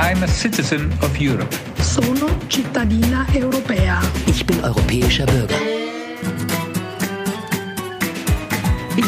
I'm 0.00 0.22
a 0.22 0.28
citizen 0.28 0.92
of 1.02 1.20
Europe. 1.20 1.52
Sono 1.80 2.28
cittadina 2.48 3.26
europea. 3.34 4.00
Ich 4.26 4.46
bin 4.46 4.60
europäischer 4.62 5.26
Bürger. 5.26 5.58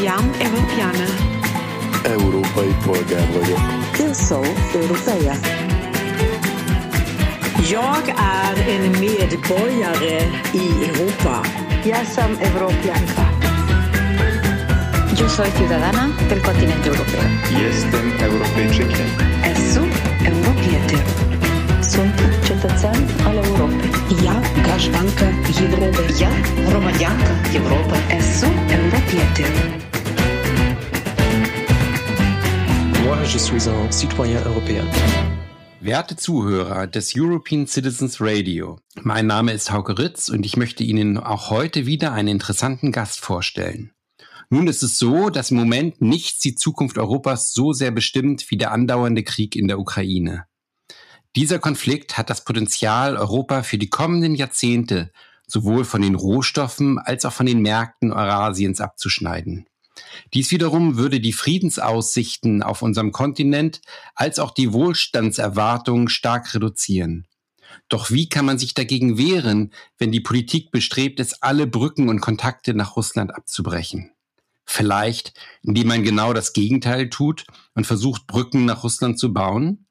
Jam 0.04 0.24
Europeană. 0.40 1.06
Európai 2.04 2.74
polgár 2.84 3.28
vagyok. 3.32 3.60
Eu 3.98 4.12
sou 4.14 4.44
europeia. 4.74 5.34
Jag 7.70 8.08
är 8.08 8.68
en 8.74 8.90
medborgare 8.90 10.22
i 10.52 10.84
Europa. 10.88 11.46
Jag 11.84 12.06
som 12.06 12.38
europeanka. 12.40 13.39
Yo 15.19 15.29
soy 15.29 15.49
ciudadana 15.57 16.03
del 16.29 16.41
continente 16.41 16.89
europeo. 16.89 17.23
Jestem 17.61 18.05
Europejczykiem. 18.27 19.07
Esu 19.51 19.81
europieter. 20.31 21.03
Sunt 21.81 22.15
cetățean 22.47 22.99
al 23.27 23.35
Europei. 23.35 23.89
Я 24.23 24.35
гражданка 24.63 25.25
Европы. 25.63 26.01
Я 26.19 26.31
громадянка 26.67 27.33
Европы. 27.59 27.95
Esu 28.19 28.47
europieter. 28.77 29.49
Moi, 33.05 33.17
je 33.33 33.37
suis 33.37 33.67
un 33.67 33.91
citoyen 33.91 34.41
européen. 34.45 34.85
Werte 35.81 36.15
Zuhörer 36.15 36.87
des 36.87 37.15
European 37.15 37.67
Citizens 37.67 38.19
Radio, 38.19 38.79
mein 39.03 39.27
Name 39.27 39.51
ist 39.51 39.71
Hauke 39.71 39.99
Ritz 39.99 40.29
und 40.29 40.43
ich 40.43 40.57
möchte 40.57 40.83
Ihnen 40.83 41.17
auch 41.17 41.51
heute 41.51 41.85
wieder 41.85 42.11
einen 42.11 42.29
interessanten 42.29 42.91
Gast 42.91 43.19
vorstellen. 43.19 43.91
Nun 44.52 44.66
ist 44.66 44.82
es 44.82 44.98
so, 44.98 45.30
dass 45.30 45.52
im 45.52 45.56
Moment 45.56 46.00
nichts 46.00 46.40
die 46.40 46.56
Zukunft 46.56 46.98
Europas 46.98 47.52
so 47.54 47.72
sehr 47.72 47.92
bestimmt 47.92 48.50
wie 48.50 48.56
der 48.56 48.72
andauernde 48.72 49.22
Krieg 49.22 49.54
in 49.54 49.68
der 49.68 49.78
Ukraine. 49.78 50.46
Dieser 51.36 51.60
Konflikt 51.60 52.18
hat 52.18 52.28
das 52.28 52.44
Potenzial, 52.44 53.16
Europa 53.16 53.62
für 53.62 53.78
die 53.78 53.88
kommenden 53.88 54.34
Jahrzehnte 54.34 55.12
sowohl 55.46 55.84
von 55.84 56.02
den 56.02 56.16
Rohstoffen 56.16 56.98
als 56.98 57.24
auch 57.24 57.32
von 57.32 57.46
den 57.46 57.62
Märkten 57.62 58.12
Eurasiens 58.12 58.80
abzuschneiden. 58.80 59.66
Dies 60.34 60.50
wiederum 60.50 60.96
würde 60.96 61.20
die 61.20 61.32
Friedensaussichten 61.32 62.62
auf 62.64 62.82
unserem 62.82 63.12
Kontinent 63.12 63.80
als 64.16 64.40
auch 64.40 64.50
die 64.50 64.72
Wohlstandserwartungen 64.72 66.08
stark 66.08 66.52
reduzieren. 66.54 67.26
Doch 67.88 68.10
wie 68.10 68.28
kann 68.28 68.46
man 68.46 68.58
sich 68.58 68.74
dagegen 68.74 69.16
wehren, 69.16 69.72
wenn 69.98 70.10
die 70.10 70.20
Politik 70.20 70.72
bestrebt 70.72 71.20
ist, 71.20 71.42
alle 71.42 71.68
Brücken 71.68 72.08
und 72.08 72.20
Kontakte 72.20 72.74
nach 72.74 72.96
Russland 72.96 73.32
abzubrechen? 73.32 74.12
Vielleicht, 74.72 75.32
indem 75.62 75.88
man 75.88 76.04
genau 76.04 76.32
das 76.32 76.52
Gegenteil 76.52 77.10
tut 77.10 77.44
und 77.74 77.88
versucht, 77.88 78.28
Brücken 78.28 78.66
nach 78.66 78.84
Russland 78.84 79.18
zu 79.18 79.32
bauen? 79.32 79.88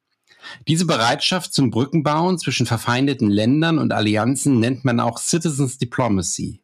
Diese 0.69 0.85
Bereitschaft 0.85 1.53
zum 1.53 1.69
Brückenbauen 1.69 2.39
zwischen 2.39 2.65
verfeindeten 2.65 3.29
Ländern 3.29 3.77
und 3.77 3.91
Allianzen 3.91 4.57
nennt 4.61 4.85
man 4.85 5.01
auch 5.01 5.17
Citizens 5.17 5.79
Diplomacy. 5.79 6.61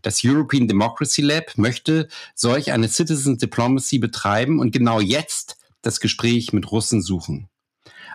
Das 0.00 0.22
European 0.24 0.68
Democracy 0.68 1.20
Lab 1.20 1.52
möchte 1.58 2.08
solch 2.34 2.72
eine 2.72 2.88
Citizens 2.88 3.36
Diplomacy 3.36 3.98
betreiben 3.98 4.58
und 4.58 4.72
genau 4.72 4.98
jetzt 4.98 5.58
das 5.82 6.00
Gespräch 6.00 6.54
mit 6.54 6.72
Russen 6.72 7.02
suchen. 7.02 7.50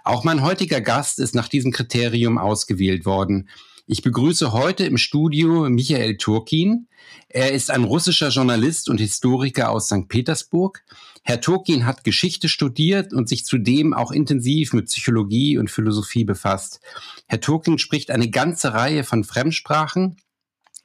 Auch 0.03 0.23
mein 0.23 0.41
heutiger 0.41 0.81
Gast 0.81 1.19
ist 1.19 1.35
nach 1.35 1.49
diesem 1.49 1.71
Kriterium 1.71 2.39
ausgewählt 2.39 3.05
worden. 3.05 3.47
Ich 3.87 4.01
begrüße 4.01 4.51
heute 4.51 4.83
im 4.83 4.97
Studio 4.97 5.69
Michael 5.69 6.17
Turkin. 6.17 6.87
Er 7.29 7.51
ist 7.51 7.69
ein 7.69 7.83
russischer 7.83 8.29
Journalist 8.29 8.89
und 8.89 8.99
Historiker 8.99 9.69
aus 9.69 9.85
St. 9.85 10.07
Petersburg. 10.07 10.83
Herr 11.21 11.39
Turkin 11.39 11.85
hat 11.85 12.03
Geschichte 12.03 12.49
studiert 12.49 13.13
und 13.13 13.29
sich 13.29 13.45
zudem 13.45 13.93
auch 13.93 14.11
intensiv 14.11 14.73
mit 14.73 14.87
Psychologie 14.87 15.59
und 15.59 15.69
Philosophie 15.69 16.23
befasst. 16.23 16.79
Herr 17.27 17.39
Turkin 17.39 17.77
spricht 17.77 18.09
eine 18.09 18.31
ganze 18.31 18.73
Reihe 18.73 19.03
von 19.03 19.23
Fremdsprachen. 19.23 20.17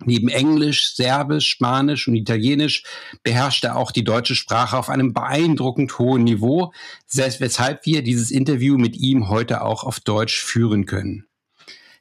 Neben 0.05 0.29
Englisch, 0.29 0.95
Serbisch, 0.95 1.49
Spanisch 1.49 2.07
und 2.07 2.17
Italienisch 2.17 2.85
beherrscht 3.23 3.65
er 3.65 3.77
auch 3.77 3.93
die 3.93 4.05
deutsche 4.05 4.35
Sprache 4.35 4.77
auf 4.77 4.91
einem 4.91 5.15
beeindruckend 5.15 5.99
hohen 5.99 6.25
Niveau, 6.25 6.75
weshalb 7.11 7.87
wir 7.87 8.03
dieses 8.03 8.31
Interview 8.31 8.77
mit 8.77 8.95
ihm 8.95 9.31
heute 9.31 9.63
auch 9.63 9.85
auf 9.85 10.01
Deutsch 10.01 10.39
führen 10.39 10.85
können. 10.85 11.30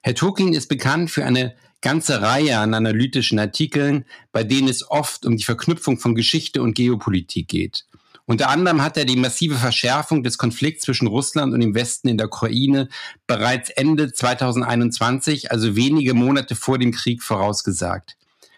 Herr 0.01 0.15
Turkin 0.15 0.53
ist 0.53 0.67
bekannt 0.67 1.11
für 1.11 1.25
eine 1.25 1.55
ganze 1.81 2.21
Reihe 2.21 2.57
an 2.57 2.73
analytischen 2.73 3.37
Artikeln, 3.37 4.05
bei 4.31 4.43
denen 4.43 4.69
es 4.69 4.89
oft 4.89 5.25
um 5.25 5.35
die 5.35 5.43
Verknüpfung 5.43 5.99
von 5.99 6.15
Geschichte 6.15 6.61
und 6.61 6.73
Geopolitik 6.73 7.49
geht. 7.49 7.85
Unter 8.25 8.49
anderem 8.49 8.81
hat 8.81 8.95
er 8.95 9.05
die 9.05 9.15
massive 9.15 9.55
Verschärfung 9.55 10.23
des 10.23 10.37
Konflikts 10.37 10.85
zwischen 10.85 11.07
Russland 11.07 11.53
und 11.53 11.61
dem 11.61 11.73
Westen 11.73 12.07
in 12.07 12.17
der 12.17 12.27
Ukraine 12.27 12.87
bereits 13.27 13.71
Ende 13.71 14.13
2021, 14.13 15.51
also 15.51 15.75
wenige 15.75 16.13
Monate 16.13 16.55
vor 16.55 16.77
dem 16.77 16.91
Krieg, 16.91 17.23
vorausgesagt. 17.23 18.17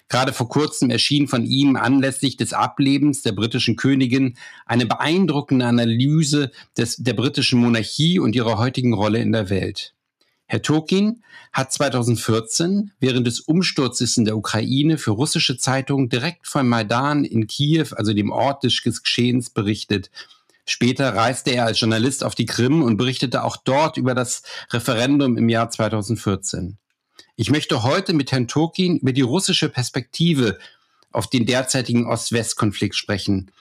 Gerade 0.09 0.34
vor 0.34 0.50
kurzem 0.50 0.90
erschien 0.90 1.30
von 1.30 1.46
ihm 1.46 1.78
anlässlich 1.78 2.35
des 2.35 2.51
Ablebens 2.51 3.22
der 3.22 3.31
britischen 3.31 3.78
Königin 3.78 4.35
eine 4.66 4.85
beeindruckende 4.85 5.66
Analyse 5.66 6.51
des, 6.78 6.97
der 6.97 7.13
britischen 7.13 7.62
Monarchie 7.62 8.19
und 8.19 8.35
ihrer 8.35 8.57
heutigen 8.57 8.94
Rolle 8.94 9.19
in 9.19 9.31
der 9.31 9.50
Welt. 9.50 9.94
Herr 10.51 10.62
Tokin 10.62 11.23
hat 11.53 11.72
2014 11.72 12.91
während 13.00 13.25
des 13.25 13.39
Umsturzes 13.39 14.17
in 14.17 14.25
der 14.25 14.35
Ukraine 14.35 14.97
für 14.97 15.12
russische 15.12 15.57
Zeitungen 15.57 16.09
direkt 16.09 16.45
von 16.45 16.67
Maidan 16.67 17.23
in 17.23 17.47
Kiew, 17.47 17.95
also 17.95 18.13
dem 18.13 18.31
Ort 18.31 18.66
des 18.66 18.84
Geschehens, 18.84 19.50
berichtet. 19.50 20.12
Später 20.66 21.16
reiste 21.16 21.51
er 21.51 21.67
als 21.67 21.79
Journalist 21.79 22.25
auf 22.25 22.35
die 22.35 22.47
Krim 22.47 22.84
und 22.84 22.97
berichtete 22.97 23.45
auch 23.45 23.56
dort 23.56 23.95
über 23.95 24.13
das 24.13 24.44
Referendum 24.72 25.38
im 25.38 25.47
Jahr 25.47 25.69
2014. 25.69 26.75
Ich 27.38 27.50
möchte 27.50 27.83
heute 27.83 28.12
mit 28.12 28.33
Herrn 28.33 28.50
Turkin 28.50 28.97
über 28.97 29.13
die 29.13 29.22
russische 29.22 29.69
Perspektive 29.69 30.59
auf 31.13 31.29
den 31.29 31.45
derzeitigen 31.45 32.07
Ost-West-Konflikt 32.07 32.95
sprechen. 32.95 33.51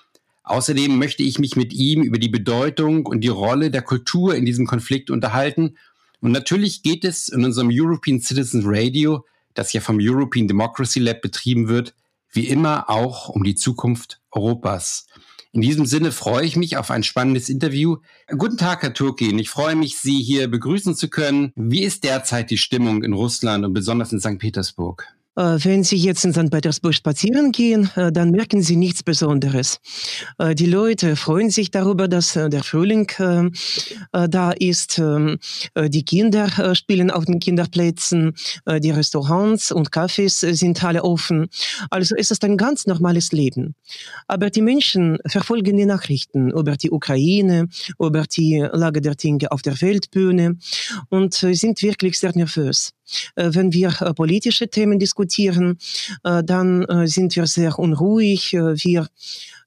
Außerdem 0.43 0.99
möchte 0.99 1.23
ich 1.23 1.39
mich 1.39 1.55
mit 1.55 1.73
ihm 1.73 2.03
über 2.03 2.19
die 2.19 2.29
Bedeutung 2.29 3.07
und 3.07 3.21
die 3.21 3.29
Rolle 3.29 3.71
der 3.71 3.83
Kultur 3.83 4.35
in 4.35 4.45
diesem 4.45 4.67
Konflikt 4.67 5.09
unterhalten 5.09 5.77
und 6.21 6.33
natürlich 6.33 6.83
geht 6.83 7.05
es 7.05 7.29
in 7.29 7.45
unserem 7.45 7.71
European 7.73 8.21
Citizens 8.21 8.65
Radio, 8.67 9.25
das 9.55 9.73
ja 9.73 9.81
vom 9.81 9.99
European 10.01 10.49
Democracy 10.49 11.01
Lab 11.01 11.23
betrieben 11.23 11.69
wird, 11.69 11.95
wie 12.33 12.47
immer 12.49 12.89
auch 12.89 13.29
um 13.29 13.43
die 13.43 13.55
Zukunft 13.55 14.21
Europas. 14.31 15.07
In 15.53 15.63
diesem 15.63 15.85
Sinne 15.85 16.13
freue 16.13 16.47
ich 16.47 16.55
mich 16.55 16.77
auf 16.77 16.93
ein 16.93 17.03
spannendes 17.03 17.49
Interview. 17.49 17.97
Guten 18.29 18.57
Tag, 18.57 18.83
Herr 18.83 18.95
Turkin. 18.95 19.39
Ich 19.41 19.51
freue 19.51 19.75
mich, 19.75 19.99
Sie 19.99 20.23
hier 20.23 20.49
begrüßen 20.49 20.95
zu 20.95 21.09
können. 21.09 21.53
Wie 21.57 21.83
ist 21.83 22.05
derzeit 22.05 22.51
die 22.51 22.59
Stimmung 22.59 23.03
in 23.03 23.13
Russland 23.13 23.65
und 23.65 23.73
besonders 23.73 24.13
in 24.13 24.21
St. 24.21 24.39
Petersburg? 24.39 25.09
Äh, 25.37 25.59
wenn 25.63 25.85
Sie 25.85 25.97
jetzt 25.97 26.25
in 26.25 26.33
St. 26.33 26.51
Petersburg 26.51 26.95
spazieren 26.95 27.53
gehen, 27.53 27.91
äh, 27.95 28.11
dann 28.11 28.31
merken 28.33 28.63
Sie 28.63 28.77
nichts 28.77 29.03
Besonderes. 29.03 29.79
Äh, 30.39 30.55
die 30.55 30.67
Leute 30.67 31.15
freuen 31.15 31.51
sich 31.51 31.71
darüber, 31.71 32.09
dass 32.09 32.33
der 32.33 32.63
Frühling 32.63 33.11
da 34.13 34.51
ist. 34.53 34.99
Ähm, 34.99 35.39
die 35.77 36.05
Kinder 36.05 36.75
spielen 36.75 37.11
auf 37.11 37.25
den 37.25 37.41
Kinderplätzen. 37.41 38.35
Die 38.67 38.91
Restaurants 38.91 39.73
und 39.73 39.91
Cafés 39.91 40.55
sind 40.55 40.83
alle 40.85 41.03
offen. 41.05 41.49
Also 41.91 42.15
es 42.17 42.31
ist 42.31 42.45
ein 42.45 42.57
ganz 42.57 42.87
normales 42.87 43.33
Leben. 43.33 43.75
Aber 44.27 44.51
die 44.51 44.63
Menschen 44.63 45.19
verfolgen 45.27 45.77
die 45.77 45.87
Nachrichten 45.87 46.51
über 46.51 46.77
die 46.77 46.91
Ukraine, 46.91 47.69
über 47.99 48.25
die 48.25 48.67
Lage 48.73 49.01
der 49.01 49.15
Dinge 49.15 49.51
auf 49.51 49.63
der 49.63 49.81
Weltbühne 49.81 50.57
und 51.09 51.35
sind 51.35 51.83
wirklich 51.83 52.19
sehr 52.19 52.33
nervös. 52.35 52.93
Wenn 53.35 53.73
wir 53.73 53.91
politische 54.15 54.69
Themen 54.69 54.99
diskutieren, 54.99 55.79
äh, 56.25 56.43
dann 56.45 56.83
äh, 56.85 57.07
sind 57.07 57.37
wir 57.37 57.47
sehr 57.47 57.79
unruhig. 57.79 58.57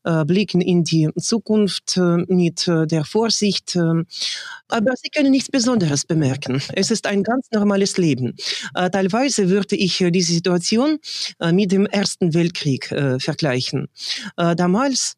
Äh, 0.06 0.26
blicken 0.26 0.60
in 0.60 0.84
die 0.84 1.10
Zukunft 1.18 1.98
mit 2.28 2.68
der 2.68 3.06
Vorsicht. 3.06 3.78
Aber 3.78 4.92
Sie 5.02 5.10
können 5.10 5.32
nichts 5.32 5.50
Besonderes 5.50 6.06
bemerken. 6.06 6.62
Es 6.74 6.92
ist 6.92 7.08
ein 7.08 7.24
ganz 7.24 7.48
normales 7.52 7.98
Leben. 7.98 8.36
Teilweise 8.74 9.50
würde 9.50 9.76
ich 9.76 10.04
diese 10.10 10.34
Situation 10.34 11.00
mit 11.52 11.72
dem 11.72 11.86
Ersten 11.86 12.34
Weltkrieg 12.34 12.88
vergleichen. 13.20 13.88
Damals 14.36 15.16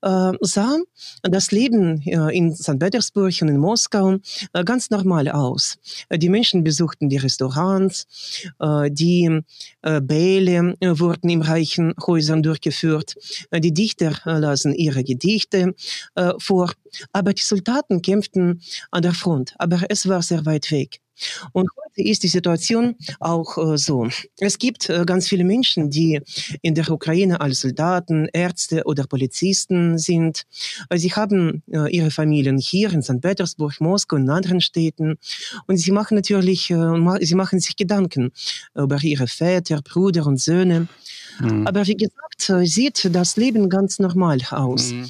sah 0.00 0.76
das 1.22 1.50
Leben 1.52 2.02
in 2.02 2.54
St. 2.54 2.78
Petersburg 2.78 3.34
und 3.40 3.48
in 3.48 3.58
Moskau 3.58 4.16
ganz 4.64 4.90
normal 4.90 5.28
aus. 5.28 5.76
Die 6.12 6.28
Menschen 6.28 6.64
besuchten 6.64 7.08
die 7.08 7.18
Restaurants, 7.18 8.06
die 8.90 9.40
Bälle 9.82 10.74
wurden 10.80 11.30
in 11.30 11.42
reichen 11.42 11.94
Häusern 12.04 12.42
durchgeführt. 12.42 13.14
Die 13.54 13.72
Dichter 13.72 14.17
lasen 14.24 14.74
ihre 14.74 15.04
Gedichte 15.04 15.74
äh, 16.14 16.32
vor. 16.38 16.72
Aber 17.12 17.32
die 17.32 17.42
Soldaten 17.42 18.02
kämpften 18.02 18.62
an 18.90 19.02
der 19.02 19.14
Front, 19.14 19.54
aber 19.58 19.82
es 19.88 20.08
war 20.08 20.22
sehr 20.22 20.46
weit 20.46 20.70
weg. 20.70 21.00
Und 21.52 21.68
heute 21.76 22.08
ist 22.08 22.22
die 22.22 22.28
Situation 22.28 22.94
auch 23.20 23.58
äh, 23.58 23.76
so. 23.76 24.08
Es 24.38 24.58
gibt 24.58 24.88
äh, 24.88 25.04
ganz 25.04 25.28
viele 25.28 25.44
Menschen, 25.44 25.90
die 25.90 26.20
in 26.62 26.74
der 26.74 26.90
Ukraine 26.90 27.40
als 27.40 27.60
Soldaten, 27.60 28.28
Ärzte 28.32 28.84
oder 28.84 29.04
Polizisten 29.04 29.98
sind. 29.98 30.44
Äh, 30.90 30.98
sie 30.98 31.12
haben 31.12 31.62
äh, 31.72 31.90
ihre 31.90 32.10
Familien 32.10 32.58
hier 32.58 32.92
in 32.92 33.02
St. 33.02 33.20
Petersburg, 33.20 33.80
Moskau 33.80 34.16
und 34.16 34.30
anderen 34.30 34.60
Städten. 34.60 35.16
Und 35.66 35.78
sie 35.78 35.92
machen 35.92 36.14
natürlich, 36.14 36.70
äh, 36.70 37.18
sie 37.20 37.34
machen 37.34 37.60
sich 37.60 37.76
Gedanken 37.76 38.30
über 38.74 39.02
ihre 39.02 39.26
Väter, 39.26 39.80
Brüder 39.82 40.26
und 40.26 40.40
Söhne. 40.40 40.88
Mhm. 41.40 41.66
Aber 41.66 41.86
wie 41.86 41.96
gesagt, 41.96 42.50
äh, 42.50 42.66
sieht 42.66 43.14
das 43.14 43.36
Leben 43.36 43.68
ganz 43.68 43.98
normal 43.98 44.38
aus. 44.50 44.92
Mhm. 44.92 45.08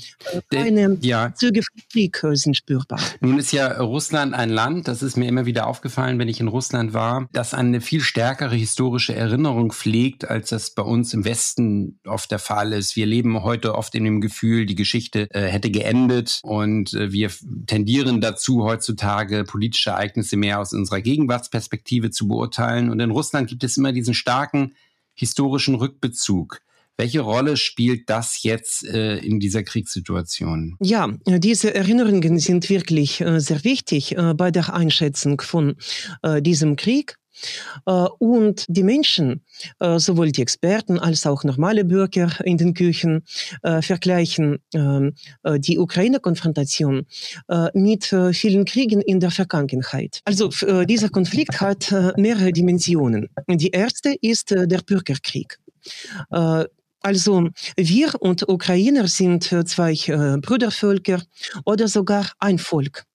Keine 0.51 0.99
ja. 1.01 1.33
Züge 1.35 1.63
von 1.63 1.83
Krieg 1.91 2.23
sind 2.33 2.57
spürbar. 2.57 3.01
Nun 3.21 3.39
ist 3.39 3.53
ja 3.53 3.81
Russland 3.81 4.35
ein 4.35 4.51
Land, 4.51 4.89
das 4.89 5.03
ist 5.03 5.17
mir 5.17 5.29
immer 5.29 5.47
wieder 5.47 5.67
aufgefallen, 5.67 6.19
wenn 6.19 6.29
ich 6.29 6.41
in 6.41 6.49
Russland 6.49 6.93
war, 6.93 7.29
das 7.33 7.55
eine 7.55 7.81
viel 7.81 8.01
stärkere 8.01 8.55
historische 8.55 9.15
Erinnerung 9.15 9.73
pflegt, 9.73 10.29
als 10.29 10.51
das 10.51 10.71
bei 10.75 10.83
uns 10.83 11.15
im 11.15 11.25
Westen 11.25 11.99
oft 12.07 12.31
der 12.31 12.39
Fall 12.39 12.73
ist. 12.73 12.97
Wir 12.97 13.07
leben 13.07 13.43
heute 13.43 13.75
oft 13.75 13.95
in 13.95 14.05
dem 14.05 14.21
Gefühl, 14.21 14.67
die 14.67 14.75
Geschichte 14.75 15.29
äh, 15.31 15.43
hätte 15.43 15.71
geendet 15.71 16.41
und 16.43 16.95
äh, 16.95 17.13
wir 17.13 17.31
tendieren 17.67 18.21
dazu, 18.21 18.65
heutzutage 18.65 19.45
politische 19.45 19.91
Ereignisse 19.91 20.37
mehr 20.37 20.61
aus 20.61 20.73
unserer 20.73 21.01
Gegenwartsperspektive 21.01 22.11
zu 22.11 22.29
beurteilen. 22.29 22.91
Und 22.91 23.01
in 23.01 23.11
Russland 23.11 23.49
gibt 23.49 23.65
es 23.65 23.77
immer 23.77 23.93
diesen 23.93 24.15
starken 24.15 24.75
historischen 25.19 25.75
Rückbezug. 25.75 26.63
Welche 26.99 27.21
Rolle 27.21 27.57
spielt 27.57 28.11
das 28.11 28.43
jetzt 28.43 28.85
äh, 28.85 29.19
in 29.19 29.39
dieser 29.39 29.63
Kriegssituation? 29.63 30.77
Ja, 30.81 31.09
diese 31.27 31.73
Erinnerungen 31.73 32.41
sind 32.41 32.69
wirklich 32.69 33.21
äh, 33.21 33.39
sehr 33.39 33.63
wichtig 33.63 34.17
äh, 34.17 34.35
bei 34.35 34.51
der 34.51 34.75
Einschätzung 34.75 35.41
von 35.41 35.77
äh, 36.23 36.43
diesem 36.43 36.75
Krieg. 36.75 37.17
Äh, 37.87 37.93
und 38.19 38.65
die 38.69 38.83
Menschen, 38.83 39.45
äh, 39.79 40.01
sowohl 40.01 40.33
die 40.33 40.43
Experten 40.43 40.99
als 40.99 41.25
auch 41.25 41.45
normale 41.45 41.85
Bürger 41.85 42.33
in 42.45 42.57
den 42.59 42.75
Küchen, 42.75 43.23
vergleichen 43.63 44.59
ähm, 44.75 45.15
die 45.59 45.79
Ukraine-Konfrontation 45.79 47.07
mit 47.75 48.05
vielen 48.33 48.65
Kriegen 48.65 49.01
in 49.01 49.21
der 49.21 49.31
Vergangenheit. 49.31 50.21
Also 50.25 50.51
dieser 50.85 51.09
Konflikt 51.09 51.61
hat 51.61 51.95
mehrere 52.17 52.53
Dimensionen. 52.53 53.29
Die 53.49 53.71
erste 53.71 54.15
ist 54.21 54.51
der 54.51 54.81
Bürgerkrieg. 54.87 55.59
Also 57.01 57.49
wir 57.77 58.15
und 58.21 58.49
Ukrainer 58.49 59.07
sind 59.09 59.45
zwei 59.45 59.95
Brüdervölker 60.43 61.23
oder 61.65 61.89
sogar 61.89 62.33
ein 62.39 62.59
Volk. 62.59 63.08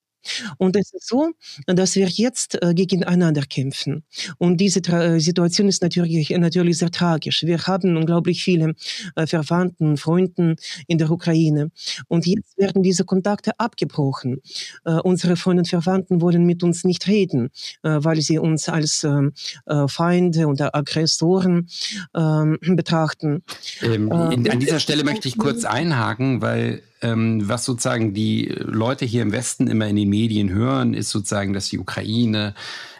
Und 0.57 0.75
es 0.75 0.93
ist 0.93 1.07
so, 1.07 1.31
dass 1.67 1.95
wir 1.95 2.07
jetzt 2.07 2.61
äh, 2.61 2.73
gegeneinander 2.73 3.41
kämpfen. 3.43 4.03
Und 4.37 4.57
diese 4.57 4.81
Tra 4.81 5.19
Situation 5.19 5.67
ist 5.67 5.81
natürlich, 5.81 6.29
natürlich 6.29 6.77
sehr 6.77 6.91
tragisch. 6.91 7.43
Wir 7.43 7.59
haben 7.67 7.97
unglaublich 7.97 8.43
viele 8.43 8.75
äh, 9.15 9.27
Verwandten, 9.27 9.97
Freunden 9.97 10.55
in 10.87 10.97
der 10.97 11.09
Ukraine. 11.11 11.71
Und 12.07 12.25
jetzt 12.25 12.57
werden 12.57 12.83
diese 12.83 13.05
Kontakte 13.05 13.51
abgebrochen. 13.59 14.41
Äh, 14.85 14.93
unsere 15.03 15.35
Freunde 15.35 15.61
und 15.61 15.67
Verwandten 15.67 16.21
wollen 16.21 16.45
mit 16.45 16.63
uns 16.63 16.83
nicht 16.83 17.07
reden, 17.07 17.49
äh, 17.83 17.97
weil 17.99 18.21
sie 18.21 18.39
uns 18.39 18.69
als 18.69 19.03
ähm, 19.03 19.33
äh, 19.65 19.87
Feinde 19.87 20.47
oder 20.47 20.75
Aggressoren 20.75 21.67
ähm, 22.15 22.57
betrachten. 22.61 23.43
Ähm, 23.81 24.11
in, 24.31 24.49
an 24.49 24.59
dieser 24.59 24.79
Stelle 24.79 25.03
möchte 25.03 25.27
ich 25.27 25.37
kurz 25.37 25.65
einhaken, 25.65 26.41
weil 26.41 26.81
was 27.03 27.65
sozusagen 27.65 28.13
die 28.13 28.45
Leute 28.57 29.05
hier 29.05 29.21
im 29.21 29.31
Westen 29.31 29.67
immer 29.67 29.87
in 29.87 29.95
den 29.95 30.09
Medien 30.09 30.49
hören, 30.49 30.93
ist 30.93 31.09
sozusagen, 31.09 31.53
dass 31.53 31.69
die 31.69 31.79
Ukraine 31.79 32.53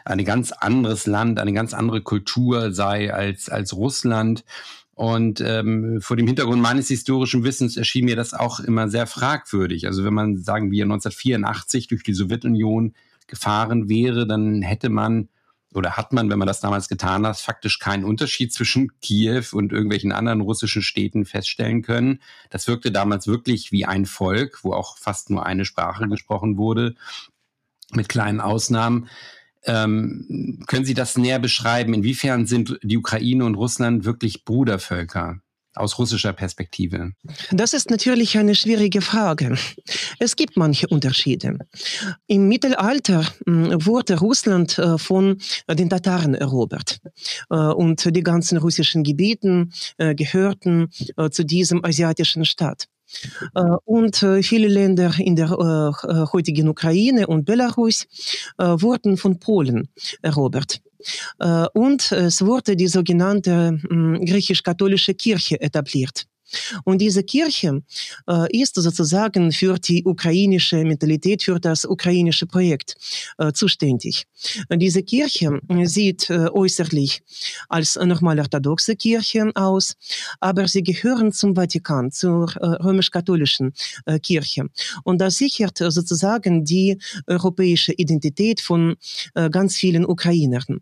ein 0.06 0.24
ganz 0.26 0.52
anderes 0.52 1.06
Land, 1.06 1.40
eine 1.40 1.54
ganz 1.54 1.74
andere 1.74 2.02
Kultur 2.02 2.74
sei 2.74 3.14
als, 3.14 3.50
als 3.50 3.74
Russland. 3.76 4.44
Und 4.96 5.42
ähm, 5.42 6.02
vor 6.02 6.18
dem 6.18 6.28
Hintergrund 6.28 6.62
meines 6.62 6.88
historischen 6.88 7.44
Wissens 7.44 7.78
erschien 7.78 8.06
mir 8.06 8.16
das 8.16 8.34
auch 8.34 8.60
immer 8.60 8.90
sehr 8.90 9.08
fragwürdig. 9.08 9.88
Also 9.88 10.04
wenn 10.04 10.14
man, 10.14 10.38
sagen 10.38 10.72
wir, 10.72 10.84
1984 10.84 11.88
durch 11.88 12.04
die 12.04 12.14
Sowjetunion 12.14 12.94
gefahren 13.28 13.90
wäre, 13.90 14.28
dann 14.28 14.62
hätte 14.62 14.90
man 14.90 15.30
oder 15.76 15.98
hat 15.98 16.14
man, 16.14 16.30
wenn 16.30 16.40
man 16.40 16.48
das 16.48 16.60
damals 16.60 16.88
getan 16.88 17.26
hat, 17.26 17.38
faktisch 17.38 17.80
keinen 17.80 18.04
Unterschied 18.04 18.54
zwischen 18.54 18.92
Kiew 19.02 19.46
und 19.54 19.72
irgendwelchen 19.72 20.12
anderen 20.12 20.42
russischen 20.42 20.82
Städten 20.82 21.26
feststellen 21.26 21.82
können. 21.82 22.20
Das 22.50 22.68
wirkte 22.68 22.92
damals 22.92 23.28
wirklich 23.28 23.72
wie 23.72 23.86
ein 23.86 24.06
Volk, 24.06 24.64
wo 24.64 24.74
auch 24.74 24.98
fast 24.98 25.30
nur 25.30 25.46
eine 25.46 25.66
Sprache 25.66 26.08
gesprochen 26.08 26.58
wurde, 26.58 26.96
mit 27.92 28.10
kleinen 28.10 28.42
Ausnahmen. 28.42 29.10
Ähm, 29.66 30.64
können 30.68 30.86
Sie 30.86 30.94
das 30.94 31.18
näher 31.18 31.40
beschreiben? 31.40 31.94
Inwiefern 31.94 32.46
sind 32.46 32.80
die 32.82 32.98
Ukraine 32.98 33.46
und 33.46 33.56
Russland 33.56 34.04
wirklich 34.06 34.46
Brudervölker? 34.46 35.43
Aus 35.76 35.98
russischer 35.98 36.34
Perspektive? 36.34 37.12
Das 37.52 37.74
ist 37.74 37.90
natürlich 37.90 38.38
eine 38.38 38.56
schwierige 38.56 39.02
Frage. 39.02 39.58
Es 40.20 40.36
gibt 40.36 40.58
manche 40.58 40.88
Unterschiede. 40.88 41.58
Im 42.28 42.48
Mittelalter 42.48 43.26
hm, 43.46 43.86
wurde 43.86 44.20
Russland 44.20 44.78
äh, 44.78 44.98
von 44.98 45.38
den 45.70 45.90
Tataren 45.90 46.36
erobert 46.36 47.00
äh, 47.50 47.56
und 47.56 48.16
die 48.16 48.24
ganzen 48.24 48.58
russischen 48.58 49.04
Gebieten 49.04 49.74
äh, 49.98 50.16
gehörten 50.16 50.90
zu 51.32 51.44
diesem 51.44 51.84
asiatischen 51.84 52.46
Staat. 52.46 52.88
Und 53.86 54.16
viele 54.42 54.68
Länder 54.68 55.14
in 55.20 55.36
der 55.36 55.50
heutigen 56.34 56.68
Ukraine 56.68 57.28
und 57.28 57.46
Belarus 57.46 58.08
wurden 58.58 59.18
von 59.18 59.40
Polen 59.40 59.90
erobert. 60.22 60.82
Äh, 61.40 61.66
und 61.74 62.12
es 62.12 62.46
wurde 62.46 62.76
die 62.76 62.88
sogenannte 62.88 63.80
hm, 63.88 64.26
griechisch-katholische 64.26 65.14
Kirche 65.14 65.60
etabliert. 65.62 66.26
Und 66.84 67.00
diese 67.00 67.24
Kirche 67.24 67.82
äh, 68.28 68.62
ist 68.62 68.76
sozusagen 68.76 69.52
für 69.52 69.78
die 69.78 70.04
ukrainische 70.06 70.84
Mentalität, 70.84 71.44
für 71.44 71.60
das 71.60 71.86
ukrainische 71.86 72.46
Projekt 72.46 72.96
äh, 73.38 73.52
zuständig. 73.52 74.26
Diese 74.70 75.04
Kirche 75.04 75.60
sieht 75.84 76.30
äh, 76.30 76.50
äußerlich 76.50 77.22
als 77.70 77.96
normal 77.96 78.40
orthodoxe 78.40 78.96
Kirche 78.96 79.52
aus, 79.56 79.96
aber 80.40 80.68
sie 80.68 80.84
gehören 80.84 81.32
zum 81.32 81.56
Vatikan, 81.56 82.12
zur 82.12 82.56
äh, 82.58 82.66
römisch-katholischen 82.84 83.74
äh, 84.06 84.20
Kirche. 84.20 84.66
Und 85.04 85.20
das 85.20 85.38
sichert 85.38 85.78
sozusagen 85.78 86.66
die 86.66 86.98
europäische 87.28 87.94
Identität 87.94 88.62
von 88.62 88.96
äh, 89.36 89.50
ganz 89.50 89.76
vielen 89.76 90.06
Ukrainern. 90.06 90.82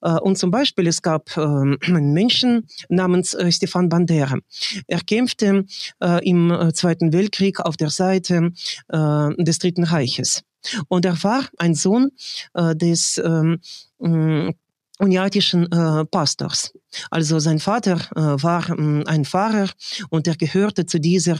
und 0.00 0.38
zum 0.38 0.50
Beispiel, 0.50 0.86
es 0.86 1.02
gab 1.02 1.36
ähm, 1.36 1.78
einen 1.82 2.12
Menschen 2.12 2.66
namens 2.88 3.36
Stefan 3.50 3.88
Bandera. 3.88 4.38
Er 4.86 5.00
kämpfte 5.06 5.64
äh, 6.02 6.28
im 6.28 6.50
äh, 6.50 6.72
Zweiten 6.72 7.12
Weltkrieg 7.12 7.60
auf 7.60 7.76
der 7.76 7.90
Seite 7.90 8.52
äh, 8.88 9.44
des 9.44 9.58
Dritten 9.58 9.84
Reiches. 9.84 10.42
Und 10.88 11.04
er 11.04 11.22
war 11.22 11.44
ein 11.58 11.74
Sohn 11.74 12.10
äh, 12.54 12.74
des 12.74 13.18
ähm, 13.18 13.60
mm, 13.98 14.50
uniatischen 14.98 15.70
äh, 15.70 16.04
Pastors. 16.06 16.72
Also 17.10 17.38
sein 17.38 17.58
Vater 17.58 17.96
äh, 18.14 18.42
war 18.42 18.70
äh, 18.70 19.04
ein 19.06 19.24
Pfarrer 19.24 19.68
und 20.10 20.26
er 20.26 20.36
gehörte 20.36 20.86
zu 20.86 21.00
dieser 21.00 21.38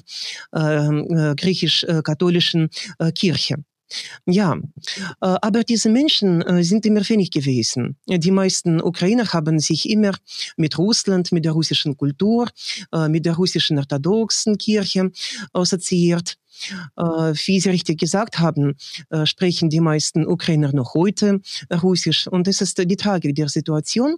ähm, 0.54 1.06
äh, 1.10 1.34
griechisch-katholischen 1.34 2.68
äh, 2.98 3.12
Kirche. 3.12 3.56
Ja, 4.26 4.54
äh, 4.54 4.60
aber 5.20 5.62
diese 5.62 5.88
Menschen 5.88 6.42
äh, 6.42 6.64
sind 6.64 6.86
immer 6.86 7.06
wenig 7.08 7.30
gewesen. 7.30 7.96
Die 8.06 8.30
meisten 8.30 8.80
Ukrainer 8.80 9.32
haben 9.32 9.58
sich 9.60 9.88
immer 9.88 10.12
mit 10.56 10.78
Russland, 10.78 11.32
mit 11.32 11.44
der 11.44 11.52
russischen 11.52 11.96
Kultur, 11.96 12.48
äh, 12.92 13.08
mit 13.08 13.26
der 13.26 13.34
russischen 13.34 13.78
orthodoxen 13.78 14.58
Kirche 14.58 15.10
assoziiert. 15.52 16.36
Wie 16.96 17.60
Sie 17.60 17.70
richtig 17.70 17.98
gesagt 17.98 18.38
haben, 18.38 18.74
sprechen 19.24 19.70
die 19.70 19.80
meisten 19.80 20.26
Ukrainer 20.26 20.72
noch 20.72 20.94
heute 20.94 21.40
Russisch. 21.82 22.26
Und 22.26 22.48
es 22.48 22.60
ist 22.60 22.78
die 22.78 22.96
Tragik 22.96 23.34
der 23.34 23.48
Situation, 23.48 24.16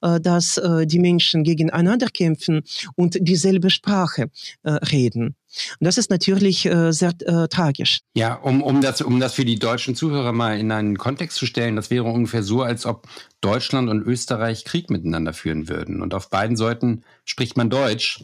dass 0.00 0.60
die 0.84 0.98
Menschen 0.98 1.44
gegeneinander 1.44 2.08
kämpfen 2.08 2.62
und 2.96 3.16
dieselbe 3.20 3.70
Sprache 3.70 4.30
reden. 4.64 5.36
Und 5.80 5.84
das 5.86 5.98
ist 5.98 6.10
natürlich 6.10 6.66
äh, 6.66 6.92
sehr 6.92 7.12
äh, 7.20 7.48
tragisch. 7.48 8.00
Ja, 8.14 8.34
um, 8.34 8.62
um, 8.62 8.80
das, 8.80 9.00
um 9.00 9.20
das 9.20 9.34
für 9.34 9.44
die 9.44 9.58
deutschen 9.58 9.94
Zuhörer 9.94 10.32
mal 10.32 10.58
in 10.58 10.72
einen 10.72 10.98
Kontext 10.98 11.36
zu 11.38 11.46
stellen, 11.46 11.76
das 11.76 11.90
wäre 11.90 12.04
ungefähr 12.04 12.42
so, 12.42 12.62
als 12.62 12.86
ob 12.86 13.06
Deutschland 13.40 13.88
und 13.88 14.02
Österreich 14.02 14.64
Krieg 14.64 14.90
miteinander 14.90 15.32
führen 15.32 15.68
würden. 15.68 16.02
Und 16.02 16.14
auf 16.14 16.30
beiden 16.30 16.56
Seiten 16.56 17.04
spricht 17.24 17.56
man 17.56 17.70
Deutsch. 17.70 18.22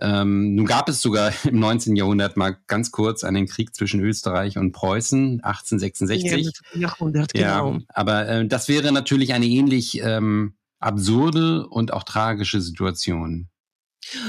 Ähm, 0.00 0.54
nun 0.54 0.66
gab 0.66 0.88
es 0.88 1.00
sogar 1.00 1.32
im 1.44 1.58
19. 1.60 1.96
Jahrhundert 1.96 2.36
mal 2.36 2.56
ganz 2.66 2.90
kurz 2.90 3.24
einen 3.24 3.46
Krieg 3.46 3.74
zwischen 3.74 4.00
Österreich 4.00 4.58
und 4.58 4.72
Preußen, 4.72 5.42
1866. 5.42 6.52
Ja, 6.74 6.80
Jahrhundert, 6.80 7.32
genau. 7.32 7.74
Ja, 7.74 7.80
aber 7.88 8.28
äh, 8.28 8.46
das 8.46 8.68
wäre 8.68 8.92
natürlich 8.92 9.32
eine 9.32 9.46
ähnlich 9.46 10.00
ähm, 10.02 10.54
absurde 10.80 11.66
und 11.68 11.92
auch 11.92 12.02
tragische 12.02 12.60
Situation. 12.60 13.48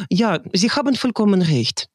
Ja, 0.10 0.40
Sie 0.54 0.70
haben 0.72 0.96
vollkommen 0.96 1.42
recht. 1.42 1.90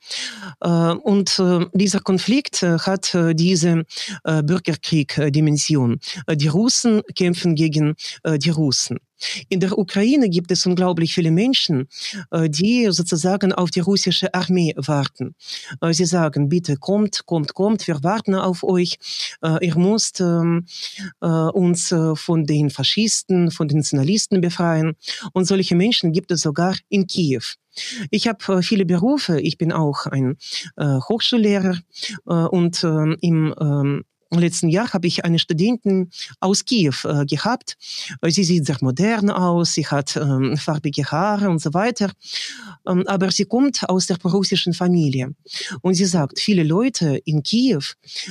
Und 0.60 1.42
dieser 1.72 2.00
Konflikt 2.00 2.60
hat 2.62 3.16
diese 3.32 3.84
Bürgerkrieg-Dimension. 4.22 5.98
Die 6.30 6.48
Russen 6.48 7.00
kämpfen 7.14 7.54
gegen 7.54 7.94
die 8.22 8.50
Russen. 8.50 8.98
In 9.48 9.60
der 9.60 9.78
Ukraine 9.78 10.28
gibt 10.28 10.50
es 10.50 10.66
unglaublich 10.66 11.14
viele 11.14 11.30
Menschen, 11.30 11.88
äh, 12.30 12.48
die 12.48 12.88
sozusagen 12.90 13.52
auf 13.52 13.70
die 13.70 13.80
russische 13.80 14.32
Armee 14.34 14.74
warten. 14.76 15.34
Äh, 15.80 15.92
sie 15.92 16.06
sagen, 16.06 16.48
bitte 16.48 16.76
kommt, 16.76 17.26
kommt, 17.26 17.54
kommt, 17.54 17.86
wir 17.86 18.02
warten 18.02 18.34
auf 18.34 18.62
euch. 18.62 18.98
Äh, 19.42 19.66
ihr 19.66 19.76
müsst 19.76 20.20
ähm, 20.20 20.66
uns 21.20 21.94
von 22.14 22.46
den 22.46 22.70
Faschisten, 22.70 23.50
von 23.50 23.68
den 23.68 23.78
Nationalisten 23.78 24.40
befreien. 24.40 24.96
Und 25.32 25.46
solche 25.46 25.74
Menschen 25.74 26.12
gibt 26.12 26.30
es 26.30 26.42
sogar 26.42 26.76
in 26.88 27.06
Kiew. 27.06 27.42
Ich 28.10 28.28
habe 28.28 28.62
viele 28.62 28.84
Berufe. 28.84 29.40
Ich 29.40 29.58
bin 29.58 29.72
auch 29.72 30.06
ein 30.06 30.36
Hochschullehrer 30.78 31.78
und 32.24 32.84
ähm, 32.84 33.16
im 33.20 33.54
ähm, 33.60 34.04
letzten 34.38 34.68
Jahr 34.68 34.92
habe 34.92 35.06
ich 35.06 35.24
eine 35.24 35.38
Studentin 35.38 36.10
aus 36.38 36.64
Kiew 36.64 36.94
äh, 37.04 37.26
gehabt. 37.26 37.76
Sie 38.28 38.44
sieht 38.44 38.66
sehr 38.66 38.78
modern 38.80 39.30
aus, 39.30 39.74
sie 39.74 39.86
hat 39.86 40.16
ähm, 40.16 40.56
farbige 40.56 41.04
Haare 41.04 41.50
und 41.50 41.60
so 41.60 41.74
weiter. 41.74 42.12
Ähm, 42.86 43.04
aber 43.06 43.30
sie 43.30 43.44
kommt 43.44 43.88
aus 43.88 44.06
der 44.06 44.18
russischen 44.22 44.72
Familie. 44.72 45.34
Und 45.82 45.94
sie 45.94 46.04
sagt, 46.04 46.38
viele 46.38 46.62
Leute 46.62 47.20
in 47.24 47.42
Kiew 47.42 47.82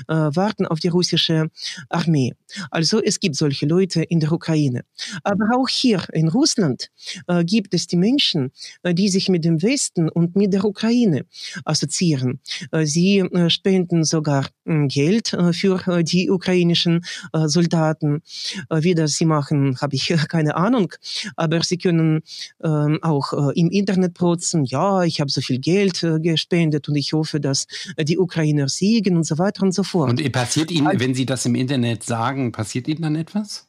äh, 0.08 0.14
warten 0.14 0.66
auf 0.66 0.80
die 0.80 0.88
russische 0.88 1.50
Armee. 1.90 2.34
Also 2.72 3.02
es 3.02 3.20
gibt 3.20 3.36
solche 3.36 3.66
Leute 3.66 4.02
in 4.04 4.20
der 4.20 4.32
Ukraine. 4.32 4.84
Aber 5.24 5.46
auch 5.56 5.68
hier 5.68 6.06
in 6.14 6.30
Russland 6.30 6.90
äh, 7.28 7.44
gibt 7.44 7.74
es 7.74 7.88
die 7.88 7.98
Menschen, 7.98 8.52
äh, 8.84 8.94
die 8.94 9.10
sich 9.10 9.30
mit 9.30 9.46
dem 9.46 9.62
Westen 9.62 10.10
und 10.10 10.36
mit 10.36 10.54
der 10.54 10.66
Ukraine 10.66 11.26
assoziieren. 11.66 12.40
Äh, 12.72 12.86
sie 12.86 13.20
äh, 13.20 13.50
spenden 13.50 14.04
sogar 14.04 14.48
Geld 14.66 15.36
für 15.54 15.88
die 16.04 16.30
ukrainischen 16.30 17.06
äh, 17.34 17.48
Soldaten. 17.48 18.22
Äh, 18.70 18.84
wie 18.84 18.96
das 18.96 19.14
sie 19.14 19.26
machen, 19.26 19.78
habe 19.82 19.96
ich 19.96 20.14
keine 20.28 20.56
Ahnung. 20.56 20.94
Aber 21.36 21.62
sie 21.64 21.78
können 21.78 22.22
ähm, 22.64 23.00
auch 23.02 23.34
im 23.54 23.70
Internet 23.70 24.14
protzen, 24.14 24.66
ja, 24.66 25.04
ich 25.04 25.22
habe 25.22 25.30
so 25.30 25.42
viel 25.42 25.60
Geld 25.60 26.06
gespendet 26.22 26.90
und 26.90 26.96
ich 26.96 27.14
hoffe, 27.14 27.40
dass 27.40 27.68
die 28.00 28.18
Ukrainer 28.18 28.68
siegen 28.68 29.18
und 29.18 29.26
so 29.26 29.38
weiter 29.38 29.64
und 29.64 29.74
so 29.74 29.84
fort. 29.84 30.10
Und 30.10 30.32
passiert 30.32 30.72
Ihnen, 30.72 31.00
wenn 31.00 31.14
Sie 31.14 31.26
das 31.26 31.46
im 31.46 31.56
Internet 31.56 32.04
sagen, 32.04 32.52
passiert 32.52 32.88
Ihnen 32.88 33.02
dann 33.02 33.16
etwas? 33.16 33.69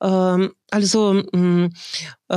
Also 0.00 1.14
äh, 1.14 1.68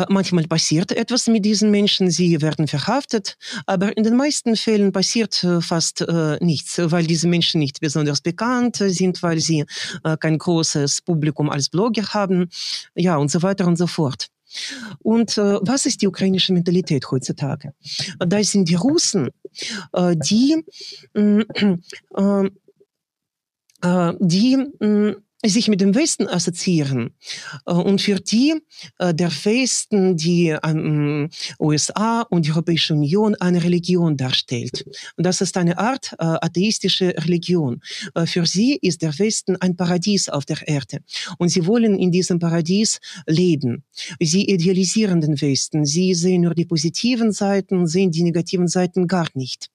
manchmal 0.10 0.44
passiert 0.48 0.92
etwas 0.92 1.28
mit 1.28 1.44
diesen 1.44 1.72
Menschen, 1.72 2.12
sie 2.12 2.42
werden 2.42 2.68
verhaftet, 2.68 3.36
aber 3.66 3.98
in 3.98 4.04
den 4.04 4.16
meisten 4.16 4.56
Fällen 4.56 4.92
passiert 4.92 5.44
äh, 5.44 5.60
fast 5.62 6.02
äh, 6.02 6.38
nichts, 6.40 6.78
weil 6.78 7.08
diese 7.08 7.28
Menschen 7.28 7.60
nicht 7.60 7.80
besonders 7.80 8.22
bekannt 8.22 8.78
sind, 8.78 9.24
weil 9.24 9.40
sie 9.40 9.66
kein 10.20 10.38
großes 10.38 11.02
Publikum 11.02 11.50
als 11.50 11.70
Blogger 11.70 12.14
haben, 12.14 12.50
ja 12.96 13.18
und 13.18 13.32
so 13.32 13.42
weiter 13.42 13.66
und 13.66 13.78
so 13.78 13.88
fort. 13.88 14.28
Und 15.00 15.38
äh, 15.38 15.60
was 15.62 15.86
ist 15.86 16.02
die 16.02 16.08
ukrainische 16.08 16.54
Mentalität 16.54 17.10
heutzutage? 17.12 17.74
Da 18.20 18.44
sind 18.44 18.70
die 18.70 18.76
Russen, 18.76 19.30
äh, 19.94 20.16
die, 20.16 20.64
äh, 21.14 21.44
die 24.20 25.16
sich 25.46 25.68
mit 25.68 25.82
dem 25.82 25.94
Westen 25.94 26.28
assoziieren 26.28 27.12
äh, 27.66 27.72
und 27.72 28.02
für 28.02 28.16
die 28.16 28.56
äh, 28.98 29.14
der 29.14 29.30
Westen 29.30 30.18
die 30.18 30.56
ähm, 30.64 31.30
USA 31.60 32.22
und 32.22 32.46
die 32.46 32.52
Europäische 32.52 32.94
Union 32.94 33.36
eine 33.36 33.64
Religion 33.64 34.18
darstellt. 34.18 34.86
Und 35.16 35.26
das 35.26 35.42
ist 35.42 35.56
eine 35.58 35.78
Art 35.78 36.14
äh, 36.14 36.26
atheistische 36.26 37.14
Religion. 37.18 37.82
Für 38.26 38.46
sie 38.46 38.78
ist 38.82 39.02
der 39.02 39.18
Westen 39.20 39.58
ein 39.58 39.76
Paradies 39.76 40.30
auf 40.30 40.46
der 40.46 40.68
Erde 40.68 41.00
und 41.38 41.50
sie 41.50 41.66
wollen 41.66 41.98
in 42.00 42.12
diesem 42.12 42.40
Paradies 42.40 43.00
leben. 43.26 43.84
Sie 44.20 44.46
idealisieren 44.46 45.22
den 45.22 45.40
Westen, 45.40 45.86
sie 45.86 46.14
sehen 46.14 46.42
nur 46.42 46.56
die 46.56 46.66
positiven 46.66 47.32
Seiten, 47.32 47.88
sehen 47.88 48.12
die 48.12 48.24
negativen 48.24 48.68
Seiten 48.68 49.08
gar 49.08 49.28
nicht. 49.34 49.70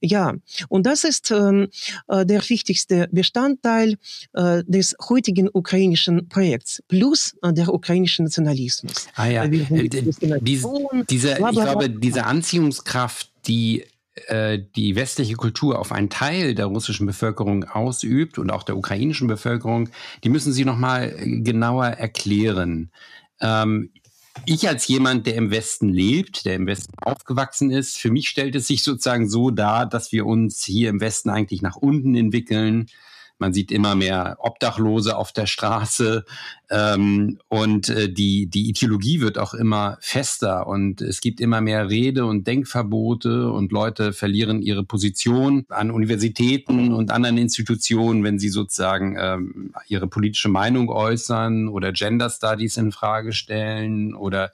Ja, 0.00 0.34
und 0.68 0.86
das 0.86 1.04
ist 1.04 1.30
ähm, 1.30 1.68
äh, 2.08 2.26
der 2.26 2.48
wichtigste 2.48 3.08
Bestandteil 3.12 3.96
äh, 4.32 4.62
des 4.66 4.96
heutigen 5.08 5.48
ukrainischen 5.52 6.28
Projekts, 6.28 6.82
plus 6.88 7.36
äh, 7.42 7.52
der 7.52 7.72
ukrainische 7.72 8.22
Nationalismus. 8.22 9.08
Ah 9.14 9.26
ja, 9.26 9.44
äh, 9.44 9.88
diese, 9.88 10.40
diese, 11.08 11.30
ich 11.32 11.36
glaube, 11.36 11.90
diese 11.90 12.24
Anziehungskraft, 12.24 13.30
die 13.46 13.84
äh, 14.26 14.58
die 14.76 14.94
westliche 14.94 15.34
Kultur 15.36 15.78
auf 15.78 15.90
einen 15.90 16.10
Teil 16.10 16.54
der 16.54 16.66
russischen 16.66 17.06
Bevölkerung 17.06 17.64
ausübt 17.64 18.38
und 18.38 18.50
auch 18.50 18.62
der 18.62 18.76
ukrainischen 18.76 19.26
Bevölkerung, 19.26 19.88
die 20.22 20.28
müssen 20.28 20.52
Sie 20.52 20.66
noch 20.66 20.76
mal 20.76 21.16
genauer 21.16 21.86
erklären. 21.86 22.90
Ähm, 23.40 23.90
ich 24.46 24.68
als 24.68 24.88
jemand, 24.88 25.26
der 25.26 25.34
im 25.34 25.50
Westen 25.50 25.88
lebt, 25.88 26.44
der 26.44 26.54
im 26.54 26.66
Westen 26.66 26.92
aufgewachsen 26.98 27.70
ist, 27.70 27.98
für 27.98 28.10
mich 28.10 28.28
stellt 28.28 28.54
es 28.54 28.66
sich 28.66 28.82
sozusagen 28.82 29.28
so 29.28 29.50
dar, 29.50 29.86
dass 29.86 30.12
wir 30.12 30.26
uns 30.26 30.64
hier 30.64 30.90
im 30.90 31.00
Westen 31.00 31.30
eigentlich 31.30 31.62
nach 31.62 31.76
unten 31.76 32.14
entwickeln, 32.14 32.86
man 33.38 33.52
sieht 33.52 33.72
immer 33.72 33.94
mehr 33.94 34.36
Obdachlose 34.38 35.16
auf 35.16 35.32
der 35.32 35.46
Straße 35.46 36.24
ähm, 36.70 37.38
und 37.48 37.88
äh, 37.88 38.10
die, 38.10 38.46
die 38.46 38.68
Ideologie 38.68 39.20
wird 39.20 39.38
auch 39.38 39.52
immer 39.52 39.98
fester 40.00 40.66
und 40.66 41.00
es 41.00 41.20
gibt 41.20 41.40
immer 41.40 41.60
mehr 41.60 41.88
Rede- 41.88 42.24
und 42.24 42.46
Denkverbote 42.46 43.50
und 43.50 43.72
Leute 43.72 44.12
verlieren 44.12 44.62
ihre 44.62 44.84
Position 44.84 45.66
an 45.68 45.90
Universitäten 45.90 46.92
und 46.92 47.10
anderen 47.10 47.36
Institutionen, 47.38 48.24
wenn 48.24 48.38
sie 48.38 48.48
sozusagen 48.48 49.16
ähm, 49.18 49.72
ihre 49.88 50.06
politische 50.06 50.48
Meinung 50.48 50.88
äußern 50.88 51.68
oder 51.68 51.92
Gender 51.92 52.30
Studies 52.30 52.76
in 52.76 52.92
Frage 52.92 53.32
stellen 53.32 54.14
oder 54.14 54.52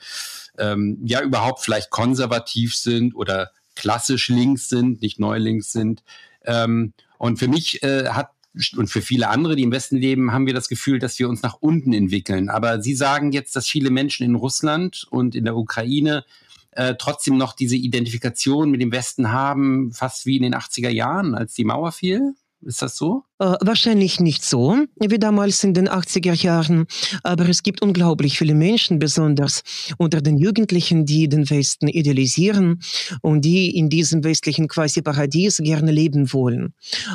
ähm, 0.58 0.98
ja 1.04 1.22
überhaupt 1.22 1.60
vielleicht 1.60 1.90
konservativ 1.90 2.74
sind 2.74 3.14
oder 3.14 3.50
klassisch 3.76 4.28
links 4.28 4.68
sind, 4.68 5.02
nicht 5.02 5.20
neu 5.20 5.38
links 5.38 5.72
sind. 5.72 6.02
Ähm, 6.44 6.92
und 7.18 7.38
für 7.38 7.48
mich 7.48 7.82
äh, 7.82 8.08
hat 8.08 8.30
und 8.76 8.88
für 8.88 9.02
viele 9.02 9.28
andere, 9.28 9.56
die 9.56 9.62
im 9.62 9.72
Westen 9.72 9.96
leben, 9.96 10.32
haben 10.32 10.46
wir 10.46 10.54
das 10.54 10.68
Gefühl, 10.68 10.98
dass 10.98 11.18
wir 11.18 11.28
uns 11.28 11.42
nach 11.42 11.58
unten 11.60 11.92
entwickeln. 11.92 12.48
Aber 12.48 12.82
Sie 12.82 12.94
sagen 12.94 13.32
jetzt, 13.32 13.54
dass 13.54 13.66
viele 13.66 13.90
Menschen 13.90 14.24
in 14.24 14.34
Russland 14.34 15.06
und 15.10 15.34
in 15.34 15.44
der 15.44 15.56
Ukraine 15.56 16.24
äh, 16.72 16.94
trotzdem 16.98 17.36
noch 17.36 17.54
diese 17.54 17.76
Identifikation 17.76 18.70
mit 18.70 18.80
dem 18.80 18.92
Westen 18.92 19.32
haben, 19.32 19.92
fast 19.92 20.26
wie 20.26 20.36
in 20.36 20.42
den 20.42 20.54
80er 20.54 20.90
Jahren, 20.90 21.34
als 21.34 21.54
die 21.54 21.64
Mauer 21.64 21.92
fiel. 21.92 22.34
Ist 22.62 22.82
das 22.82 22.96
so? 22.96 23.24
Äh, 23.40 23.54
wahrscheinlich 23.60 24.18
nicht 24.18 24.44
so 24.44 24.76
wie 24.96 25.18
damals 25.18 25.62
in 25.62 25.72
den 25.72 25.88
80er 25.88 26.34
Jahren, 26.34 26.86
aber 27.22 27.48
es 27.48 27.62
gibt 27.62 27.82
unglaublich 27.82 28.36
viele 28.36 28.54
Menschen, 28.54 28.98
besonders 28.98 29.62
unter 29.96 30.20
den 30.20 30.38
Jugendlichen, 30.38 31.06
die 31.06 31.28
den 31.28 31.48
Westen 31.48 31.86
idealisieren 31.86 32.80
und 33.22 33.42
die 33.44 33.76
in 33.76 33.90
diesem 33.90 34.24
westlichen 34.24 34.66
Quasi-Paradies 34.66 35.58
gerne 35.58 35.92
leben 35.92 36.32
wollen, 36.32 36.74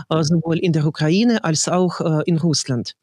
äh, 0.09 0.23
sowohl 0.23 0.59
in 0.59 0.71
der 0.71 0.85
Ukraine 0.85 1.43
als 1.43 1.67
auch 1.67 1.99
äh, 1.99 2.23
in 2.25 2.37
Russland. 2.37 2.95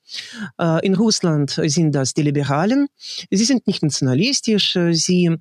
Äh, 0.59 0.85
in 0.87 0.95
Russland 0.95 1.61
sind 1.65 1.95
das 1.95 2.15
die 2.15 2.23
Liberalen. 2.23 2.89
Sie 3.31 3.45
sind 3.45 3.67
nicht 3.67 3.83
nationalistisch, 3.83 4.77
sie 4.93 5.37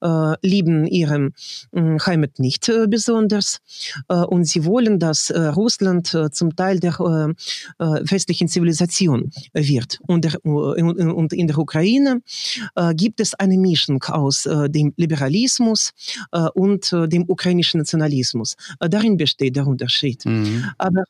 äh, 0.00 0.34
lieben 0.42 0.86
ihre 0.86 1.30
äh, 1.72 1.98
Heimat 2.06 2.38
nicht 2.38 2.70
besonders 2.88 3.58
und 4.08 4.44
sie 4.44 4.64
wollen, 4.64 4.98
dass 4.98 5.30
Russland 5.30 6.16
zum 6.32 6.54
Teil 6.56 6.78
der 6.80 6.98
westlichen 7.78 8.48
Zivilisation 8.48 9.30
wird. 9.52 10.00
Und, 10.06 10.24
der, 10.24 10.44
und 10.44 11.32
in 11.32 11.46
der 11.46 11.58
Ukraine 11.58 12.22
gibt 12.94 13.20
es 13.20 13.34
eine 13.34 13.58
Mischung 13.58 14.02
aus 14.04 14.48
dem 14.68 14.92
Liberalismus 14.96 15.92
und 16.54 16.90
dem 16.92 17.24
ukrainischen 17.28 17.78
Nationalismus. 17.78 18.56
Darin 18.78 19.16
besteht 19.16 19.56
der 19.56 19.66
Unterschied. 19.66 20.24
Mhm. 20.24 20.64
Aber, 20.78 21.04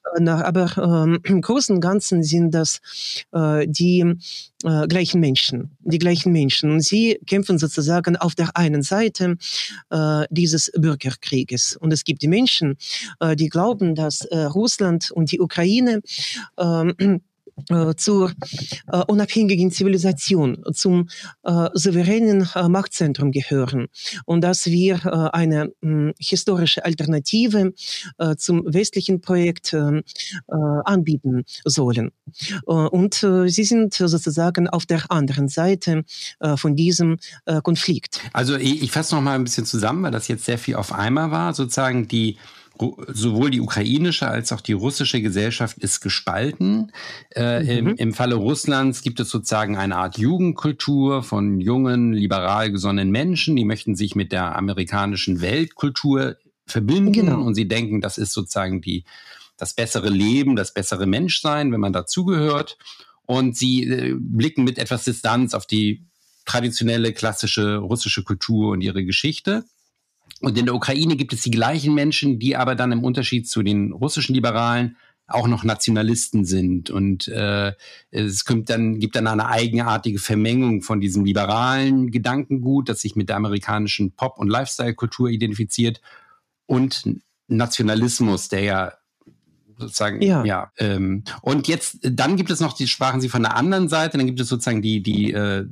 aber 0.45 1.05
ähm, 1.05 1.21
im 1.25 1.41
Großen 1.41 1.75
und 1.75 1.81
Ganzen 1.81 2.23
sind 2.23 2.53
das 2.55 2.81
äh, 3.33 3.67
die 3.67 4.15
äh, 4.65 4.87
gleichen 4.87 5.21
Menschen, 5.21 5.71
die 5.81 5.99
gleichen 5.99 6.33
Menschen. 6.33 6.71
Und 6.71 6.81
sie 6.85 7.19
kämpfen 7.27 7.59
sozusagen 7.59 8.17
auf 8.17 8.35
der 8.35 8.57
einen 8.57 8.83
Seite 8.83 9.37
äh, 9.91 10.25
dieses 10.31 10.71
Bürgerkrieges. 10.77 11.77
Und 11.77 11.93
es 11.93 12.05
gibt 12.05 12.23
die 12.23 12.29
Menschen, 12.29 12.77
äh, 13.21 13.37
die 13.37 13.49
glauben, 13.49 13.95
dass 13.95 14.23
äh, 14.23 14.39
Russland 14.39 15.11
und 15.11 15.33
die 15.33 15.41
Ukraine 15.41 16.03
äh, 16.57 17.19
zur 17.97 18.33
äh, 18.93 18.99
unabhängigen 19.07 19.71
Zivilisation, 19.71 20.63
zum 20.73 21.09
äh, 21.45 21.69
souveränen 21.75 22.49
äh, 22.55 22.69
Machtzentrum 22.69 23.31
gehören 23.31 23.89
und 24.25 24.43
dass 24.43 24.67
wir 24.67 25.05
äh, 25.05 25.37
eine 25.37 25.73
mh, 25.81 26.13
historische 26.19 26.85
Alternative 26.85 27.73
äh, 28.19 28.37
zum 28.37 28.65
westlichen 28.73 29.21
Projekt 29.21 29.75
anbieten 30.85 31.45
sollen. 31.65 32.11
und 32.65 33.15
sie 33.15 33.65
sind 33.65 33.95
sozusagen 33.95 34.69
auf 34.69 34.87
der 34.87 35.11
anderen 35.11 35.49
Seite 35.49 36.05
von 36.57 36.77
diesem 36.77 37.19
Konflikt. 37.63 38.21
Also 38.33 38.57
ich, 38.57 38.83
ich 38.83 38.91
fasse 38.91 39.15
noch 39.15 39.23
mal 39.23 39.35
ein 39.35 39.45
bisschen 39.45 39.67
zusammen, 39.67 40.03
weil 40.03 40.11
das 40.11 40.29
jetzt 40.29 40.45
sehr 40.45 40.59
viel 40.59 40.77
auf 40.77 40.93
einmal 40.93 41.31
war. 41.31 41.55
Sozusagen 41.55 42.09
die 42.09 42.37
sowohl 43.09 43.51
die 43.51 43.61
ukrainische 43.61 44.29
als 44.29 44.53
auch 44.53 44.61
die 44.61 44.73
russische 44.73 45.21
Gesellschaft 45.21 45.79
ist 45.79 46.01
gespalten. 46.01 46.93
Äh, 47.35 47.63
mhm. 47.63 47.89
im, 47.89 47.97
Im 47.97 48.13
Falle 48.15 48.37
Russlands 48.37 49.03
gibt 49.03 49.21
es 49.21 49.31
sozusagen 49.31 49.77
eine 49.77 49.97
Art 49.97 50.19
Jugendkultur 50.19 51.23
von 51.23 51.61
jungen, 51.61 52.13
liberal 52.13 52.71
gesonnenen 52.71 53.11
Menschen, 53.11 53.57
die 53.57 53.65
möchten 53.65 53.95
sich 53.95 54.15
mit 54.15 54.33
der 54.33 54.57
amerikanischen 54.57 55.41
Weltkultur 55.41 56.37
verbinden 56.67 57.13
genau. 57.13 57.43
und 57.43 57.55
sie 57.55 57.69
denken, 57.69 58.01
das 58.01 58.19
ist 58.19 58.33
sozusagen 58.33 58.81
die, 58.81 59.05
das 59.57 59.75
bessere 59.75 60.09
Leben, 60.09 60.57
das 60.57 60.73
bessere 60.73 61.07
Menschsein, 61.07 61.73
wenn 61.73 61.81
man 61.81 61.93
dazugehört. 61.93 62.79
Und 63.27 63.57
sie 63.57 63.85
äh, 63.85 64.15
blicken 64.19 64.65
mit 64.65 64.79
etwas 64.79 65.05
Distanz 65.05 65.55
auf 65.55 65.67
die 65.67 66.05
traditionelle, 66.47 67.13
klassische 67.13 67.77
russische 67.77 68.25
Kultur 68.25 68.73
und 68.73 68.81
ihre 68.81 69.05
Geschichte. 69.05 69.65
Und 70.41 70.57
in 70.59 70.67
der 70.67 70.75
Ukraine 70.75 71.17
gibt 71.17 71.33
es 71.33 71.43
die 71.43 71.51
gleichen 71.51 71.95
Menschen, 71.95 72.39
die 72.39 72.57
aber 72.57 72.75
dann 72.75 72.93
im 72.93 73.05
Unterschied 73.05 73.49
zu 73.49 73.63
den 73.63 73.93
russischen 73.93 74.35
Liberalen 74.35 74.97
auch 75.27 75.47
noch 75.47 75.65
Nationalisten 75.65 76.45
sind. 76.45 76.91
Und 76.91 77.29
äh, 77.29 77.73
es 78.11 78.45
kommt 78.45 78.69
dann, 78.69 78.99
gibt 78.99 79.17
dann 79.17 79.27
eine 79.27 79.47
eigenartige 79.49 80.19
Vermengung 80.19 80.83
von 80.83 81.01
diesem 81.01 81.25
liberalen 81.25 82.11
Gedankengut, 82.11 82.89
das 82.89 83.01
sich 83.01 83.17
mit 83.17 83.29
der 83.29 83.37
amerikanischen 83.37 84.13
Pop- 84.13 84.39
und 84.39 84.49
Lifestyle-Kultur 84.49 85.29
identifiziert, 85.29 86.01
und 86.67 87.03
Nationalismus, 87.49 88.49
der 88.49 88.61
ja 88.63 88.93
sozusagen, 89.81 90.21
ja. 90.23 90.45
ja 90.45 90.73
ähm, 90.79 91.25
und 91.43 91.69
jetzt, 91.69 91.99
dann 92.03 92.37
gibt 92.37 92.51
es 92.51 92.61
noch, 92.61 92.75
die 92.75 92.87
sprachen 92.87 93.21
Sie 93.21 93.29
von 93.29 93.43
der 93.43 93.57
anderen 93.57 93.89
Seite, 93.89 94.19
dann 94.19 94.27
gibt 94.27 94.41
es 94.41 94.49
sozusagen 94.49 94.83
die, 94.83 95.03
die 95.03 95.33
äh, 95.33 95.67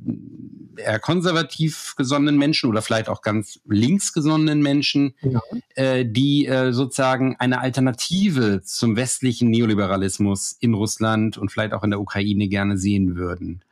eher 0.79 0.99
konservativ 0.99 1.95
gesonnenen 1.97 2.39
Menschen 2.39 2.71
oder 2.71 2.83
vielleicht 2.83 3.09
auch 3.09 3.23
ganz 3.23 3.61
links 3.69 4.13
gesonnenen 4.13 4.63
Menschen, 4.63 5.15
ja. 5.23 5.41
äh, 5.75 6.05
die 6.07 6.47
äh, 6.47 6.73
sozusagen 6.73 7.37
eine 7.39 7.61
Alternative 7.61 8.63
zum 8.65 8.97
westlichen 8.97 9.51
Neoliberalismus 9.51 10.57
in 10.61 10.75
Russland 10.75 11.37
und 11.37 11.51
vielleicht 11.51 11.73
auch 11.73 11.85
in 11.85 11.91
der 11.91 12.01
Ukraine 12.01 12.49
gerne 12.49 12.79
sehen 12.79 13.17
würden. 13.17 13.63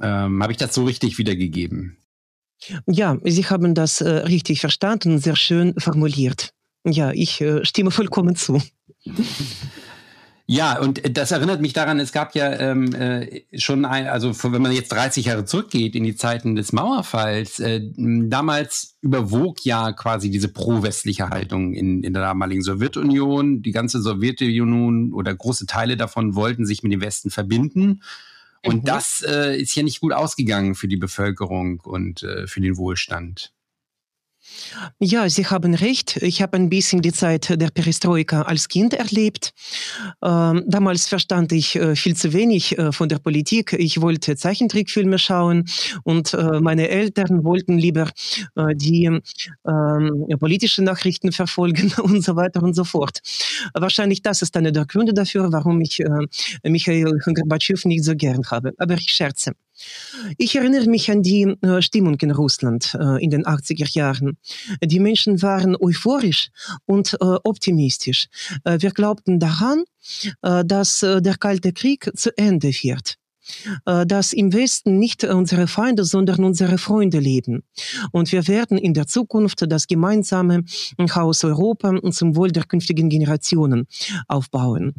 Ähm, 0.00 0.42
Habe 0.42 0.52
ich 0.52 0.58
das 0.58 0.74
so 0.74 0.84
richtig 0.84 1.18
wiedergegeben? 1.18 1.96
Ja, 2.86 3.18
Sie 3.24 3.44
haben 3.46 3.74
das 3.74 4.00
äh, 4.00 4.08
richtig 4.08 4.60
verstanden, 4.60 5.18
sehr 5.18 5.36
schön 5.36 5.74
formuliert. 5.78 6.52
Ja, 6.84 7.12
ich 7.12 7.40
äh, 7.40 7.64
stimme 7.64 7.90
vollkommen 7.90 8.36
zu. 8.36 8.60
Ja, 10.46 10.78
und 10.78 11.16
das 11.16 11.30
erinnert 11.30 11.62
mich 11.62 11.72
daran, 11.72 11.98
es 11.98 12.12
gab 12.12 12.34
ja 12.34 12.52
ähm, 12.52 12.94
äh, 12.94 13.44
schon 13.56 13.86
ein, 13.86 14.06
also 14.06 14.34
wenn 14.52 14.60
man 14.60 14.72
jetzt 14.72 14.92
30 14.92 15.24
Jahre 15.24 15.46
zurückgeht 15.46 15.96
in 15.96 16.04
die 16.04 16.16
Zeiten 16.16 16.54
des 16.54 16.74
Mauerfalls, 16.74 17.60
äh, 17.60 17.80
damals 17.96 18.98
überwog 19.00 19.64
ja 19.64 19.92
quasi 19.92 20.28
diese 20.30 20.48
pro-westliche 20.48 21.30
Haltung 21.30 21.72
in, 21.72 22.02
in 22.02 22.12
der 22.12 22.22
damaligen 22.22 22.62
Sowjetunion. 22.62 23.62
Die 23.62 23.72
ganze 23.72 24.02
Sowjetunion 24.02 25.14
oder 25.14 25.34
große 25.34 25.64
Teile 25.64 25.96
davon 25.96 26.34
wollten 26.34 26.66
sich 26.66 26.82
mit 26.82 26.92
dem 26.92 27.00
Westen 27.00 27.30
verbinden. 27.30 28.02
Und 28.62 28.82
mhm. 28.82 28.84
das 28.84 29.24
äh, 29.26 29.58
ist 29.58 29.74
ja 29.74 29.82
nicht 29.82 30.00
gut 30.00 30.12
ausgegangen 30.12 30.74
für 30.74 30.88
die 30.88 30.98
Bevölkerung 30.98 31.80
und 31.80 32.22
äh, 32.22 32.46
für 32.46 32.60
den 32.60 32.76
Wohlstand. 32.76 33.53
Ja, 34.98 35.28
Sie 35.28 35.46
haben 35.46 35.74
recht. 35.74 36.16
Ich 36.22 36.42
habe 36.42 36.56
ein 36.56 36.68
bisschen 36.68 37.02
die 37.02 37.12
Zeit 37.12 37.60
der 37.60 37.70
Perestroika 37.70 38.42
als 38.42 38.68
Kind 38.68 38.94
erlebt. 38.94 39.52
Ähm, 40.22 40.64
damals 40.66 41.06
verstand 41.08 41.52
ich 41.52 41.76
äh, 41.76 41.96
viel 41.96 42.16
zu 42.16 42.32
wenig 42.32 42.78
äh, 42.78 42.92
von 42.92 43.08
der 43.08 43.18
Politik. 43.18 43.72
Ich 43.72 44.00
wollte 44.00 44.36
Zeichentrickfilme 44.36 45.18
schauen 45.18 45.64
und 46.04 46.34
äh, 46.34 46.60
meine 46.60 46.88
Eltern 46.88 47.44
wollten 47.44 47.78
lieber 47.78 48.10
die 48.74 49.04
ähm, 49.04 50.26
politischen 50.38 50.84
Nachrichten 50.84 51.32
verfolgen 51.32 51.92
und 52.02 52.24
so 52.24 52.36
weiter 52.36 52.62
und 52.62 52.74
so 52.74 52.84
fort. 52.84 53.20
Wahrscheinlich 53.74 54.22
das 54.22 54.42
ist 54.42 54.56
einer 54.56 54.72
der 54.72 54.86
Gründe 54.86 55.14
dafür, 55.14 55.52
warum 55.52 55.80
ich 55.80 56.02
Michael 56.62 57.18
Gorbatschow 57.24 57.84
nicht 57.84 58.04
so 58.04 58.14
gern 58.14 58.42
habe. 58.50 58.72
Aber 58.78 58.94
ich 58.94 59.10
scherze. 59.10 59.52
Ich 60.38 60.56
erinnere 60.56 60.88
mich 60.88 61.10
an 61.10 61.22
die 61.22 61.42
äh, 61.62 61.82
Stimmung 61.82 62.16
in 62.20 62.30
Russland 62.30 62.96
äh, 62.98 63.22
in 63.22 63.30
den 63.30 63.44
80er 63.44 63.92
Jahren. 63.92 64.38
Die 64.82 65.00
Menschen 65.00 65.42
waren 65.42 65.76
euphorisch 65.76 66.50
und 66.86 67.14
äh, 67.14 67.16
optimistisch. 67.44 68.26
Wir 68.64 68.90
glaubten 68.90 69.38
daran, 69.38 69.84
dass 70.42 71.00
der 71.00 71.36
Kalte 71.38 71.72
Krieg 71.72 72.10
zu 72.14 72.36
Ende 72.36 72.68
wird. 72.68 73.16
Äh, 73.86 74.06
dass 74.06 74.32
im 74.32 74.52
Westen 74.52 74.98
nicht 74.98 75.24
unsere 75.24 75.66
Feinde, 75.66 76.04
sondern 76.04 76.44
unsere 76.44 76.78
Freunde 76.78 77.18
leben. 77.18 77.62
Und 78.12 78.32
wir 78.32 78.48
werden 78.48 78.78
in 78.78 78.94
der 78.94 79.06
Zukunft 79.06 79.64
das 79.70 79.86
gemeinsame 79.86 80.64
Haus 81.14 81.44
Europa 81.44 81.94
zum 82.10 82.36
Wohl 82.36 82.50
der 82.50 82.64
künftigen 82.64 83.08
Generationen 83.08 83.86
aufbauen. 84.28 84.94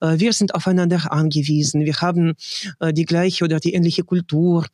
Äh, 0.00 0.18
wir 0.18 0.32
sind 0.32 0.54
aufeinander 0.54 1.12
angewiesen. 1.12 1.84
Wir 1.84 1.94
haben 2.00 2.34
äh, 2.80 2.92
die 2.92 3.04
gleiche 3.04 3.44
oder 3.44 3.60
die 3.60 3.74
ähnliche 3.74 4.04
Kultur. 4.04 4.66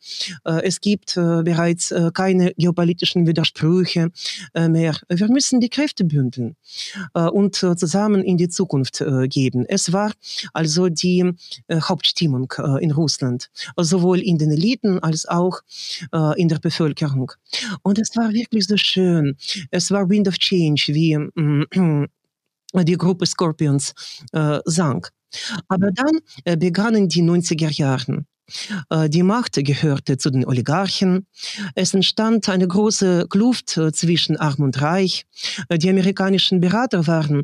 Es 0.43 0.81
gibt 0.81 1.15
bereits 1.15 1.93
keine 2.13 2.53
geopolitischen 2.57 3.27
Widersprüche 3.27 4.09
mehr. 4.55 4.95
Wir 5.09 5.27
müssen 5.29 5.59
die 5.59 5.69
Kräfte 5.69 6.03
bündeln 6.03 6.55
und 7.13 7.55
zusammen 7.55 8.23
in 8.23 8.37
die 8.37 8.49
Zukunft 8.49 9.03
geben. 9.25 9.65
Es 9.67 9.93
war 9.93 10.11
also 10.53 10.89
die 10.89 11.31
Hauptstimmung 11.71 12.53
in 12.79 12.91
Russland. 12.91 13.10
Russland, 13.11 13.49
sowohl 13.77 14.19
in 14.19 14.37
den 14.37 14.51
Eliten 14.51 14.99
als 14.99 15.25
auch 15.27 15.61
äh, 16.13 16.39
in 16.39 16.47
der 16.47 16.59
Bevölkerung. 16.59 17.31
Und 17.83 17.99
es 17.99 18.15
war 18.15 18.31
wirklich 18.31 18.65
so 18.67 18.77
schön. 18.77 19.35
Es 19.71 19.91
war 19.91 20.09
Wind 20.09 20.27
of 20.27 20.37
Change, 20.37 20.85
wie 20.89 21.13
äh, 21.13 22.07
die 22.83 22.97
Gruppe 22.97 23.25
Scorpions 23.25 23.93
äh, 24.31 24.59
sang. 24.65 25.05
Aber 25.67 25.91
dann 25.91 26.19
äh, 26.45 26.57
begannen 26.57 27.07
die 27.07 27.23
90er 27.23 27.71
Jahre. 27.71 28.25
Äh, 28.89 29.09
die 29.09 29.23
Macht 29.23 29.53
gehörte 29.55 30.17
zu 30.17 30.29
den 30.29 30.45
Oligarchen. 30.45 31.27
Es 31.75 31.93
entstand 31.93 32.49
eine 32.49 32.67
große 32.67 33.27
Kluft 33.29 33.77
äh, 33.77 33.91
zwischen 33.91 34.37
Arm 34.37 34.61
und 34.61 34.81
Reich. 34.81 35.25
Äh, 35.69 35.77
die 35.77 35.89
amerikanischen 35.89 36.59
Berater 36.59 37.07
waren 37.07 37.43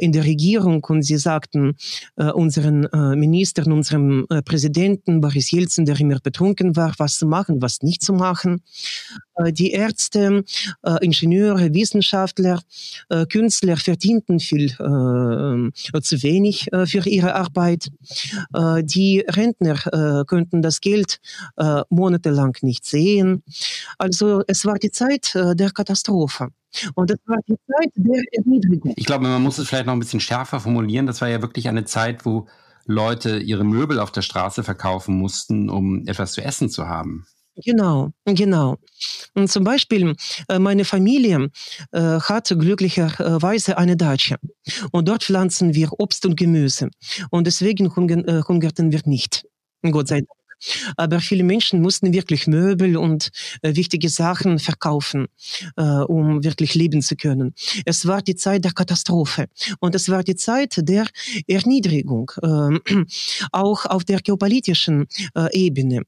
in 0.00 0.12
der 0.12 0.24
Regierung 0.24 0.84
und 0.84 1.02
sie 1.02 1.16
sagten 1.16 1.76
unseren 2.16 2.86
Ministern, 3.18 3.72
unserem 3.72 4.26
Präsidenten 4.44 5.20
Boris 5.20 5.50
Jelzin, 5.50 5.84
der 5.84 5.98
immer 5.98 6.18
betrunken 6.20 6.76
war, 6.76 6.92
was 6.98 7.18
zu 7.18 7.26
machen, 7.26 7.62
was 7.62 7.82
nicht 7.82 8.02
zu 8.02 8.12
machen. 8.12 8.62
Die 9.52 9.70
Ärzte, 9.70 10.44
Ingenieure, 11.00 11.72
Wissenschaftler, 11.72 12.60
Künstler 13.28 13.76
verdienten 13.76 14.40
viel 14.40 14.70
zu 14.70 16.22
wenig 16.22 16.68
für 16.86 17.08
ihre 17.08 17.34
Arbeit. 17.34 17.90
Die 18.82 19.24
Rentner 19.26 20.24
könnten 20.40 20.62
das 20.62 20.80
Geld 20.80 21.18
äh, 21.56 21.82
monatelang 21.90 22.56
nicht 22.62 22.84
sehen. 22.86 23.42
Also 23.98 24.42
es 24.46 24.64
war 24.64 24.76
die 24.76 24.90
Zeit 24.90 25.34
äh, 25.34 25.54
der 25.54 25.70
Katastrophe. 25.70 26.48
Und 26.94 27.10
es 27.10 27.18
war 27.26 27.36
die 27.48 27.56
Zeit 27.66 27.92
der 27.96 28.22
Erniedrigung. 28.32 28.94
Ich 28.96 29.04
glaube, 29.04 29.24
man 29.24 29.42
muss 29.42 29.58
es 29.58 29.68
vielleicht 29.68 29.86
noch 29.86 29.92
ein 29.92 29.98
bisschen 29.98 30.20
schärfer 30.20 30.60
formulieren. 30.60 31.06
Das 31.06 31.20
war 31.20 31.28
ja 31.28 31.42
wirklich 31.42 31.68
eine 31.68 31.84
Zeit, 31.84 32.24
wo 32.24 32.46
Leute 32.86 33.38
ihre 33.38 33.64
Möbel 33.64 33.98
auf 33.98 34.12
der 34.12 34.22
Straße 34.22 34.62
verkaufen 34.62 35.16
mussten, 35.16 35.68
um 35.68 36.06
etwas 36.06 36.32
zu 36.32 36.42
essen 36.42 36.70
zu 36.70 36.88
haben. 36.88 37.26
Genau, 37.64 38.12
genau. 38.24 38.78
Und 39.34 39.50
zum 39.50 39.64
Beispiel 39.64 40.14
äh, 40.48 40.58
meine 40.58 40.84
Familie 40.84 41.50
äh, 41.92 42.00
hat 42.00 42.48
glücklicherweise 42.48 43.76
eine 43.76 43.96
Datsche 43.96 44.36
und 44.92 45.08
dort 45.08 45.24
pflanzen 45.24 45.74
wir 45.74 45.90
Obst 45.98 46.24
und 46.24 46.36
Gemüse 46.36 46.88
und 47.30 47.46
deswegen 47.46 47.94
hungerten 47.94 48.92
wir 48.92 49.00
nicht. 49.04 49.44
Gott 49.82 50.08
sei 50.08 50.20
Dank. 50.20 50.39
Aber 50.96 51.20
viele 51.20 51.44
Menschen 51.44 51.80
mussten 51.80 52.12
wirklich 52.12 52.46
Möbel 52.46 52.96
und 52.96 53.30
äh, 53.62 53.74
wichtige 53.74 54.08
Sachen 54.08 54.58
verkaufen, 54.58 55.26
äh, 55.76 55.82
um 55.82 56.44
wirklich 56.44 56.74
leben 56.74 57.02
zu 57.02 57.16
können. 57.16 57.54
Es 57.84 58.06
war 58.06 58.22
die 58.22 58.36
Zeit 58.36 58.64
der 58.64 58.72
Katastrophe 58.72 59.46
und 59.80 59.94
es 59.94 60.08
war 60.08 60.22
die 60.22 60.36
Zeit 60.36 60.76
der 60.78 61.06
Erniedrigung, 61.46 62.30
äh, 62.42 63.04
auch 63.52 63.86
auf 63.86 64.04
der 64.04 64.20
geopolitischen 64.20 65.06
äh, 65.34 65.48
Ebene. 65.52 66.02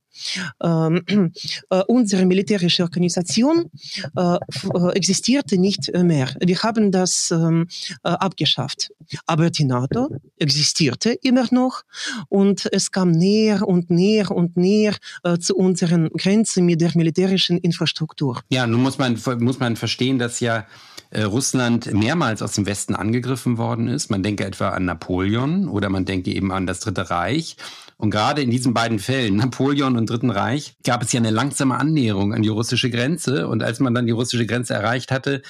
Ähm, 0.62 1.02
äh, 1.70 1.82
unsere 1.86 2.26
militärische 2.26 2.82
Organisation 2.82 3.70
äh, 4.16 4.36
äh, 4.74 4.92
existierte 4.94 5.58
nicht 5.58 5.90
mehr. 5.94 6.34
Wir 6.40 6.62
haben 6.62 6.92
das 6.92 7.30
ähm, 7.30 7.68
äh, 8.04 8.10
abgeschafft. 8.10 8.90
Aber 9.26 9.50
die 9.50 9.64
NATO 9.64 10.08
existierte 10.38 11.12
immer 11.22 11.46
noch 11.50 11.82
und 12.28 12.68
es 12.72 12.90
kam 12.90 13.10
näher 13.10 13.66
und 13.66 13.90
näher 13.90 14.30
und 14.30 14.41
näher 14.54 14.96
äh, 15.22 15.38
zu 15.38 15.56
unseren 15.56 16.08
Grenzen 16.10 16.66
mit 16.66 16.80
der 16.80 16.92
militärischen 16.94 17.58
Infrastruktur. 17.58 18.40
Ja, 18.48 18.66
nun 18.66 18.82
muss 18.82 18.98
man, 18.98 19.18
muss 19.40 19.58
man 19.58 19.76
verstehen, 19.76 20.18
dass 20.18 20.40
ja 20.40 20.66
äh, 21.10 21.22
Russland 21.22 21.92
mehrmals 21.92 22.42
aus 22.42 22.52
dem 22.52 22.66
Westen 22.66 22.94
angegriffen 22.94 23.58
worden 23.58 23.88
ist. 23.88 24.10
Man 24.10 24.22
denke 24.22 24.44
etwa 24.44 24.70
an 24.70 24.86
Napoleon 24.86 25.68
oder 25.68 25.90
man 25.90 26.04
denke 26.04 26.32
eben 26.32 26.52
an 26.52 26.66
das 26.66 26.80
Dritte 26.80 27.10
Reich. 27.10 27.56
Und 27.98 28.10
gerade 28.10 28.42
in 28.42 28.50
diesen 28.50 28.72
beiden 28.74 28.98
Fällen, 28.98 29.36
Napoleon 29.36 29.96
und 29.96 30.08
Dritten 30.08 30.30
Reich, 30.30 30.74
gab 30.84 31.02
es 31.02 31.12
ja 31.12 31.20
eine 31.20 31.30
langsame 31.30 31.76
Annäherung 31.76 32.32
an 32.32 32.42
die 32.42 32.48
russische 32.48 32.90
Grenze. 32.90 33.46
Und 33.46 33.62
als 33.62 33.78
man 33.78 33.94
dann 33.94 34.06
die 34.06 34.12
russische 34.12 34.46
Grenze 34.46 34.74
erreicht 34.74 35.10
hatte, 35.10 35.42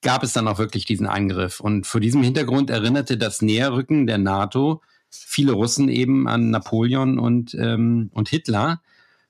gab 0.00 0.22
es 0.22 0.32
dann 0.32 0.48
auch 0.48 0.58
wirklich 0.58 0.86
diesen 0.86 1.06
Angriff. 1.06 1.60
Und 1.60 1.86
vor 1.86 2.00
diesem 2.00 2.22
Hintergrund 2.22 2.70
erinnerte 2.70 3.16
das 3.16 3.42
Näherrücken 3.42 4.06
der 4.06 4.18
NATO 4.18 4.82
viele 5.14 5.52
Russen 5.52 5.88
eben 5.88 6.28
an 6.28 6.50
Napoleon 6.50 7.18
und, 7.18 7.54
ähm, 7.54 8.10
und 8.12 8.28
Hitler, 8.28 8.80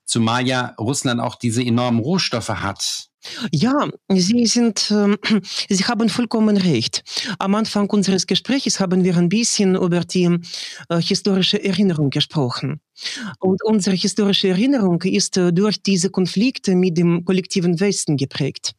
zumal 0.05 0.47
ja 0.47 0.75
Russland 0.79 1.21
auch 1.21 1.37
diese 1.37 1.63
enormen 1.63 2.01
Rohstoffe 2.01 2.49
hat. 2.49 3.09
Ja, 3.51 3.89
Sie 4.09 4.47
sind, 4.47 4.91
äh, 4.91 5.17
Sie 5.69 5.85
haben 5.85 6.09
vollkommen 6.09 6.57
recht. 6.57 7.03
Am 7.39 7.55
Anfang 7.55 7.89
unseres 7.91 8.27
Gesprächs 8.27 8.81
haben 8.81 9.05
wir 9.05 9.17
ein 9.17 9.29
bisschen 9.29 9.77
über 9.77 10.01
die 10.01 10.39
äh, 10.89 11.01
historische 11.01 11.63
Erinnerung 11.63 12.11
gesprochen. 12.11 12.81
Und 13.41 13.63
unsere 13.65 13.97
historische 13.97 14.49
Erinnerung 14.49 15.03
ist 15.03 15.37
äh, 15.37 15.53
durch 15.53 15.83
diese 15.83 16.11
Konflikte 16.11 16.75
mit 16.77 16.97
dem 16.97 17.25
kollektiven 17.25 17.81
Westen 17.81 18.17
geprägt. 18.17 18.73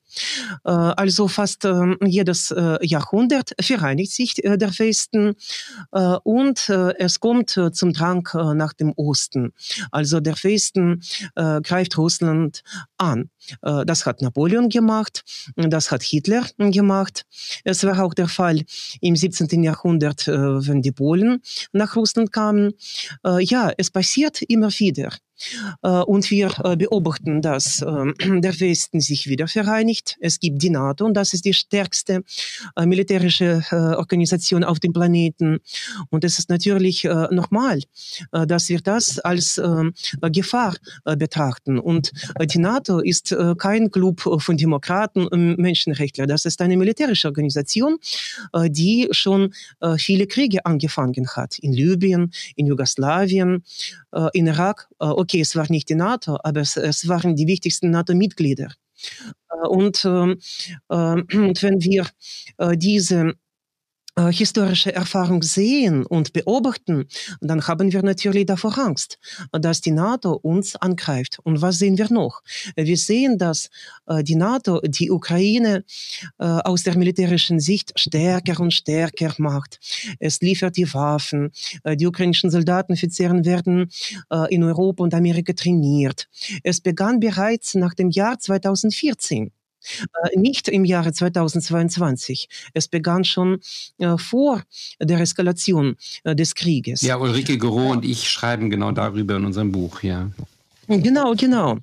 Äh, 0.63 0.69
also 0.71 1.28
fast 1.28 1.65
äh, 1.65 1.95
jedes 2.06 2.54
Jahrhundert 2.82 3.51
vereinigt 3.60 4.12
sich 4.12 4.36
der 4.36 4.80
Westen 4.80 5.36
und 6.23 6.69
es 6.69 7.19
kommt 7.19 7.49
zum 7.49 7.93
Drang 7.93 8.28
nach 8.56 8.73
dem 8.73 8.93
Osten. 8.95 9.54
Also 9.91 10.19
der 10.19 10.36
Westen 10.36 11.01
greift 11.36 11.97
Russland 11.97 12.63
an. 12.97 13.30
Das 13.62 14.06
hat 14.06 14.21
Napoleon 14.21 14.69
gemacht, 14.69 15.23
das 15.56 15.91
hat 15.91 16.04
Hitler 16.04 16.45
gemacht. 16.58 17.25
Es 17.63 17.84
war 17.84 18.04
auch 18.04 18.13
der 18.13 18.28
Fall 18.28 18.63
im 19.01 19.15
17. 19.15 19.63
Jahrhundert, 19.63 20.28
wenn 20.28 20.82
die 20.82 20.91
Polen 20.91 21.41
nach 21.71 21.95
Russland 21.95 22.32
kamen. 22.32 22.73
Ja, 23.23 23.71
es 23.78 23.91
passiert 23.91 24.05
passiert 24.06 24.44
immer 24.44 24.70
wieder. 24.70 25.10
Äh, 25.82 25.89
und 25.89 26.30
wir 26.32 26.52
äh, 26.63 26.76
beobachten, 26.76 27.41
dass 27.41 27.82
ähm, 27.82 28.13
der 28.41 28.60
Westen 28.60 29.02
sich 29.02 29.28
wieder 29.28 29.48
vereinigt. 29.48 30.17
Es 30.19 30.39
gibt 30.39 30.62
die 30.62 30.69
NATO 30.69 31.06
und 31.06 31.13
das 31.13 31.34
ist 31.34 31.45
die 31.45 31.54
stärkste 31.54 32.24
äh, 32.76 32.86
militärische 32.86 33.63
Organisation 33.71 34.63
auf 34.63 34.80
dem 34.80 34.93
Planeten. 34.93 35.60
Und 36.10 36.24
es 36.24 36.39
ist 36.39 36.50
natürlich 36.50 37.04
normal, 37.04 37.82
dass 38.32 38.69
wir 38.69 38.80
das 38.80 39.19
als 39.19 39.58
ähm, 39.58 39.93
Gefahr 40.21 40.76
betrachten. 41.17 41.80
Und 41.80 42.12
die 42.41 42.60
NATO 42.60 43.00
ist 43.00 43.36
kein 43.58 43.91
Club 43.91 44.21
von 44.21 44.58
Demokraten 44.58 45.28
und 45.28 45.58
Menschenrechtlern. 45.58 46.28
Das 46.28 46.45
ist 46.45 46.62
eine 46.62 46.78
militärische 46.78 47.28
Organisation, 47.28 47.98
die 48.67 49.08
schon 49.12 49.54
viele 49.98 50.28
Kriege 50.28 50.65
angefangen 50.65 51.28
hat. 51.36 51.60
In 51.60 51.74
Libyen, 51.74 52.32
in 52.56 52.67
Jugoslawien, 52.67 53.63
in 54.34 54.48
Irak 54.48 54.88
okay, 55.26 55.42
es 55.42 55.56
war 55.56 55.66
nicht 55.70 55.90
die 55.90 55.96
NATO, 55.96 56.38
aber 56.44 56.62
es, 56.62 56.78
es 56.78 57.08
waren 57.08 57.36
die 57.36 57.48
wichtigsten 57.48 57.90
NATO-Mitglieder. 57.90 58.72
Äh, 59.50 59.68
und, 59.68 60.06
äh, 60.06 60.08
und 60.88 61.64
wenn 61.64 61.82
wir 61.82 62.08
äh, 62.58 62.78
diese 62.78 63.34
äh, 64.17 64.32
historische 64.32 64.95
Erfahrung 64.95 65.43
sehen 65.43 66.06
und 66.06 66.32
beobachten, 66.32 67.06
dann 67.41 67.67
haben 67.67 67.91
wir 67.91 68.01
natürlich 68.01 68.45
davor 68.45 68.78
Angst, 68.78 69.17
dass 69.51 69.82
die 69.82 69.91
NATO 69.91 70.34
uns 70.34 70.78
angreift. 70.78 71.39
Und 71.43 71.62
was 71.62 71.80
sehen 71.80 71.97
wir 71.97 72.10
noch? 72.10 72.41
Wir 72.78 72.95
sehen, 72.95 73.38
dass 73.38 73.69
äh, 74.08 74.23
die 74.23 74.36
NATO 74.36 74.80
die 74.82 75.12
Ukraine 75.12 75.84
äh, 76.39 76.45
aus 76.45 76.84
der 76.84 76.97
militärischen 76.97 77.60
Sicht 77.60 77.91
stärker 77.99 78.62
und 78.62 78.73
stärker 78.73 79.34
macht. 79.38 79.80
Es 80.19 80.39
liefert 80.39 80.78
die 80.78 80.93
Waffen. 80.93 81.51
Die 81.86 82.08
ukrainischen 82.08 82.49
Soldaten, 82.51 82.93
Offizieren 82.93 83.43
werden 83.45 83.89
in 84.49 84.63
Europa 84.63 85.04
und 85.04 85.13
Amerika 85.13 85.54
trainiert. 85.54 86.28
Es 86.63 86.80
begann 86.80 87.19
bereits 87.19 87.75
nach 87.75 87.93
dem 87.93 88.10
Jahr 88.10 88.39
2014. 88.39 89.51
Äh, 90.24 90.39
nicht 90.39 90.67
im 90.67 90.86
Jahre 90.86 91.13
2022. 91.13 92.50
Es 92.74 92.88
begann 92.88 93.24
schon 93.24 93.60
äh, 93.98 94.17
vor 94.17 94.63
der 95.00 95.19
Eskalation 95.19 95.95
äh, 96.24 96.36
des 96.36 96.56
Krieges. 96.56 97.02
Ja, 97.02 97.17
Ulrike 97.17 97.58
Gero 97.58 97.91
und 97.91 98.06
ich 98.06 98.30
schreiben 98.30 98.69
genau 98.69 98.91
darüber 98.91 99.36
in 99.38 99.45
unserem 99.45 99.71
Buch, 99.71 100.04
ja. 100.04 100.30
Genau, 100.88 101.34
genau. 101.34 101.78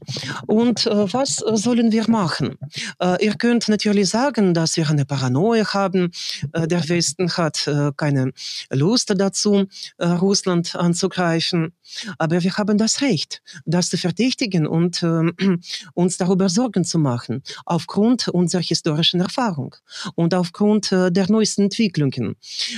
Und 0.47 0.87
äh, 0.87 1.13
was 1.13 1.37
sollen 1.37 1.91
wir 1.91 2.09
machen? 2.09 2.57
Äh, 3.01 3.25
ihr 3.25 3.35
könnt 3.35 3.69
natürlich 3.69 4.09
sagen, 4.09 4.55
dass 4.55 4.77
wir 4.77 4.89
eine 4.89 5.05
Paranoia 5.05 5.75
haben. 5.75 6.13
Äh, 6.53 6.69
der 6.69 6.89
Westen 6.89 7.37
hat 7.37 7.69
keine 7.97 8.33
Lust 8.71 9.13
dazu, 9.17 9.67
Russland 10.01 10.77
anzugreifen. 10.77 11.73
Aber 12.19 12.43
wir 12.43 12.57
haben 12.57 12.79
das 12.79 13.01
Recht, 13.01 13.43
das 13.65 13.91
zu 13.91 13.99
verdächtigen 13.99 14.67
und 14.67 15.03
ähm, 15.03 15.33
uns 15.95 16.17
darüber 16.17 16.49
Sorgen 16.49 16.85
zu 16.85 16.99
machen, 16.99 17.43
aufgrund 17.65 18.29
unserer 18.29 18.63
historischen 18.63 19.21
Erfahrung 19.21 19.75
und 20.15 20.35
aufgrund 20.35 20.91
der 20.91 21.31
neuesten 21.31 21.63
Entwicklungen. 21.63 22.37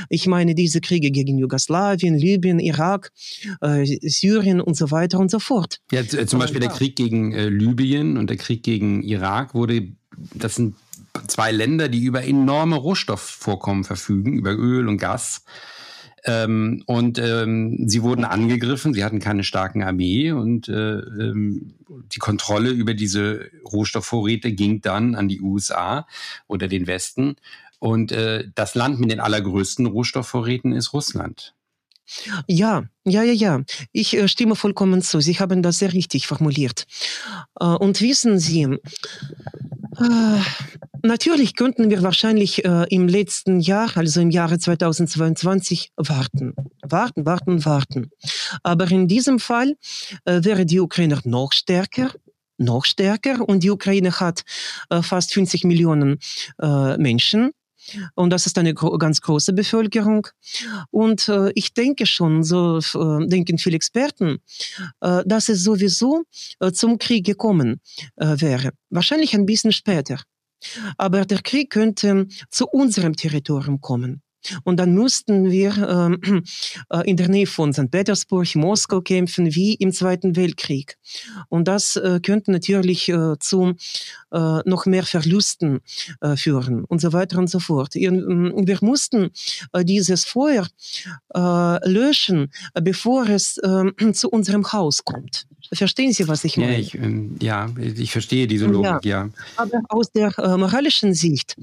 Ich 0.09 0.27
meine 0.27 0.55
diese 0.55 0.81
Kriege 0.81 1.11
gegen 1.11 1.39
Jugoslawien, 1.39 2.17
Libyen, 2.17 2.59
Irak, 2.59 3.11
Syrien 4.03 4.61
und 4.61 4.77
so 4.77 4.91
weiter 4.91 5.19
und 5.19 5.31
so 5.31 5.39
fort. 5.39 5.81
Ja, 5.91 6.01
äh, 6.01 6.27
zum 6.27 6.39
Beispiel 6.39 6.61
der 6.61 6.71
Krieg 6.71 6.97
gegen 6.97 7.33
äh, 7.33 7.49
Libyen 7.49 8.17
und 8.17 8.31
der 8.31 8.37
Krieg 8.37 8.63
gegen 8.63 9.03
Irak 9.03 9.55
wurde, 9.55 9.89
das 10.35 10.57
sind 10.57 10.75
zwei 11.29 11.53
Länder, 11.53 11.89
die 11.89 12.05
über 12.05 12.25
enorme 12.25 12.77
Rohstoffvorkommen 12.77 13.85
verfügen, 13.85 14.35
über 14.35 14.53
Öl 14.53 14.89
und 14.89 14.99
Gas. 14.99 15.45
Ähm, 16.25 16.83
und 16.87 17.19
ähm, 17.19 17.87
sie 17.87 18.03
wurden 18.03 18.25
angegriffen, 18.25 18.95
sie 18.95 19.05
hatten 19.05 19.21
keine 19.21 19.45
starken 19.45 19.83
Armee 19.83 20.33
und 20.33 20.69
äh, 20.69 20.99
ähm, 20.99 21.75
die 21.89 22.19
Kontrolle 22.19 22.71
über 22.71 22.95
diese 22.95 23.51
Rohstoffvorräte 23.71 24.53
ging 24.53 24.81
dann 24.81 25.15
an 25.15 25.29
die 25.29 25.41
USA 25.41 26.07
oder 26.47 26.67
den 26.67 26.87
Westen. 26.87 27.37
Und 27.79 28.13
äh, 28.13 28.49
das 28.55 28.75
Land 28.75 29.01
mit 29.01 29.11
den 29.11 29.21
allergrößten 29.21 29.85
Rohstoffvorräten 29.85 30.73
ist 30.73 30.95
Russland. 30.95 31.55
Ja, 32.47 32.85
ja, 33.05 33.23
ja, 33.23 33.33
ja. 33.33 33.63
Ich 33.93 34.17
äh, 34.17 34.29
stimme 34.29 34.57
vollkommen 34.57 35.03
zu. 35.03 35.21
Sie 35.21 35.39
haben 35.39 35.63
das 35.63 35.79
sehr 35.79 35.93
richtig 35.93 36.27
formuliert. 36.27 36.87
Äh, 37.61 37.65
und 37.65 38.01
wissen 38.01 38.39
Sie, 38.39 38.63
äh, 38.63 40.41
natürlich 41.05 41.55
könnten 41.55 41.91
wir 41.91 42.03
wahrscheinlich 42.03 42.65
äh, 42.65 42.87
im 42.91 43.09
letzten 43.09 43.61
Jahr, 43.61 43.97
also 43.97 44.21
im 44.21 44.31
Jahre 44.31 44.59
2022, 44.59 45.93
warten. 45.97 46.55
Warten, 46.83 47.27
warten, 47.27 47.65
warten. 47.65 48.11
Aber 48.63 48.91
in 48.91 49.07
diesem 49.09 49.39
Fall 49.39 49.77
äh, 50.25 50.43
wäre 50.43 50.67
die 50.67 50.81
Ukraine 50.81 51.21
noch 51.25 51.53
stärker 51.53 52.11
noch 52.57 52.85
stärker 52.85 53.47
und 53.49 53.63
die 53.63 53.71
Ukraine 53.71 54.13
hat 54.21 54.45
äh, 54.91 55.03
fast 55.03 55.33
50 55.33 55.65
Millionen 55.65 56.19
äh, 56.61 56.97
Menschen 56.99 57.51
und 58.15 58.31
das 58.31 58.47
ist 58.47 58.57
eine 58.57 58.73
ganz 58.73 59.21
große 59.21 59.53
Bevölkerung. 59.53 60.27
Und 60.91 61.29
äh, 61.29 61.51
ich 61.55 61.75
denke 61.75 62.07
schon, 62.07 62.43
so 62.43 62.79
äh, 62.79 63.27
denken 63.27 63.59
viele 63.59 63.77
Experten, 63.77 64.39
dass 65.01 65.51
es 65.51 65.63
sowieso 65.63 66.25
zum 66.73 66.97
Krieg 66.97 67.27
gekommen 67.27 67.81
wäre. 68.17 68.71
Wahrscheinlich 68.89 69.35
ein 69.35 69.45
bisschen 69.45 69.73
später. 69.73 70.19
Aber 70.97 71.25
der 71.25 71.43
Krieg 71.43 71.71
könnte 71.71 72.27
zu 72.51 72.67
unserem 72.67 73.15
Territorium 73.15 73.81
kommen. 73.81 74.23
Und 74.65 74.79
dann 74.79 74.95
mussten 74.95 75.51
wir 75.51 76.19
äh, 76.91 77.09
in 77.11 77.17
der 77.17 77.29
Nähe 77.29 77.47
von 77.47 77.73
St. 77.73 77.91
Petersburg, 77.91 78.55
Moskau 78.55 79.01
kämpfen, 79.01 79.55
wie 79.55 79.75
im 79.75 79.93
Zweiten 79.93 80.37
Weltkrieg. 80.37 80.97
Und 81.49 81.69
das 81.69 81.97
äh, 81.97 82.21
könnte 82.23 82.53
natürlich 82.53 83.09
äh, 83.09 83.39
zu 83.39 83.75
äh, 84.35 84.61
noch 84.65 84.87
mehr 84.87 85.05
Verlusten 85.05 85.81
äh, 86.21 86.37
führen 86.37 86.85
und 86.85 87.01
so 87.01 87.13
weiter 87.13 87.39
und 87.39 87.49
so 87.49 87.61
fort. 87.61 87.95
Wir 87.95 88.79
mussten 88.81 89.31
äh, 89.73 89.85
dieses 89.85 90.25
Feuer 90.25 90.67
äh, 91.35 91.89
löschen, 91.89 92.51
bevor 92.83 93.29
es 93.29 93.61
ähm, 93.65 93.95
zu 94.15 94.29
unserem 94.29 94.73
Haus 94.73 95.05
kommt. 95.05 95.47
Verstehen 95.73 96.13
Sie, 96.13 96.29
was 96.29 96.45
ich 96.45 96.59
meine? 96.59 96.75
Ja, 96.75 96.79
ich, 96.79 96.95
ähm, 96.95 97.37
ja, 97.41 97.71
ich 97.79 98.13
verstehe 98.13 98.47
diese 98.47 98.67
Logik, 98.67 99.05
ja. 99.05 99.25
ja. 99.25 99.31
Aber 99.57 99.81
aus 99.89 100.13
der 100.13 100.39
äh, 100.39 100.57
moralischen 100.59 101.15
Sicht 101.15 101.57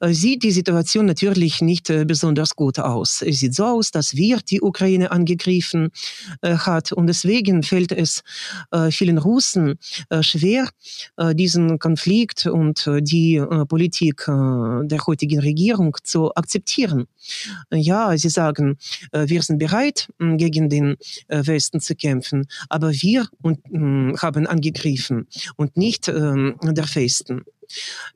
äh, 0.00 0.12
sieht 0.14 0.42
die 0.42 0.52
Situation 0.52 1.04
natürlich 1.04 1.60
nicht 1.60 1.90
äh, 1.90 2.06
besonders 2.06 2.56
gut 2.56 2.78
aus. 2.78 3.20
Es 3.20 3.40
sieht 3.40 3.54
so 3.54 3.66
aus, 3.66 3.90
dass 3.90 4.16
wir 4.16 4.38
die 4.38 4.62
Ukraine 4.62 5.10
angegriffen 5.10 5.90
äh, 6.40 6.56
hat 6.56 6.92
und 6.92 7.08
deswegen 7.08 7.62
fällt 7.62 7.92
es 7.92 8.22
äh, 8.70 8.90
vielen 8.90 9.18
Russen 9.18 9.78
äh, 10.08 10.22
schwer, 10.22 10.68
diesen 11.34 11.78
Konflikt 11.78 12.11
und 12.46 12.86
die 12.86 13.42
Politik 13.68 14.24
der 14.26 15.06
heutigen 15.06 15.40
Regierung 15.40 15.96
zu 16.02 16.34
akzeptieren. 16.34 17.06
Ja, 17.70 18.16
sie 18.16 18.28
sagen, 18.28 18.76
wir 19.12 19.42
sind 19.42 19.58
bereit, 19.58 20.08
gegen 20.18 20.68
den 20.68 20.96
Westen 21.28 21.80
zu 21.80 21.94
kämpfen, 21.94 22.46
aber 22.68 22.90
wir 22.92 23.26
haben 23.42 24.46
angegriffen 24.46 25.26
und 25.56 25.76
nicht 25.76 26.08
der 26.08 26.86
Westen. 26.94 27.42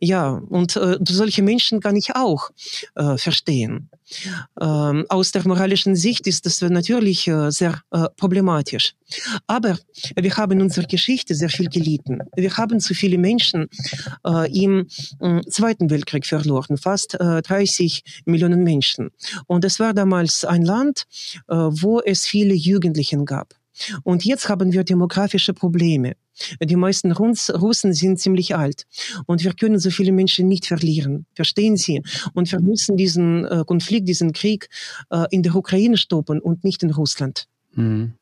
Ja, 0.01 0.31
und 0.31 0.77
äh, 0.77 0.99
solche 1.09 1.43
Menschen 1.43 1.81
kann 1.81 1.97
ich 1.97 2.15
auch 2.15 2.51
äh, 2.95 3.17
verstehen. 3.17 3.91
Ähm, 4.61 5.05
aus 5.09 5.33
der 5.33 5.47
moralischen 5.47 5.97
Sicht 5.97 6.27
ist 6.27 6.47
das 6.47 6.61
natürlich 6.61 7.27
äh, 7.27 7.51
sehr 7.51 7.81
äh, 7.91 8.07
problematisch. 8.17 8.95
Aber 9.47 9.79
wir 10.17 10.37
haben 10.37 10.53
in 10.53 10.63
unserer 10.63 10.87
Geschichte 10.87 11.35
sehr 11.35 11.49
viel 11.49 11.69
gelitten. 11.69 12.21
Wir 12.37 12.57
haben 12.57 12.81
zu 12.81 12.95
viele 12.95 13.19
Menschen 13.19 13.69
äh, 14.27 14.53
im 14.53 14.87
Zweiten 15.49 15.91
Weltkrieg 15.91 16.27
verloren, 16.27 16.77
fast 16.77 17.17
30 17.19 18.03
äh, 18.05 18.31
Millionen 18.31 18.63
Menschen. 18.65 19.11
Und 19.47 19.65
es 19.65 19.81
war 19.81 19.95
damals 19.95 20.45
ein 20.45 20.63
Land, 20.63 21.05
äh, 21.49 21.55
wo 21.55 22.01
es 22.01 22.27
viele 22.27 22.55
Jugendlichen 22.55 23.25
gab. 23.25 23.55
Und 24.03 24.25
jetzt 24.25 24.49
haben 24.49 24.73
wir 24.73 24.85
demografische 24.85 25.55
Probleme. 25.55 26.17
Die 26.63 26.77
meisten 26.77 27.13
Russen 27.13 27.93
sind 27.95 28.21
ziemlich 28.21 28.55
alt. 28.57 28.87
Und 29.27 29.43
wir 29.43 29.55
können 29.55 29.79
so 29.79 29.91
viele 29.91 30.13
Menschen 30.13 30.49
nicht 30.49 30.67
verlieren. 30.67 31.27
Verstehen 31.35 31.77
Sie? 31.77 32.03
Und 32.35 32.51
wir 32.53 32.61
müssen 32.61 32.97
diesen 32.97 33.45
äh, 33.45 33.65
Konflikt, 33.67 34.09
diesen 34.09 34.33
Krieg 34.33 34.69
äh, 35.11 35.27
in 35.31 35.43
der 35.43 35.55
Ukraine 35.55 35.97
stoppen 35.97 36.41
und 36.41 36.65
nicht 36.65 36.83
in 36.83 36.91
Russland. 36.91 37.49
Mhm. 37.75 38.15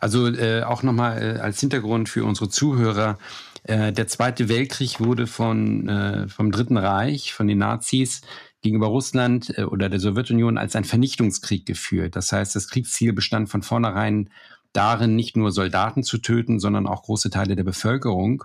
Also 0.00 0.28
äh, 0.28 0.62
auch 0.62 0.82
nochmal 0.82 1.22
äh, 1.22 1.40
als 1.40 1.60
Hintergrund 1.60 2.08
für 2.08 2.24
unsere 2.24 2.48
Zuhörer. 2.48 3.18
Äh, 3.64 3.92
der 3.92 4.06
Zweite 4.06 4.48
Weltkrieg 4.48 5.00
wurde 5.00 5.26
von, 5.26 5.88
äh, 5.88 6.28
vom 6.28 6.52
Dritten 6.52 6.76
Reich, 6.76 7.32
von 7.32 7.46
den 7.46 7.58
Nazis, 7.58 8.20
gegenüber 8.62 8.88
Russland 8.88 9.56
oder 9.70 9.88
der 9.88 10.00
Sowjetunion 10.00 10.58
als 10.58 10.74
ein 10.74 10.82
Vernichtungskrieg 10.82 11.66
geführt. 11.66 12.16
Das 12.16 12.32
heißt, 12.32 12.56
das 12.56 12.66
Kriegsziel 12.68 13.12
bestand 13.12 13.48
von 13.48 13.62
vornherein 13.62 14.28
darin, 14.76 15.16
nicht 15.16 15.36
nur 15.36 15.52
Soldaten 15.52 16.02
zu 16.02 16.18
töten, 16.18 16.60
sondern 16.60 16.86
auch 16.86 17.02
große 17.02 17.30
Teile 17.30 17.56
der 17.56 17.64
Bevölkerung. 17.64 18.44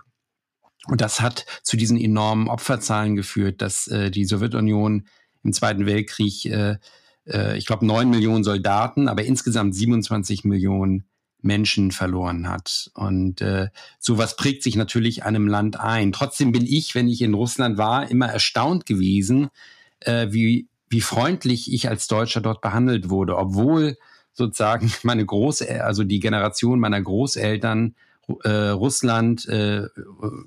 Und 0.86 1.00
das 1.00 1.20
hat 1.20 1.46
zu 1.62 1.76
diesen 1.76 1.98
enormen 1.98 2.48
Opferzahlen 2.48 3.14
geführt, 3.14 3.62
dass 3.62 3.86
äh, 3.86 4.10
die 4.10 4.24
Sowjetunion 4.24 5.06
im 5.44 5.52
Zweiten 5.52 5.86
Weltkrieg, 5.86 6.44
äh, 6.46 6.78
äh, 7.26 7.56
ich 7.56 7.66
glaube, 7.66 7.86
neun 7.86 8.10
Millionen 8.10 8.44
Soldaten, 8.44 9.08
aber 9.08 9.24
insgesamt 9.24 9.74
27 9.74 10.44
Millionen 10.44 11.04
Menschen 11.40 11.90
verloren 11.90 12.48
hat. 12.48 12.90
Und 12.94 13.40
äh, 13.40 13.68
sowas 13.98 14.36
prägt 14.36 14.62
sich 14.62 14.76
natürlich 14.76 15.24
einem 15.24 15.46
Land 15.46 15.78
ein. 15.78 16.12
Trotzdem 16.12 16.52
bin 16.52 16.64
ich, 16.64 16.94
wenn 16.94 17.08
ich 17.08 17.20
in 17.20 17.34
Russland 17.34 17.78
war, 17.78 18.08
immer 18.08 18.28
erstaunt 18.28 18.86
gewesen, 18.86 19.50
äh, 20.00 20.28
wie, 20.30 20.68
wie 20.88 21.00
freundlich 21.00 21.72
ich 21.72 21.88
als 21.88 22.06
Deutscher 22.06 22.40
dort 22.40 22.60
behandelt 22.60 23.10
wurde, 23.10 23.36
obwohl 23.36 23.96
sozusagen 24.32 24.92
meine 25.02 25.24
Groß, 25.24 25.62
also 25.62 26.04
die 26.04 26.20
Generation 26.20 26.80
meiner 26.80 27.00
Großeltern 27.00 27.94
äh, 28.44 28.48
Russland 28.48 29.46
äh, 29.48 29.86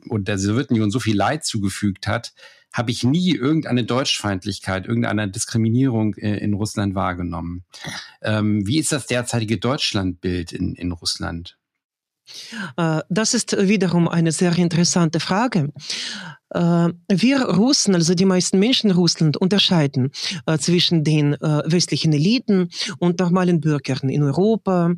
und 0.09 0.27
der 0.27 0.37
Sowjetunion 0.37 0.91
so 0.91 0.99
viel 0.99 1.15
Leid 1.15 1.43
zugefügt 1.43 2.07
hat, 2.07 2.33
habe 2.73 2.91
ich 2.91 3.03
nie 3.03 3.31
irgendeine 3.33 3.85
Deutschfeindlichkeit, 3.85 4.85
irgendeine 4.85 5.29
Diskriminierung 5.29 6.15
äh, 6.15 6.37
in 6.37 6.53
Russland 6.53 6.93
wahrgenommen. 6.93 7.63
Ähm, 8.21 8.67
wie 8.67 8.79
ist 8.79 8.91
das 8.91 9.07
derzeitige 9.07 9.57
Deutschlandbild 9.57 10.51
in, 10.51 10.75
in 10.75 10.91
Russland? 10.91 11.57
Äh, 12.75 13.01
das 13.09 13.33
ist 13.33 13.55
wiederum 13.57 14.07
eine 14.09 14.31
sehr 14.31 14.57
interessante 14.57 15.19
Frage. 15.19 15.71
Äh, 16.51 16.89
wir 17.09 17.41
Russen, 17.41 17.95
also 17.95 18.13
die 18.13 18.25
meisten 18.25 18.59
Menschen 18.59 18.89
in 18.89 18.95
Russland, 18.95 19.37
unterscheiden 19.37 20.11
äh, 20.45 20.57
zwischen 20.57 21.03
den 21.03 21.31
westlichen 21.65 22.13
Eliten 22.13 22.69
und 22.99 23.19
normalen 23.19 23.59
Bürgern 23.59 24.09
in 24.09 24.23
Europa, 24.23 24.93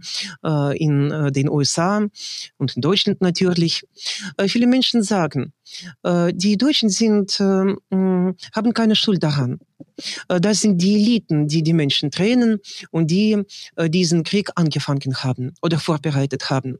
in 0.75 1.31
den 1.33 1.49
USA 1.49 2.05
und 2.57 2.75
in 2.75 2.81
Deutschland 2.81 3.21
natürlich. 3.21 3.83
Viele 4.47 4.67
Menschen 4.67 5.03
sagen, 5.03 5.53
die 6.05 6.57
Deutschen 6.57 6.89
sind, 6.89 7.39
haben 7.39 8.73
keine 8.73 8.95
Schuld 8.95 9.23
daran. 9.23 9.59
Das 10.27 10.61
sind 10.61 10.81
die 10.81 10.95
Eliten, 10.95 11.47
die 11.47 11.63
die 11.63 11.73
Menschen 11.73 12.11
trennen 12.11 12.59
und 12.91 13.09
die 13.09 13.43
diesen 13.87 14.23
Krieg 14.23 14.49
angefangen 14.55 15.23
haben 15.23 15.53
oder 15.61 15.79
vorbereitet 15.79 16.49
haben. 16.49 16.77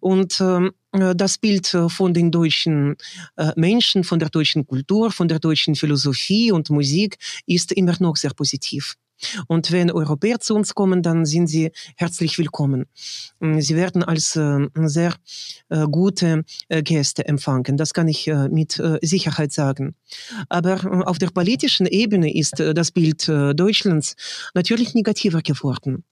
Und 0.00 0.40
ähm, 0.40 0.72
das 0.92 1.38
Bild 1.38 1.76
von 1.88 2.12
den 2.12 2.30
deutschen 2.30 2.96
Menschen, 3.56 4.04
von 4.04 4.18
der 4.18 4.28
deutschen 4.28 4.66
Kultur, 4.66 5.10
von 5.10 5.28
der 5.28 5.38
deutschen 5.38 5.74
Philosophie 5.74 6.52
und 6.52 6.70
Musik 6.70 7.16
ist 7.46 7.72
immer 7.72 7.96
noch 8.00 8.16
sehr 8.16 8.34
positiv. 8.34 8.96
Und 9.46 9.70
wenn 9.72 9.90
Europäer 9.90 10.40
zu 10.40 10.54
uns 10.54 10.74
kommen, 10.74 11.02
dann 11.02 11.24
sind 11.24 11.46
sie 11.46 11.70
herzlich 11.96 12.38
willkommen. 12.38 12.86
Mm, 13.40 13.60
sie 13.60 13.76
werden 13.76 14.02
als 14.02 14.36
äh, 14.36 14.68
sehr 14.84 15.14
äh, 15.68 15.86
gute 15.86 16.44
äh, 16.68 16.82
Gäste 16.82 17.26
empfangen. 17.26 17.76
Das 17.76 17.94
kann 17.94 18.08
ich 18.08 18.28
äh, 18.28 18.48
mit 18.48 18.78
äh, 18.78 18.98
Sicherheit 19.02 19.52
sagen. 19.52 19.94
Aber 20.48 20.84
äh, 20.84 21.04
auf 21.04 21.18
der 21.18 21.28
politischen 21.28 21.86
Ebene 21.86 22.34
ist 22.34 22.58
das 22.58 22.90
Bild 22.90 23.28
Deutschlands 23.28 24.14
natürlich 24.54 24.94
negativer 24.94 25.42
geworden. 25.42 26.04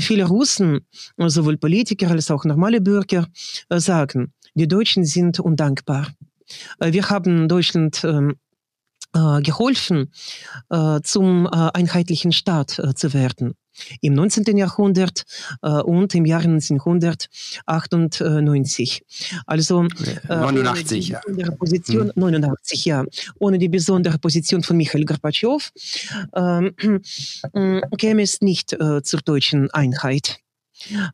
Viele 0.00 0.24
Russen, 0.24 0.86
sowohl 1.18 1.56
Politiker 1.56 2.10
als 2.10 2.30
auch 2.30 2.44
normale 2.44 2.80
Bürger, 2.80 3.26
sagen, 3.70 4.32
die 4.54 4.68
Deutschen 4.68 5.04
sind 5.04 5.40
undankbar. 5.40 6.08
Wir 6.80 7.10
haben 7.10 7.48
Deutschland 7.48 8.06
geholfen, 9.12 10.12
zum 11.02 11.46
einheitlichen 11.46 12.32
Staat 12.32 12.80
zu 12.94 13.12
werden. 13.12 13.54
Im 14.00 14.14
19. 14.14 14.56
Jahrhundert 14.56 15.24
und 15.60 16.14
im 16.14 16.24
Jahre 16.24 16.44
1998. 16.44 19.02
Also 19.46 19.88
89, 20.28 21.08
ja. 21.08 21.20
Position, 21.58 22.08
hm. 22.08 22.12
89, 22.14 22.84
ja. 22.84 23.04
Ohne 23.38 23.58
die 23.58 23.68
besondere 23.68 24.18
Position 24.18 24.62
von 24.62 24.76
Michael 24.76 25.04
Gorbatschow 25.04 25.72
ähm, 26.34 26.74
käme 27.98 28.22
es 28.22 28.40
nicht 28.40 28.76
zur 29.02 29.20
deutschen 29.20 29.70
Einheit. 29.70 30.38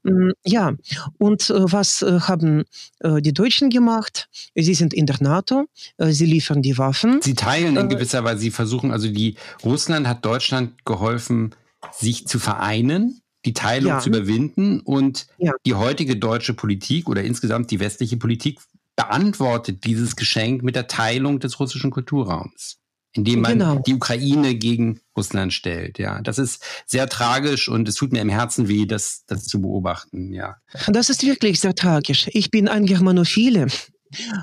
Hm, 0.04 0.32
ja, 0.44 0.72
und 1.18 1.50
äh, 1.50 1.72
was 1.72 2.02
äh, 2.02 2.20
haben 2.20 2.64
äh, 3.00 3.22
die 3.22 3.32
Deutschen 3.32 3.70
gemacht? 3.70 4.28
Sie 4.54 4.74
sind 4.74 4.92
in 4.92 5.06
der 5.06 5.16
NATO, 5.20 5.66
sie 5.98 6.26
liefern 6.26 6.62
die 6.62 6.76
Waffen. 6.78 7.20
Sie 7.22 7.34
teilen 7.34 7.76
in 7.76 7.88
gewisser 7.88 8.24
Weise, 8.24 8.40
sie 8.40 8.50
versuchen, 8.50 8.90
also 8.90 9.08
die 9.08 9.36
Russland 9.64 10.06
hat 10.06 10.24
Deutschland 10.24 10.84
geholfen, 10.84 11.54
sich 11.90 12.26
zu 12.26 12.38
vereinen, 12.38 13.22
die 13.44 13.54
Teilung 13.54 13.92
ja. 13.92 13.98
zu 13.98 14.08
überwinden 14.08 14.80
und 14.80 15.26
ja. 15.38 15.52
die 15.66 15.74
heutige 15.74 16.16
deutsche 16.16 16.54
Politik 16.54 17.08
oder 17.08 17.24
insgesamt 17.24 17.70
die 17.70 17.80
westliche 17.80 18.16
Politik 18.16 18.60
beantwortet 18.94 19.84
dieses 19.84 20.16
Geschenk 20.16 20.62
mit 20.62 20.76
der 20.76 20.86
Teilung 20.86 21.40
des 21.40 21.58
russischen 21.58 21.90
Kulturraums 21.90 22.82
indem 23.14 23.40
man 23.40 23.58
genau. 23.58 23.78
die 23.80 23.94
Ukraine 23.94 24.54
gegen 24.54 25.00
Russland 25.16 25.52
stellt. 25.52 25.98
Ja, 25.98 26.20
das 26.22 26.38
ist 26.38 26.64
sehr 26.86 27.08
tragisch 27.08 27.68
und 27.68 27.88
es 27.88 27.94
tut 27.94 28.12
mir 28.12 28.20
im 28.20 28.28
Herzen 28.28 28.68
weh, 28.68 28.86
das, 28.86 29.24
das 29.26 29.44
zu 29.44 29.60
beobachten. 29.60 30.32
Ja, 30.32 30.56
das 30.88 31.10
ist 31.10 31.22
wirklich 31.22 31.60
sehr 31.60 31.74
tragisch. 31.74 32.28
Ich 32.32 32.50
bin 32.50 32.68
ein 32.68 32.86
Germanophile. 32.86 33.66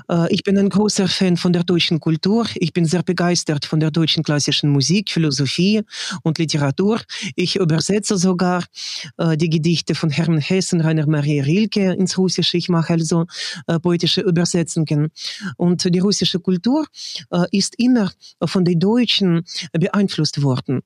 Äh, 0.08 0.32
ich 0.32 0.42
bin 0.42 0.58
ein 0.58 0.68
großer 0.68 1.08
Fan 1.08 1.36
von 1.36 1.52
der 1.52 1.64
deutschen 1.64 2.00
Kultur. 2.00 2.46
Ich 2.54 2.72
bin 2.72 2.84
sehr 2.84 3.02
begeistert 3.02 3.64
von 3.64 3.80
der 3.80 3.90
deutschen 3.90 4.22
klassischen 4.22 4.70
Musik, 4.70 5.10
Philosophie 5.10 5.82
und 6.22 6.38
Literatur. 6.38 7.00
Ich 7.36 7.56
übersetze 7.56 8.16
sogar 8.16 8.64
äh, 9.18 9.36
die 9.36 9.50
Gedichte 9.50 9.94
von 9.94 10.10
Hermann 10.10 10.40
Hesse 10.40 10.76
und 10.76 10.82
Rainer 10.82 11.06
Maria 11.06 11.44
Rilke 11.44 11.92
ins 11.92 12.18
Russische. 12.18 12.56
Ich 12.56 12.68
mache 12.68 12.94
also 12.94 13.26
äh, 13.66 13.78
poetische 13.78 14.20
Übersetzungen. 14.20 15.10
Und 15.56 15.84
die 15.94 15.98
russische 15.98 16.40
Kultur 16.40 16.86
ist 17.50 17.74
immer 17.78 18.10
von 18.44 18.64
den 18.64 18.78
Deutschen 18.78 19.42
beeinflusst 19.72 20.42
worden. 20.42 20.80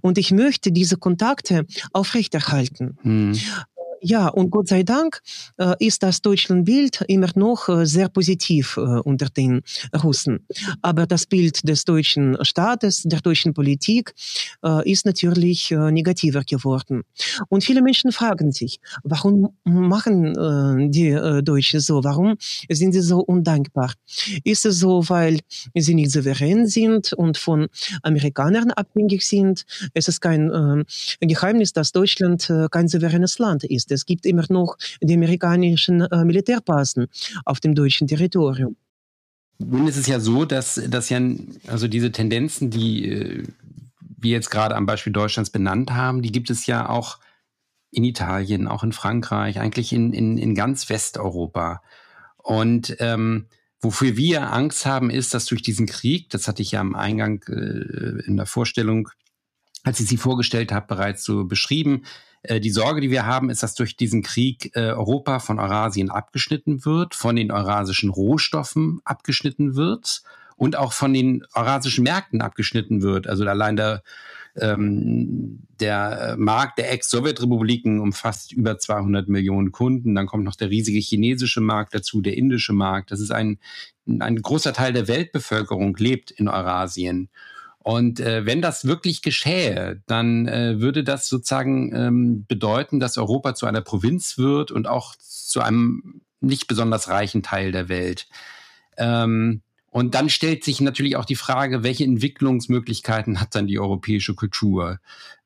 Und 0.00 0.18
ich 0.18 0.32
möchte 0.32 0.72
diese 0.72 0.96
Kontakte 0.96 1.66
aufrechterhalten. 1.92 2.98
Hm 3.02 3.32
Ja, 4.02 4.28
und 4.28 4.50
Gott 4.50 4.68
sei 4.68 4.82
Dank 4.82 5.20
äh, 5.58 5.74
ist 5.78 6.02
das 6.02 6.22
Deutschlandbild 6.22 7.04
immer 7.08 7.28
noch 7.34 7.68
äh, 7.68 7.84
sehr 7.84 8.08
positiv 8.08 8.78
äh, 8.78 8.80
unter 8.80 9.26
den 9.26 9.60
Russen. 10.02 10.46
Aber 10.80 11.06
das 11.06 11.26
Bild 11.26 11.68
des 11.68 11.84
deutschen 11.84 12.36
Staates, 12.42 13.02
der 13.02 13.20
deutschen 13.20 13.52
Politik 13.52 14.14
äh, 14.64 14.90
ist 14.90 15.04
natürlich 15.04 15.70
äh, 15.70 15.90
negativer 15.90 16.44
geworden. 16.44 17.02
Und 17.48 17.62
viele 17.62 17.82
Menschen 17.82 18.10
fragen 18.10 18.52
sich, 18.52 18.80
warum 19.04 19.50
machen 19.64 20.34
äh, 20.34 20.88
die 20.88 21.10
Deutschen 21.42 21.80
so? 21.80 22.02
Warum 22.02 22.36
sind 22.70 22.92
sie 22.92 23.00
so 23.02 23.18
undankbar? 23.20 23.92
Ist 24.44 24.64
es 24.64 24.78
so, 24.78 25.06
weil 25.08 25.40
sie 25.74 25.94
nicht 25.94 26.10
souverän 26.10 26.66
sind 26.66 27.12
und 27.12 27.36
von 27.36 27.68
Amerikanern 28.02 28.70
abhängig 28.70 29.26
sind? 29.26 29.64
Es 29.92 30.08
ist 30.08 30.20
kein 30.20 30.84
Geheimnis, 31.20 31.72
dass 31.72 31.92
Deutschland 31.92 32.50
kein 32.70 32.88
souveränes 32.88 33.38
Land 33.38 33.64
ist. 33.64 33.89
Es 33.90 34.06
gibt 34.06 34.26
immer 34.26 34.44
noch 34.48 34.76
die 35.00 35.14
amerikanischen 35.14 36.02
äh, 36.02 36.24
Militärbasen 36.24 37.06
auf 37.44 37.60
dem 37.60 37.74
deutschen 37.74 38.06
Territorium. 38.06 38.76
Nun 39.58 39.86
ist 39.86 39.96
es 39.96 40.06
ja 40.06 40.20
so, 40.20 40.44
dass, 40.44 40.80
dass 40.88 41.10
ja 41.10 41.20
also 41.66 41.86
diese 41.86 42.12
Tendenzen, 42.12 42.70
die 42.70 43.08
äh, 43.08 43.44
wir 44.00 44.32
jetzt 44.32 44.50
gerade 44.50 44.74
am 44.74 44.86
Beispiel 44.86 45.12
Deutschlands 45.12 45.50
benannt 45.50 45.92
haben, 45.92 46.22
die 46.22 46.32
gibt 46.32 46.50
es 46.50 46.66
ja 46.66 46.88
auch 46.88 47.18
in 47.90 48.04
Italien, 48.04 48.68
auch 48.68 48.84
in 48.84 48.92
Frankreich, 48.92 49.58
eigentlich 49.58 49.92
in, 49.92 50.12
in, 50.12 50.38
in 50.38 50.54
ganz 50.54 50.88
Westeuropa. 50.88 51.82
Und 52.36 52.96
ähm, 53.00 53.46
wofür 53.80 54.16
wir 54.16 54.52
Angst 54.52 54.86
haben, 54.86 55.10
ist, 55.10 55.34
dass 55.34 55.46
durch 55.46 55.62
diesen 55.62 55.86
Krieg, 55.86 56.30
das 56.30 56.46
hatte 56.48 56.62
ich 56.62 56.72
ja 56.72 56.80
am 56.80 56.94
Eingang 56.94 57.42
äh, 57.48 58.22
in 58.26 58.36
der 58.36 58.46
Vorstellung, 58.46 59.08
als 59.82 60.00
ich 60.00 60.08
sie 60.08 60.16
vorgestellt 60.16 60.72
habe, 60.72 60.86
bereits 60.86 61.24
so 61.24 61.44
beschrieben, 61.44 62.04
die 62.42 62.70
Sorge, 62.70 63.00
die 63.00 63.10
wir 63.10 63.26
haben, 63.26 63.50
ist, 63.50 63.62
dass 63.62 63.74
durch 63.74 63.96
diesen 63.96 64.22
Krieg 64.22 64.74
äh, 64.74 64.90
Europa 64.90 65.40
von 65.40 65.58
Eurasien 65.58 66.10
abgeschnitten 66.10 66.84
wird, 66.84 67.14
von 67.14 67.36
den 67.36 67.50
eurasischen 67.50 68.10
Rohstoffen 68.10 69.00
abgeschnitten 69.04 69.76
wird 69.76 70.22
und 70.56 70.76
auch 70.76 70.92
von 70.92 71.12
den 71.12 71.44
eurasischen 71.54 72.04
Märkten 72.04 72.42
abgeschnitten 72.42 73.02
wird. 73.02 73.26
Also 73.26 73.46
allein 73.46 73.76
der, 73.76 74.02
ähm, 74.56 75.60
der 75.80 76.36
Markt 76.38 76.78
der 76.78 76.92
Ex-Sowjetrepubliken 76.92 78.00
umfasst 78.00 78.52
über 78.52 78.78
200 78.78 79.28
Millionen 79.28 79.72
Kunden. 79.72 80.14
Dann 80.14 80.26
kommt 80.26 80.44
noch 80.44 80.56
der 80.56 80.70
riesige 80.70 80.98
chinesische 80.98 81.60
Markt 81.60 81.94
dazu, 81.94 82.20
der 82.20 82.36
indische 82.36 82.72
Markt. 82.72 83.10
Das 83.10 83.20
ist 83.20 83.30
ein, 83.30 83.58
ein 84.06 84.36
großer 84.36 84.72
Teil 84.72 84.92
der 84.92 85.08
Weltbevölkerung 85.08 85.96
lebt 85.96 86.30
in 86.30 86.48
Eurasien. 86.48 87.28
Und 87.82 88.20
äh, 88.20 88.44
wenn 88.44 88.60
das 88.60 88.84
wirklich 88.84 89.22
geschähe, 89.22 90.02
dann 90.06 90.46
äh, 90.46 90.80
würde 90.80 91.02
das 91.02 91.28
sozusagen 91.28 91.94
ähm, 91.94 92.44
bedeuten, 92.46 93.00
dass 93.00 93.16
Europa 93.16 93.54
zu 93.54 93.66
einer 93.66 93.80
Provinz 93.80 94.36
wird 94.36 94.70
und 94.70 94.86
auch 94.86 95.16
zu 95.16 95.60
einem 95.60 96.20
nicht 96.40 96.66
besonders 96.66 97.08
reichen 97.08 97.42
Teil 97.42 97.72
der 97.72 97.88
Welt. 97.88 98.28
Ähm, 98.98 99.62
und 99.90 100.14
dann 100.14 100.28
stellt 100.28 100.62
sich 100.62 100.80
natürlich 100.80 101.16
auch 101.16 101.24
die 101.24 101.36
Frage, 101.36 101.82
welche 101.82 102.04
Entwicklungsmöglichkeiten 102.04 103.40
hat 103.40 103.54
dann 103.54 103.66
die 103.66 103.80
europäische 103.80 104.34
Kultur, 104.34 105.00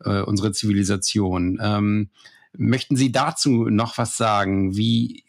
äh, 0.05 0.20
unsere 0.20 0.53
Zivilisation? 0.53 1.59
Ähm, 1.62 2.11
möchten 2.53 2.97
Sie 2.97 3.11
dazu 3.11 3.70
noch 3.70 3.97
was 3.97 4.16
sagen, 4.16 4.77
wie, 4.77 5.25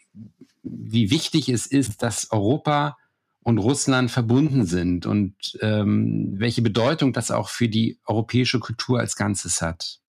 wie 0.62 1.10
wichtig 1.10 1.48
es 1.48 1.66
ist, 1.66 2.02
dass 2.02 2.30
Europa 2.30 2.98
und 3.46 3.58
Russland 3.58 4.10
verbunden 4.10 4.66
sind 4.66 5.06
und 5.06 5.56
ähm, 5.60 6.34
welche 6.36 6.62
Bedeutung 6.62 7.12
das 7.12 7.30
auch 7.30 7.48
für 7.48 7.68
die 7.68 8.00
europäische 8.04 8.58
Kultur 8.58 8.98
als 8.98 9.14
Ganzes 9.14 9.62
hat? 9.62 10.00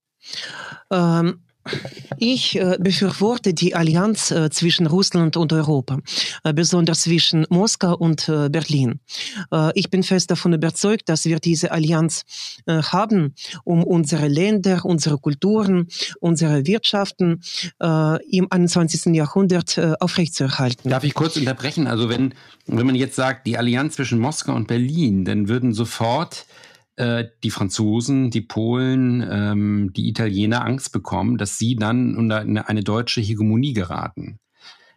Ähm, 0.90 1.44
ich 2.18 2.58
äh, 2.58 2.78
befürworte 2.80 3.54
die 3.54 3.76
Allianz 3.76 4.32
äh, 4.32 4.50
zwischen 4.50 4.88
Russland 4.88 5.38
und 5.38 5.54
Europa, 5.54 6.00
äh, 6.44 6.54
besonders 6.54 7.02
zwischen 7.02 7.46
Moskau 7.50 7.96
und 7.96 8.28
äh, 8.30 8.50
Berlin. 8.50 9.00
Äh, 9.52 9.72
ich 9.76 9.90
bin 9.90 10.04
fest 10.04 10.32
davon 10.32 10.54
überzeugt, 10.54 11.10
dass 11.10 11.26
wir 11.26 11.40
diese 11.40 11.72
Allianz 11.72 12.24
äh, 12.66 12.82
haben, 12.82 13.34
um 13.64 13.84
unsere 13.84 14.28
Länder, 14.28 14.86
unsere 14.86 15.18
Kulturen, 15.18 15.88
unsere 16.20 16.66
Wirtschaften 16.66 17.42
im 17.80 18.48
21. 18.50 19.16
Jahrhundert 19.16 19.80
aufrechtzuerhalten. 20.00 20.90
Darf 20.90 21.04
ich 21.04 21.14
kurz 21.14 21.38
unterbrechen? 21.38 21.88
Also 21.88 22.10
wenn, 22.10 22.34
wenn 22.66 22.86
man 22.86 22.96
jetzt 22.96 23.16
sagt, 23.16 23.48
die 23.48 23.58
Allianz 23.58 23.96
zwischen 23.96 24.20
Moskau 24.20 24.54
und 24.54 24.68
Berlin, 24.68 25.26
dann 25.26 25.48
würden 25.48 25.74
sofort 25.74 26.46
äh, 26.98 27.26
die 27.44 27.52
Franzosen, 27.52 28.32
die 28.32 28.42
Polen, 28.42 29.26
ähm, 29.30 29.94
die 29.96 30.10
Italiener 30.10 30.66
Angst 30.66 30.92
bekommen, 30.92 31.38
dass 31.38 31.58
sie 31.58 31.76
dann 31.76 32.16
unter 32.16 32.40
eine, 32.40 32.84
deutsche 32.84 33.22
Hegemonie 33.22 33.74
geraten. 33.74 34.40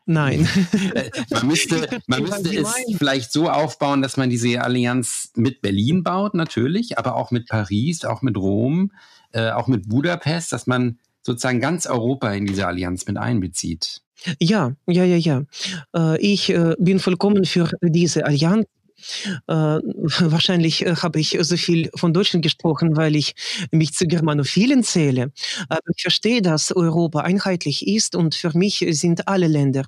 Nein. 0.06 0.48
Äh, 0.94 1.10
man 1.30 1.46
müsste, 1.46 2.00
man 2.06 2.22
müsste 2.22 2.56
es 2.56 2.74
vielleicht 2.96 3.32
so 3.32 3.48
aufbauen, 3.48 4.02
dass 4.02 4.16
man 4.16 4.30
diese 4.30 4.60
Allianz 4.62 5.30
mit 5.36 5.60
Berlin 5.60 6.02
baut, 6.02 6.34
natürlich, 6.34 6.98
aber 6.98 7.14
auch 7.14 7.30
mit 7.30 7.48
Paris, 7.48 8.04
auch 8.04 8.22
mit 8.22 8.36
Rom, 8.36 8.92
äh, 9.32 9.50
auch 9.50 9.68
mit 9.68 9.88
Budapest, 9.88 10.52
dass 10.52 10.66
man 10.66 10.98
sozusagen 11.22 11.60
ganz 11.60 11.86
Europa 11.86 12.32
in 12.32 12.46
diese 12.46 12.66
Allianz 12.66 13.06
mit 13.06 13.18
einbezieht. 13.18 14.00
Ja, 14.38 14.72
ja, 14.86 15.04
ja, 15.04 15.16
ja. 15.16 15.42
Äh, 15.94 16.18
ich 16.20 16.50
äh, 16.50 16.74
bin 16.78 16.98
vollkommen 16.98 17.44
für 17.44 17.70
diese 17.82 18.24
Allianz. 18.24 18.66
Äh, 19.46 19.52
wahrscheinlich 19.54 20.86
äh, 20.86 20.96
habe 20.96 21.20
ich 21.20 21.36
so 21.40 21.56
viel 21.56 21.90
von 21.96 22.12
Deutschland 22.12 22.42
gesprochen, 22.42 22.96
weil 22.96 23.16
ich 23.16 23.34
mich 23.70 23.92
zu 23.92 24.06
Germanophilen 24.06 24.82
zähle. 24.82 25.32
Aber 25.68 25.80
ich 25.94 26.02
verstehe, 26.02 26.42
dass 26.42 26.72
Europa 26.72 27.20
einheitlich 27.20 27.86
ist 27.86 28.14
und 28.14 28.34
für 28.34 28.56
mich 28.56 28.84
sind 28.90 29.28
alle 29.28 29.46
Länder 29.46 29.84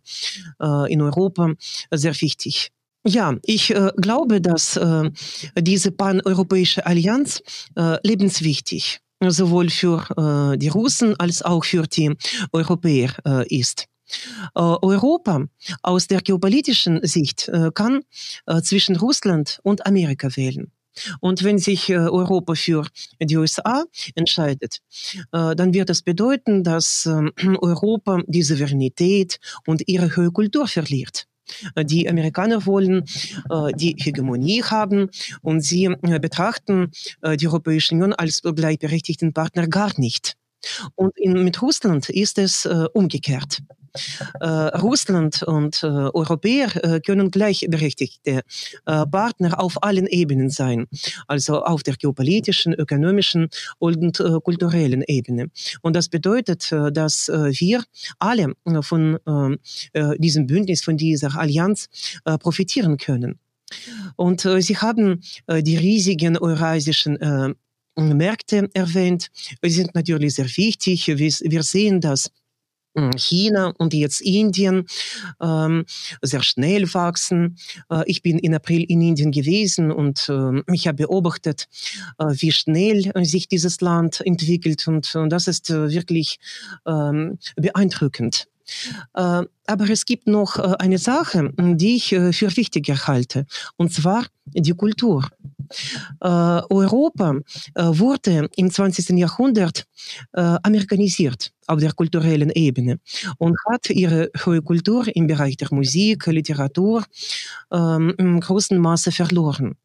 äh, 0.61 0.92
in 0.92 1.03
Europa 1.03 1.53
sehr 1.90 2.20
wichtig. 2.20 2.70
Ja, 3.05 3.35
ich 3.44 3.75
äh, 3.75 3.90
glaube, 3.96 4.40
dass 4.40 4.77
äh, 4.77 5.11
diese 5.59 5.90
paneuropäische 5.90 6.87
Allianz 6.87 7.42
äh, 7.77 7.96
lebenswichtig 8.07 9.01
sowohl 9.25 9.70
für 9.70 10.57
die 10.57 10.66
Russen 10.66 11.14
als 11.20 11.42
auch 11.42 11.64
für 11.64 11.85
die 11.85 12.12
Europäer 12.51 13.14
ist. 13.48 13.87
Äh, 14.55 14.61
Europa 14.61 15.46
aus 15.83 16.07
der 16.07 16.20
geopolitischen 16.20 17.01
Sicht 17.03 17.48
äh, 17.48 17.70
kann 17.75 18.03
äh, 18.46 18.61
zwischen 18.62 18.96
Russland 18.96 19.61
und 19.62 19.87
Amerika 19.87 20.29
wählen. 20.37 20.70
Und 21.20 21.42
wenn 21.42 21.59
sich 21.59 21.88
Europa 21.88 22.55
für 22.55 22.87
die 23.18 23.38
USA 23.38 23.87
entscheidet, 24.14 24.81
dann 25.31 25.72
wird 25.72 25.88
das 25.88 26.03
bedeuten, 26.03 26.64
dass 26.64 27.07
ähm, 27.07 27.33
Europa 27.62 28.20
die 28.27 28.42
Souveränität 28.42 29.38
und 29.66 29.88
ihre 29.88 30.14
hohe 30.14 30.31
Kultur 30.31 30.68
verliert. 30.68 31.25
Die 31.83 32.11
Amerikaner 32.11 32.66
wollen 32.66 33.05
die 33.75 33.96
Hegemonie 33.98 34.62
haben 34.64 35.09
und 35.40 35.62
sie 35.62 35.88
betrachten 36.20 36.90
die 37.40 37.48
Europäische 37.48 37.94
Union 37.94 38.12
als 38.12 38.42
gleichberechtigten 38.42 39.33
Partner 39.33 39.68
gar 39.68 39.98
nicht. 39.98 40.35
Und 40.94 41.14
mit 41.18 41.62
Russland 41.62 42.11
ist 42.11 42.37
es 42.37 42.68
umgekehrt. 42.92 43.62
Äh, 44.40 44.46
Russland 44.46 45.42
und 45.42 45.83
äh, 45.83 45.87
Europäer 45.87 46.85
äh, 46.85 47.00
können 47.00 47.31
gleichberechtigte 47.31 48.42
Partner 48.85 49.61
auf 49.61 49.83
allen 49.83 50.07
Ebenen 50.07 50.50
sein, 50.50 50.87
also 51.26 51.62
auf 51.62 51.83
der 51.83 51.96
geopolitischen, 51.96 52.72
ökonomischen 52.72 53.48
und 53.78 54.18
kulturellen 54.44 55.02
Ebene. 55.07 55.50
Und 55.83 55.94
das 55.94 56.09
bedeutet, 56.09 56.72
dass 56.72 57.28
wir 57.28 57.85
alle 58.18 58.55
von 58.83 59.18
diesem 60.18 60.46
Bündnis, 60.46 60.83
von 60.83 60.96
dieser 60.96 61.38
Allianz 61.38 61.88
profitieren 62.40 62.96
können. 62.96 63.38
Und 64.16 64.40
Sie 64.40 64.76
haben 64.76 65.20
die 65.48 65.76
riesigen 65.76 66.37
eurasischen 66.37 67.18
Märkte 67.96 68.68
erwähnt. 68.74 69.31
Sie 69.62 69.70
sind 69.70 69.94
natürlich 69.94 70.35
sehr 70.35 70.48
wichtig. 70.57 71.07
Wir 71.09 71.62
sehen, 71.62 72.00
dass 72.00 72.26
hm, 72.26 72.41
China 73.16 73.72
und 73.78 73.94
jetzt 73.94 74.20
Indien 74.20 74.87
ähm, 75.40 75.85
sehr 76.22 76.42
schnell 76.42 76.92
wachsen. 76.94 77.57
Äh, 77.90 78.02
ich 78.07 78.22
bin 78.22 78.38
in 78.38 78.55
April 78.55 78.85
in 78.85 79.00
Indien 79.00 79.33
gewesen 79.33 79.90
und 79.90 80.28
äh, 80.28 80.62
ich 80.72 80.87
habe 80.87 81.07
beobachtet, 81.07 81.68
äh, 82.18 82.26
wie 82.26 82.52
schnell 82.52 83.11
sich 83.24 83.48
dieses 83.48 83.81
Land 83.81 84.20
entwickelt 84.20 84.87
und, 84.88 85.14
und 85.14 85.31
das 85.31 85.48
ist 85.48 85.70
äh, 85.70 85.90
wirklich 85.90 86.38
ähm, 86.87 87.38
beeindruckend. 87.57 88.48
Äh, 89.14 89.42
aber 89.66 89.90
es 89.90 90.05
gibt 90.05 90.27
noch 90.27 90.59
äh, 90.59 90.75
eine 90.79 90.98
Sache, 90.98 91.51
die 91.59 91.96
ich 91.96 92.09
für 92.09 92.57
wichtiger 92.57 93.07
halte, 93.07 93.46
und 93.77 93.92
zwar 93.92 94.27
die 94.44 94.72
Kultur. 94.72 95.29
Europa 96.20 97.37
wurde 97.75 98.51
im 98.57 98.70
20. 98.70 99.11
Jahrhundert 99.11 99.87
amerikanisiert 100.33 101.53
auf 101.66 101.81
der 101.81 101.92
kulturellen 101.92 102.51
Ebene 102.51 102.98
und 103.38 103.57
hat 103.70 103.88
ihre 103.88 104.31
hohe 104.44 104.61
Kultur 104.61 105.07
im 105.14 105.27
Bereich 105.27 105.57
der 105.57 105.68
Musik, 105.70 106.27
Literatur 106.27 107.05
ähm, 107.70 108.14
im 108.18 108.40
großen 108.40 108.79
Maße 108.79 109.12
verloren. 109.12 109.77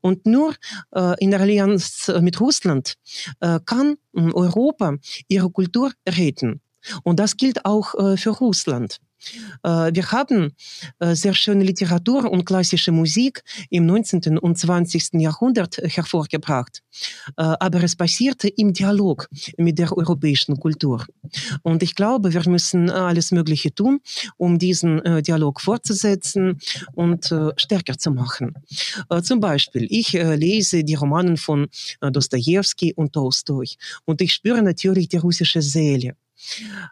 Und 0.00 0.26
nur 0.26 0.54
äh, 0.94 1.14
in 1.22 1.34
Allianz 1.34 2.10
mit 2.20 2.40
Russland 2.40 2.94
äh, 3.40 3.60
kann 3.64 3.96
Europa 4.14 4.96
ihre 5.28 5.50
Kultur 5.50 5.92
retten 6.08 6.60
Und 7.02 7.18
das 7.20 7.36
gilt 7.36 7.64
auch 7.64 7.94
äh, 7.94 8.16
für 8.16 8.30
Russland. 8.30 8.98
Wir 9.62 10.12
haben 10.12 10.52
sehr 11.00 11.34
schöne 11.34 11.64
Literatur 11.64 12.30
und 12.30 12.44
klassische 12.44 12.92
Musik 12.92 13.42
im 13.70 13.86
19. 13.86 14.38
und 14.38 14.58
20. 14.58 15.14
Jahrhundert 15.14 15.78
hervorgebracht. 15.78 16.82
Aber 17.36 17.82
es 17.82 17.96
passierte 17.96 18.48
im 18.48 18.72
Dialog 18.72 19.28
mit 19.56 19.78
der 19.78 19.96
europäischen 19.96 20.58
Kultur. 20.58 21.06
Und 21.62 21.82
ich 21.82 21.94
glaube, 21.94 22.32
wir 22.32 22.48
müssen 22.48 22.90
alles 22.90 23.30
Mögliche 23.30 23.74
tun, 23.74 24.00
um 24.36 24.58
diesen 24.58 25.22
Dialog 25.22 25.60
fortzusetzen 25.60 26.58
und 26.94 27.34
stärker 27.56 27.98
zu 27.98 28.10
machen. 28.10 28.54
Zum 29.22 29.40
Beispiel, 29.40 29.86
ich 29.90 30.12
lese 30.12 30.84
die 30.84 30.94
Romanen 30.94 31.36
von 31.36 31.68
Dostoevsky 32.00 32.94
und 32.94 33.12
Tolstoi 33.12 33.66
und 34.04 34.20
ich 34.20 34.32
spüre 34.32 34.62
natürlich 34.62 35.08
die 35.08 35.18
russische 35.18 35.62
Seele. 35.62 36.14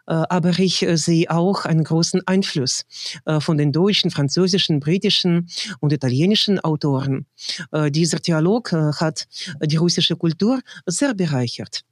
Aber 0.05 0.59
ich 0.59 0.85
sehe 0.93 1.29
auch 1.31 1.65
einen 1.65 1.83
großen 1.83 2.18
Einfluss 2.25 2.85
äh, 3.25 3.39
von 3.39 3.57
den 3.57 3.71
deutschen, 3.71 4.11
französischen, 4.11 4.79
britischen 4.79 5.49
und 5.79 5.93
italienischen 5.93 6.59
Autoren. 6.59 7.25
Dieser 7.89 8.19
Dialog 8.19 8.71
hat 8.71 9.27
die 9.63 9.75
russische 9.77 10.15
Kultur 10.15 10.59
sehr 10.85 11.13
bereichert. 11.13 11.83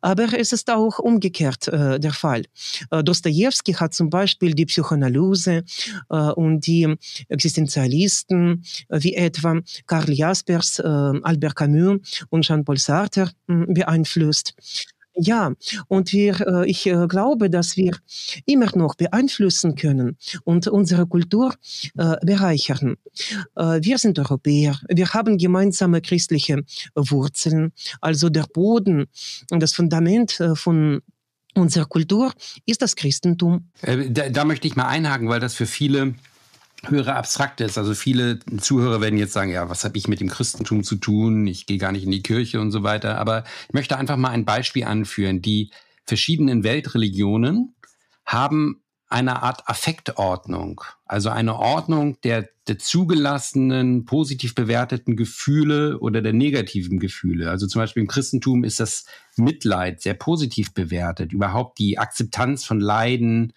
Aber 0.00 0.32
es 0.38 0.52
ist 0.52 0.70
auch 0.70 0.98
umgekehrt 0.98 1.68
äh, 1.68 1.98
der 1.98 2.12
Fall. 2.12 2.44
Äh, 2.90 3.02
Dostoevsky 3.02 3.72
hat 3.74 3.94
zum 3.94 4.10
Beispiel 4.10 4.54
die 4.54 4.66
Psychoanalyse 4.66 5.64
äh, 6.10 6.16
und 6.16 6.66
die 6.66 6.94
Existenzialisten 7.28 8.64
wie 8.90 9.14
etwa 9.14 9.60
Karl 9.86 10.12
Jaspers, 10.12 10.80
Albert 10.80 11.56
Camus 11.56 12.24
und 12.30 12.42
Jean-Paul 12.42 12.78
Sartre 12.78 13.30
beeinflusst. 13.46 14.54
Ja, 15.18 15.52
und 15.88 16.12
wir, 16.12 16.40
äh, 16.40 16.70
ich 16.70 16.86
äh, 16.86 17.06
glaube, 17.08 17.48
dass 17.48 17.76
wir 17.76 17.96
immer 18.44 18.70
noch 18.76 18.94
beeinflussen 18.96 19.74
können 19.74 20.18
und 20.44 20.68
unsere 20.68 21.06
Kultur 21.06 21.54
äh, 21.96 22.16
bereichern. 22.24 22.96
wir 23.54 23.98
sind 23.98 24.18
Europäer, 24.18 24.78
wir 24.88 25.08
haben 25.14 25.38
gemeinsame 25.38 26.00
christliche 26.00 26.62
Wurzeln, 26.94 27.72
also 28.00 28.28
der 28.28 28.46
Boden 28.52 29.06
und 29.50 29.62
das 29.62 29.72
Fundament 29.72 30.38
von 30.54 31.00
unserer 31.54 31.86
Kultur 31.86 32.32
ist 32.66 32.82
das 32.82 32.96
Christentum. 32.96 33.70
Da, 33.82 34.28
da 34.28 34.44
möchte 34.44 34.66
ich 34.66 34.76
mal 34.76 34.86
einhaken, 34.86 35.28
weil 35.28 35.40
das 35.40 35.54
für 35.54 35.66
viele 35.66 36.14
höhere 36.84 37.14
abstrakt 37.16 37.60
ist. 37.60 37.78
Also 37.78 37.94
viele 37.94 38.38
Zuhörer 38.58 39.00
werden 39.00 39.18
jetzt 39.18 39.32
sagen, 39.32 39.50
ja, 39.50 39.68
was 39.68 39.84
habe 39.84 39.98
ich 39.98 40.08
mit 40.08 40.20
dem 40.20 40.28
Christentum 40.28 40.84
zu 40.84 40.96
tun? 40.96 41.46
Ich 41.46 41.66
gehe 41.66 41.78
gar 41.78 41.92
nicht 41.92 42.04
in 42.04 42.10
die 42.10 42.22
Kirche 42.22 42.60
und 42.60 42.70
so 42.70 42.82
weiter. 42.82 43.18
Aber 43.18 43.44
ich 43.68 43.74
möchte 43.74 43.96
einfach 43.96 44.16
mal 44.16 44.30
ein 44.30 44.44
Beispiel 44.44 44.84
anführen. 44.84 45.42
Die 45.42 45.70
verschiedenen 46.04 46.64
Weltreligionen 46.64 47.74
haben 48.24 48.82
eine 49.08 49.42
Art 49.42 49.68
Affektordnung, 49.68 50.80
also 51.04 51.30
eine 51.30 51.56
Ordnung 51.56 52.20
der, 52.22 52.48
der 52.66 52.78
zugelassenen, 52.78 54.04
positiv 54.04 54.56
bewerteten 54.56 55.16
Gefühle 55.16 56.00
oder 56.00 56.22
der 56.22 56.32
negativen 56.32 56.98
Gefühle. 56.98 57.50
Also 57.50 57.68
zum 57.68 57.82
Beispiel 57.82 58.02
im 58.02 58.08
Christentum 58.08 58.64
ist 58.64 58.80
das 58.80 59.06
Mitleid 59.36 60.02
sehr 60.02 60.14
positiv 60.14 60.74
bewertet, 60.74 61.32
überhaupt 61.32 61.78
die 61.78 61.98
Akzeptanz 61.98 62.64
von 62.64 62.80
Leiden, 62.80 63.52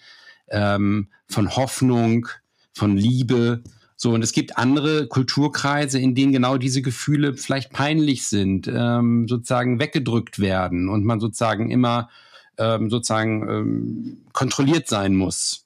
ähm, 0.50 1.10
von 1.28 1.56
Hoffnung, 1.56 2.28
von 2.74 2.96
Liebe. 2.96 3.64
So, 3.96 4.14
und 4.14 4.24
es 4.24 4.32
gibt 4.32 4.58
andere 4.58 5.08
Kulturkreise, 5.08 6.00
in 6.00 6.16
denen 6.16 6.32
genau 6.32 6.58
diese 6.58 6.82
Gefühle 6.82 7.34
vielleicht 7.34 7.72
peinlich 7.72 8.28
sind, 8.28 8.68
ähm, 8.68 9.28
sozusagen 9.28 9.80
weggedrückt 9.80 10.40
werden 10.40 10.88
und 10.90 11.04
man 11.04 11.20
sozusagen 11.20 11.70
immer 11.70 12.10
ähm, 12.58 12.90
sozusagen 12.90 13.50
ähm, 13.50 14.18
kontrolliert 14.34 14.88
sein 14.88 15.16
muss. 15.16 15.66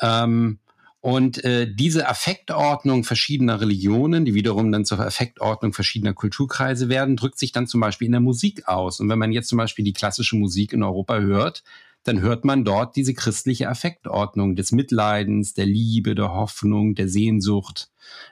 Ähm, 0.00 0.58
und 1.02 1.42
äh, 1.44 1.66
diese 1.72 2.08
Affektordnung 2.08 3.04
verschiedener 3.04 3.60
Religionen, 3.60 4.26
die 4.26 4.34
wiederum 4.34 4.70
dann 4.70 4.84
zur 4.84 5.00
Affektordnung 5.00 5.72
verschiedener 5.72 6.12
Kulturkreise 6.12 6.90
werden, 6.90 7.16
drückt 7.16 7.38
sich 7.38 7.52
dann 7.52 7.66
zum 7.66 7.80
Beispiel 7.80 8.06
in 8.06 8.12
der 8.12 8.20
Musik 8.20 8.68
aus. 8.68 9.00
Und 9.00 9.08
wenn 9.08 9.18
man 9.18 9.32
jetzt 9.32 9.48
zum 9.48 9.56
Beispiel 9.56 9.84
die 9.84 9.94
klassische 9.94 10.36
Musik 10.36 10.74
in 10.74 10.82
Europa 10.82 11.18
hört, 11.18 11.62
dann 12.04 12.20
hört 12.20 12.44
man 12.44 12.64
dort 12.64 12.96
diese 12.96 13.14
christliche 13.14 13.68
Affektordnung 13.68 14.56
des 14.56 14.72
Mitleidens, 14.72 15.52
der 15.52 15.66
Liebe, 15.66 16.14
der 16.14 16.32
Hoffnung, 16.32 16.94
der 16.94 17.08
Sehnsucht. 17.08 17.90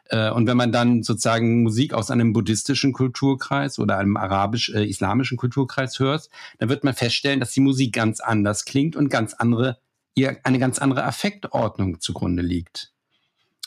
Äh, 0.09 0.31
und 0.31 0.47
wenn 0.47 0.57
man 0.57 0.73
dann 0.73 1.03
sozusagen 1.03 1.62
Musik 1.62 1.93
aus 1.93 2.11
einem 2.11 2.33
buddhistischen 2.33 2.93
Kulturkreis 2.93 3.79
oder 3.79 3.99
einem 3.99 4.16
arabisch-islamischen 4.16 5.37
äh, 5.37 5.39
Kulturkreis 5.39 5.99
hört, 5.99 6.31
dann 6.59 6.69
wird 6.69 6.85
man 6.85 6.95
feststellen, 6.95 7.41
dass 7.41 7.53
die 7.53 7.61
Musik 7.61 7.93
ganz 7.93 8.21
anders 8.21 8.64
klingt 8.64 8.97
und 8.97 9.11
ganz 9.11 9.35
andere, 9.35 9.79
ihr 10.14 10.39
eine 10.45 10.59
ganz 10.59 10.79
andere 10.79 11.05
Affektordnung 11.05 12.01
zugrunde 12.01 12.43
liegt. 12.43 12.93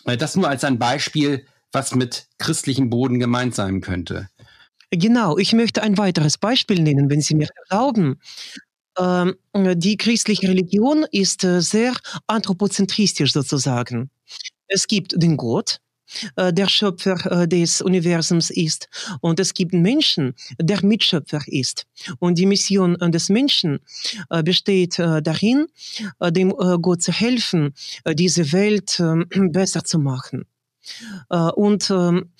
Äh, 0.05 0.17
das 0.17 0.35
nur 0.35 0.49
als 0.49 0.63
ein 0.63 0.79
Beispiel, 0.79 1.45
was 1.71 1.95
mit 1.95 2.27
christlichem 2.39 2.89
Boden 2.89 3.19
gemeint 3.19 3.55
sein 3.55 3.81
könnte. 3.81 4.29
Genau, 4.89 5.37
ich 5.37 5.53
möchte 5.53 5.83
ein 5.83 5.97
weiteres 5.97 6.37
Beispiel 6.37 6.81
nennen, 6.81 7.09
wenn 7.09 7.21
Sie 7.21 7.35
mir 7.35 7.47
erlauben. 7.69 8.19
Ähm, 8.97 9.35
die 9.53 9.97
christliche 9.97 10.47
Religion 10.47 11.05
ist 11.11 11.43
äh, 11.43 11.61
sehr 11.61 11.93
anthropozentristisch 12.27 13.33
sozusagen. 13.33 14.09
Es 14.67 14.87
gibt 14.87 15.13
den 15.21 15.37
Gott, 15.37 15.79
äh, 16.35 16.51
der 16.51 16.67
Schöpfer 16.67 17.43
äh, 17.43 17.47
des 17.47 17.81
Universums 17.81 18.49
ist. 18.49 18.89
Und 19.21 19.39
es 19.39 19.53
gibt 19.53 19.73
Menschen, 19.73 20.35
der 20.59 20.83
Mitschöpfer 20.83 21.41
ist. 21.47 21.87
Und 22.19 22.37
die 22.37 22.45
Mission 22.45 22.97
des 22.99 23.29
Menschen 23.29 23.79
besteht 24.43 24.99
darin, 24.99 25.67
dem 26.21 26.49
Gott 26.49 27.01
zu 27.01 27.11
helfen, 27.11 27.73
diese 28.13 28.51
Welt 28.51 28.99
ähm, 28.99 29.27
besser 29.51 29.83
zu 29.83 29.99
machen. 29.99 30.45
Und 31.29 31.89
ähm, 31.91 32.31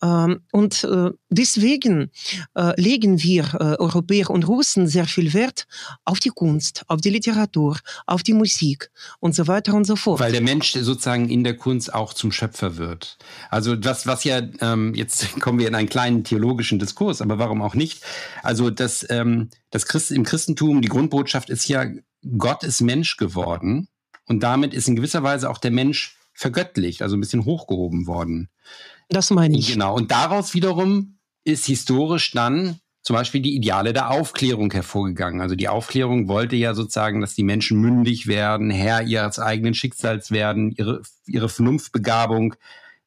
und 0.00 0.84
äh, 0.84 1.10
deswegen 1.28 2.10
äh, 2.54 2.80
legen 2.80 3.20
wir 3.20 3.44
äh, 3.54 3.76
Europäer 3.78 4.30
und 4.30 4.46
Russen 4.46 4.86
sehr 4.86 5.06
viel 5.06 5.34
Wert 5.34 5.66
auf 6.04 6.20
die 6.20 6.28
Kunst, 6.28 6.84
auf 6.86 7.00
die 7.00 7.10
Literatur, 7.10 7.78
auf 8.06 8.22
die 8.22 8.32
Musik 8.32 8.90
und 9.18 9.34
so 9.34 9.48
weiter 9.48 9.74
und 9.74 9.86
so 9.86 9.96
fort. 9.96 10.20
Weil 10.20 10.30
der 10.30 10.40
Mensch 10.40 10.72
sozusagen 10.72 11.28
in 11.28 11.42
der 11.42 11.56
Kunst 11.56 11.92
auch 11.92 12.14
zum 12.14 12.30
Schöpfer 12.30 12.76
wird. 12.76 13.18
Also 13.50 13.74
das, 13.74 14.06
was 14.06 14.22
ja, 14.22 14.40
ähm, 14.60 14.94
jetzt 14.94 15.40
kommen 15.40 15.58
wir 15.58 15.66
in 15.66 15.74
einen 15.74 15.88
kleinen 15.88 16.22
theologischen 16.22 16.78
Diskurs, 16.78 17.20
aber 17.20 17.38
warum 17.38 17.60
auch 17.60 17.74
nicht? 17.74 18.04
Also 18.44 18.70
das, 18.70 19.04
ähm, 19.10 19.50
das 19.70 19.86
Christ, 19.86 20.12
im 20.12 20.22
Christentum, 20.22 20.80
die 20.80 20.88
Grundbotschaft 20.88 21.50
ist 21.50 21.66
ja, 21.68 21.86
Gott 22.36 22.62
ist 22.62 22.82
Mensch 22.82 23.16
geworden 23.16 23.88
und 24.26 24.44
damit 24.44 24.74
ist 24.74 24.86
in 24.86 24.96
gewisser 24.96 25.24
Weise 25.24 25.50
auch 25.50 25.58
der 25.58 25.70
Mensch 25.72 26.16
vergöttlicht, 26.34 27.02
also 27.02 27.16
ein 27.16 27.20
bisschen 27.20 27.44
hochgehoben 27.44 28.06
worden. 28.06 28.48
Das 29.08 29.30
meine 29.30 29.56
ich. 29.58 29.72
Genau. 29.72 29.94
Und 29.94 30.10
daraus 30.10 30.54
wiederum 30.54 31.18
ist 31.44 31.66
historisch 31.66 32.32
dann 32.32 32.80
zum 33.02 33.16
Beispiel 33.16 33.40
die 33.40 33.56
Ideale 33.56 33.94
der 33.94 34.10
Aufklärung 34.10 34.70
hervorgegangen. 34.70 35.40
Also 35.40 35.54
die 35.54 35.68
Aufklärung 35.68 36.28
wollte 36.28 36.56
ja 36.56 36.74
sozusagen, 36.74 37.22
dass 37.22 37.34
die 37.34 37.42
Menschen 37.42 37.80
mündig 37.80 38.26
werden, 38.26 38.70
Herr 38.70 39.02
ihres 39.02 39.38
eigenen 39.38 39.72
Schicksals 39.72 40.30
werden, 40.30 40.72
ihre, 40.72 41.00
ihre 41.26 41.48
Vernunftbegabung 41.48 42.54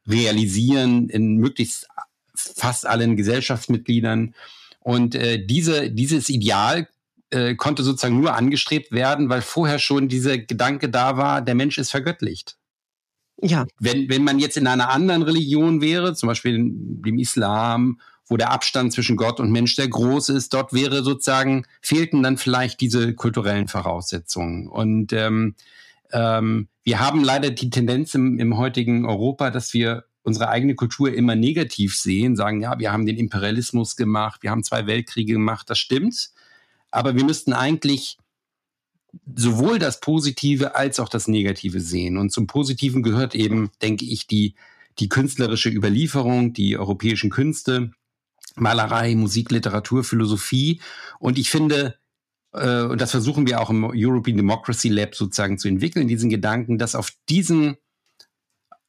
realisieren 0.07 1.07
in 1.09 1.37
möglichst 1.37 1.87
fast 2.33 2.87
allen 2.87 3.15
Gesellschaftsmitgliedern. 3.15 4.33
Und 4.79 5.13
äh, 5.13 5.45
diese, 5.45 5.91
dieses 5.91 6.29
Ideal 6.29 6.87
äh, 7.29 7.53
konnte 7.55 7.83
sozusagen 7.83 8.19
nur 8.19 8.33
angestrebt 8.33 8.91
werden, 8.91 9.29
weil 9.29 9.41
vorher 9.41 9.77
schon 9.77 10.07
dieser 10.07 10.39
Gedanke 10.39 10.89
da 10.89 11.17
war, 11.17 11.41
der 11.41 11.53
Mensch 11.53 11.77
ist 11.77 11.91
vergöttlicht. 11.91 12.57
Ja. 13.41 13.65
Wenn, 13.79 14.09
wenn 14.09 14.23
man 14.23 14.39
jetzt 14.39 14.57
in 14.57 14.67
einer 14.67 14.89
anderen 14.89 15.23
Religion 15.23 15.81
wäre, 15.81 16.13
zum 16.13 16.27
Beispiel 16.27 16.57
dem 16.59 17.17
Islam, 17.17 17.99
wo 18.27 18.37
der 18.37 18.51
Abstand 18.51 18.93
zwischen 18.93 19.17
Gott 19.17 19.39
und 19.39 19.51
Mensch 19.51 19.75
sehr 19.75 19.87
groß 19.87 20.29
ist, 20.29 20.53
dort 20.53 20.73
wäre 20.73 21.03
sozusagen, 21.03 21.65
fehlten 21.81 22.23
dann 22.23 22.37
vielleicht 22.37 22.79
diese 22.79 23.13
kulturellen 23.13 23.67
Voraussetzungen. 23.67 24.67
Und 24.67 25.11
ähm, 25.11 25.55
ähm, 26.13 26.67
wir 26.83 26.99
haben 26.99 27.23
leider 27.23 27.49
die 27.51 27.69
Tendenz 27.69 28.15
im, 28.15 28.39
im 28.39 28.57
heutigen 28.57 29.05
Europa, 29.05 29.51
dass 29.51 29.73
wir 29.73 30.05
unsere 30.23 30.49
eigene 30.49 30.75
Kultur 30.75 31.13
immer 31.13 31.35
negativ 31.35 31.95
sehen, 31.97 32.35
sagen, 32.35 32.61
ja, 32.61 32.77
wir 32.79 32.91
haben 32.91 33.05
den 33.05 33.17
Imperialismus 33.17 33.95
gemacht, 33.95 34.43
wir 34.43 34.51
haben 34.51 34.63
zwei 34.63 34.85
Weltkriege 34.85 35.33
gemacht, 35.33 35.69
das 35.69 35.79
stimmt. 35.79 36.29
Aber 36.91 37.15
wir 37.15 37.23
müssten 37.23 37.53
eigentlich 37.53 38.17
sowohl 39.35 39.79
das 39.79 39.99
Positive 39.99 40.75
als 40.75 40.99
auch 40.99 41.09
das 41.09 41.27
Negative 41.27 41.79
sehen. 41.79 42.17
Und 42.17 42.31
zum 42.31 42.47
Positiven 42.47 43.03
gehört 43.03 43.35
eben, 43.35 43.71
denke 43.81 44.05
ich, 44.05 44.27
die, 44.27 44.55
die 44.99 45.09
künstlerische 45.09 45.69
Überlieferung, 45.69 46.53
die 46.53 46.77
europäischen 46.77 47.29
Künste, 47.29 47.91
Malerei, 48.55 49.15
Musik, 49.15 49.51
Literatur, 49.51 50.03
Philosophie. 50.03 50.81
Und 51.19 51.37
ich 51.37 51.49
finde, 51.49 51.97
äh, 52.53 52.83
und 52.83 52.99
das 52.99 53.11
versuchen 53.11 53.47
wir 53.47 53.61
auch 53.61 53.69
im 53.69 53.83
European 53.83 54.37
Democracy 54.37 54.89
Lab 54.89 55.15
sozusagen 55.15 55.57
zu 55.57 55.67
entwickeln, 55.67 56.07
diesen 56.07 56.29
Gedanken, 56.29 56.77
dass 56.77 56.95
auf 56.95 57.11
diesen, 57.29 57.77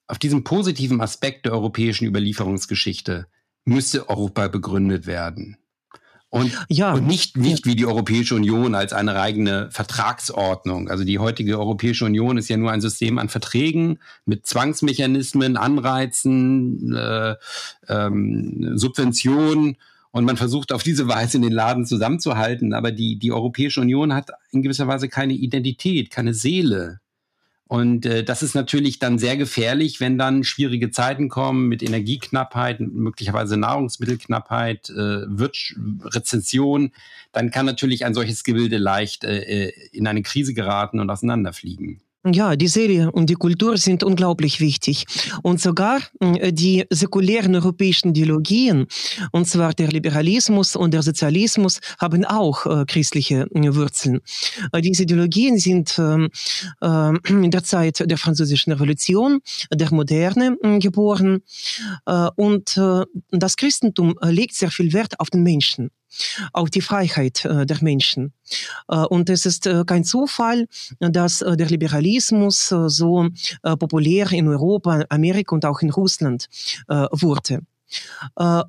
auf 0.07 0.19
diesem 0.19 0.45
positiven 0.45 1.01
Aspekt 1.01 1.47
der 1.47 1.53
europäischen 1.53 2.07
Überlieferungsgeschichte 2.07 3.27
müsste 3.65 4.09
Europa 4.09 4.49
begründet 4.49 5.07
werden. 5.07 5.57
Und, 6.33 6.51
ja. 6.71 6.95
und 6.95 7.07
nicht, 7.07 7.37
nicht 7.37 7.67
wie 7.67 7.77
die 7.77 7.85
Europäische 7.85 8.35
Union 8.35 8.75
als 8.75 8.95
eine 8.95 9.21
eigene 9.21 9.71
Vertragsordnung. 9.71 10.89
Also 10.89 11.05
die 11.05 11.19
heutige 11.19 11.59
Europäische 11.59 12.07
Union 12.07 12.39
ist 12.39 12.49
ja 12.49 12.57
nur 12.57 12.73
ein 12.73 12.81
System 12.81 13.19
an 13.19 13.29
Verträgen 13.29 13.99
mit 14.25 14.47
Zwangsmechanismen, 14.47 15.59
Anreizen, 15.59 16.97
äh, 16.97 17.35
ähm, 17.87 18.79
Subventionen. 18.79 19.77
Und 20.11 20.25
man 20.25 20.39
versucht 20.39 20.73
auf 20.73 20.83
diese 20.83 21.07
Weise 21.07 21.39
den 21.39 21.53
Laden 21.53 21.85
zusammenzuhalten. 21.85 22.73
Aber 22.73 22.93
die, 22.93 23.19
die 23.19 23.31
Europäische 23.31 23.83
Union 23.83 24.15
hat 24.15 24.31
in 24.53 24.63
gewisser 24.63 24.89
Weise 24.89 25.11
keine 25.11 25.35
Identität, 25.35 26.11
keine 26.11 26.33
Seele. 26.33 27.02
Und 27.73 28.05
äh, 28.05 28.23
das 28.23 28.43
ist 28.43 28.55
natürlich 28.55 28.99
dann 28.99 29.19
sehr 29.19 29.39
gefährlich, 29.39 29.99
wenn 29.99 30.19
dann 30.19 30.45
schwierige 30.45 30.91
Zeiten 30.91 31.31
kommen 31.31 31.69
mit 31.69 31.83
Energieknappheit, 31.83 32.81
möglicherweise 32.81 33.57
Nahrungsmittelknappheit, 33.57 34.91
äh, 34.91 35.23
Wirtsch 35.27 35.75
Rezession. 36.05 36.93
Dann 37.33 37.51
kann 37.51 37.65
natürlich 37.65 38.05
ein 38.05 38.13
solches 38.13 38.45
Gebilde 38.45 38.77
leicht 38.77 39.25
äh, 39.25 39.69
äh 39.69 39.73
in 39.93 40.07
eine 40.07 40.21
Krise 40.21 40.53
geraten 40.53 41.01
und 41.01 41.09
auseinanderfliegen. 41.09 42.03
Ja, 42.25 42.55
die 42.55 42.69
Serie 42.69 43.11
und 43.11 43.31
die 43.31 43.35
Kultur 43.35 43.77
sind 43.77 44.05
unglaublich 44.05 44.61
wichtig. 44.61 45.07
Und 45.43 45.61
sogar 45.61 46.01
äh, 46.21 46.53
die 46.53 46.85
säkulären 46.89 47.53
europäischen 47.57 48.11
Ideologien, 48.11 48.87
und 49.33 49.49
zwar 49.49 49.73
der 49.73 49.89
Liberalismus 49.89 50.77
und 50.77 50.95
der 50.95 51.03
Sozialismus, 51.03 51.81
haben 51.99 52.25
auch 52.25 52.65
äh, 52.65 52.85
christliche 52.87 53.49
äh, 53.53 53.75
Wurzeln. 53.75 54.21
Äh, 54.73 54.83
diese 54.83 55.03
Ideologien 55.03 55.59
sind 55.59 55.99
äh, 55.99 56.29
in 57.29 57.51
der 57.51 57.65
Zeit 57.65 58.09
der 58.09 58.19
Französischen 58.19 58.73
Revolution, 58.73 59.41
der 59.73 59.93
Moderne 59.93 60.57
äh, 60.63 60.79
geboren. 60.79 61.43
und 62.37 62.81
das 63.31 63.57
Christentum 63.57 64.15
legt 64.23 64.55
sehr 64.55 64.71
viel 64.71 64.93
Wert 64.93 65.19
auf 65.19 65.31
den 65.31 65.43
Menschen 65.43 65.91
auf 66.53 66.71
die 66.71 66.81
Freiheit 66.81 67.45
äh, 67.45 67.67
der 67.67 67.83
Menschen. 67.83 68.33
Äh, 68.89 68.97
und 68.97 69.31
es 69.31 69.47
ist 69.47 69.67
äh, 69.67 69.85
kein 69.87 70.05
Zufall, 70.05 70.67
dass 70.99 71.39
der 71.39 71.67
Liberalismus 71.67 72.69
so 72.69 73.29
populär 73.63 74.31
in 74.33 74.49
Europa, 74.49 75.05
Amerika 75.09 75.55
und 75.55 75.65
auch 75.65 75.81
in 75.81 75.91
Russland 75.91 76.49
wurde. 76.89 77.61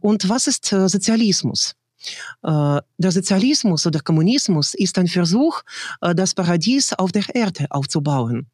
Und 0.02 0.30
was 0.30 0.48
ist 0.48 0.66
Sozialismus? 0.66 1.76
Der 2.44 3.12
Sozialismus 3.12 3.86
oder 3.88 4.00
Kommunismus 4.00 4.74
ist 4.74 4.98
ein 4.98 5.08
Versuch, 5.08 5.62
das 6.02 6.34
Paradies 6.34 6.94
auf 6.94 7.12
der 7.12 7.24
Erde 7.34 7.68
aufzubauen. 7.70 8.48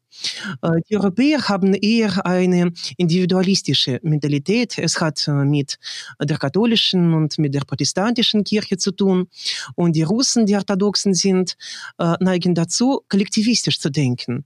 Äh, 0.61 0.81
die 0.89 0.97
Europäer 0.97 1.47
haben 1.47 1.73
eher 1.73 2.25
eine 2.25 2.71
individualistische 2.97 3.99
Mentalität. 4.03 4.77
Es 4.77 4.99
hat 4.99 5.27
äh, 5.27 5.31
mit 5.45 5.77
der 6.21 6.37
katholischen 6.37 7.13
und 7.13 7.37
mit 7.37 7.53
der 7.53 7.61
protestantischen 7.61 8.43
Kirche 8.43 8.77
zu 8.77 8.91
tun. 8.91 9.27
Und 9.75 9.95
die 9.95 10.03
Russen, 10.03 10.45
die 10.45 10.55
orthodoxen 10.55 11.13
sind, 11.13 11.55
äh, 11.97 12.15
neigen 12.19 12.55
dazu, 12.55 13.01
kollektivistisch 13.09 13.79
zu 13.79 13.89
denken. 13.89 14.45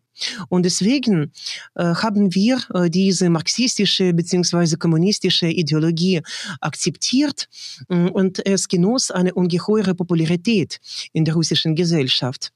Und 0.50 0.64
deswegen 0.64 1.32
äh, 1.76 1.84
haben 1.96 2.34
wir 2.36 2.60
äh, 2.74 2.90
diese 2.90 3.30
marxistische 3.30 4.14
bzw. 4.14 4.78
kommunistische 4.78 5.48
Ideologie 5.48 6.22
akzeptiert 6.62 7.48
äh, 7.90 8.10
und 8.10 8.46
es 8.46 8.68
genoss 8.68 9.12
eine 9.12 9.34
ungeheure 9.34 9.96
Popularität 9.96 10.80
in 11.14 11.26
der 11.26 11.34
russischen 11.34 11.76
Gesellschaft. 11.76 12.52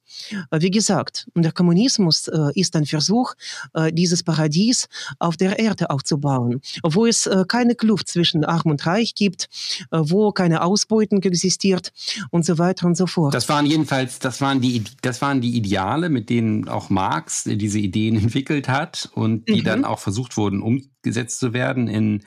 Äh, 0.51 0.61
wie 0.61 0.71
gesagt, 0.71 1.27
der 1.35 1.51
Kommunismus 1.51 2.27
äh, 2.27 2.51
ist 2.55 2.75
ein 2.75 2.85
Versuch, 2.85 3.33
äh, 3.73 3.91
dieses 3.91 4.23
Paradies 4.23 4.87
auf 5.19 5.37
der 5.37 5.59
Erde 5.59 5.89
aufzubauen, 5.89 6.61
wo 6.83 7.05
es 7.05 7.29
keine 7.47 7.75
Kluft 7.75 8.07
zwischen 8.07 8.43
Arm 8.43 8.71
und 8.71 8.85
Reich 8.85 9.15
gibt, 9.15 9.47
wo 9.91 10.31
keine 10.31 10.63
Ausbeutung 10.63 11.21
existiert 11.23 11.91
und 12.31 12.45
so 12.45 12.57
weiter 12.57 12.87
und 12.87 12.97
so 12.97 13.05
fort. 13.05 13.33
Das 13.33 13.49
waren 13.49 13.65
jedenfalls, 13.65 14.19
das 14.19 14.41
waren 14.41 14.61
die, 14.61 14.83
das 15.01 15.21
waren 15.21 15.41
die 15.41 15.55
Ideale, 15.55 16.09
mit 16.09 16.29
denen 16.29 16.67
auch 16.67 16.89
Marx 16.89 17.43
diese 17.43 17.79
Ideen 17.79 18.15
entwickelt 18.21 18.67
hat 18.67 19.09
und 19.13 19.47
die 19.47 19.61
mhm. 19.61 19.65
dann 19.65 19.85
auch 19.85 19.99
versucht 19.99 20.37
wurden, 20.37 20.61
umgesetzt 20.61 21.39
zu 21.39 21.53
werden 21.53 21.87
in, 21.87 22.23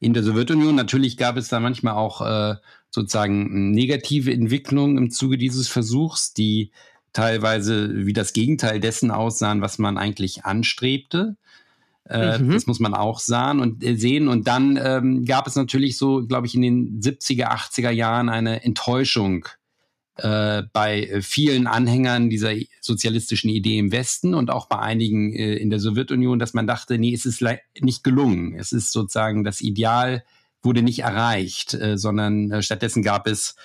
in 0.00 0.14
der 0.14 0.22
Sowjetunion. 0.22 0.74
Natürlich 0.74 1.16
gab 1.16 1.36
es 1.36 1.48
da 1.48 1.60
manchmal 1.60 1.94
auch 1.94 2.20
äh, 2.20 2.56
sozusagen 2.90 3.72
negative 3.72 4.32
Entwicklungen 4.32 4.96
im 4.96 5.10
Zuge 5.10 5.36
dieses 5.36 5.68
Versuchs, 5.68 6.32
die 6.32 6.70
teilweise 7.14 8.06
wie 8.06 8.12
das 8.12 8.34
Gegenteil 8.34 8.80
dessen 8.80 9.10
aussahen, 9.10 9.62
was 9.62 9.78
man 9.78 9.96
eigentlich 9.96 10.44
anstrebte. 10.44 11.36
Äh, 12.06 12.38
mhm. 12.38 12.52
Das 12.52 12.66
muss 12.66 12.80
man 12.80 12.92
auch 12.92 13.18
sahen 13.18 13.60
und 13.60 13.82
äh, 13.82 13.96
sehen. 13.96 14.28
Und 14.28 14.46
dann 14.46 14.78
ähm, 14.82 15.24
gab 15.24 15.46
es 15.46 15.56
natürlich 15.56 15.96
so, 15.96 16.26
glaube 16.26 16.46
ich, 16.46 16.54
in 16.54 16.60
den 16.60 17.00
70er, 17.00 17.46
80er 17.46 17.90
Jahren 17.90 18.28
eine 18.28 18.62
Enttäuschung 18.62 19.46
äh, 20.16 20.64
bei 20.72 21.20
vielen 21.22 21.66
Anhängern 21.66 22.28
dieser 22.28 22.52
sozialistischen 22.80 23.48
Idee 23.48 23.78
im 23.78 23.90
Westen 23.90 24.34
und 24.34 24.50
auch 24.50 24.66
bei 24.66 24.78
einigen 24.78 25.32
äh, 25.32 25.54
in 25.54 25.70
der 25.70 25.80
Sowjetunion, 25.80 26.38
dass 26.38 26.52
man 26.52 26.66
dachte, 26.66 26.98
nee, 26.98 27.14
es 27.14 27.24
ist 27.24 27.42
nicht 27.80 28.04
gelungen. 28.04 28.54
Es 28.54 28.72
ist 28.72 28.92
sozusagen 28.92 29.42
das 29.42 29.60
Ideal 29.60 30.24
wurde 30.62 30.82
nicht 30.82 31.00
erreicht, 31.00 31.74
äh, 31.74 31.96
sondern 31.96 32.50
äh, 32.50 32.62
stattdessen 32.62 33.02
gab 33.02 33.26
es 33.26 33.56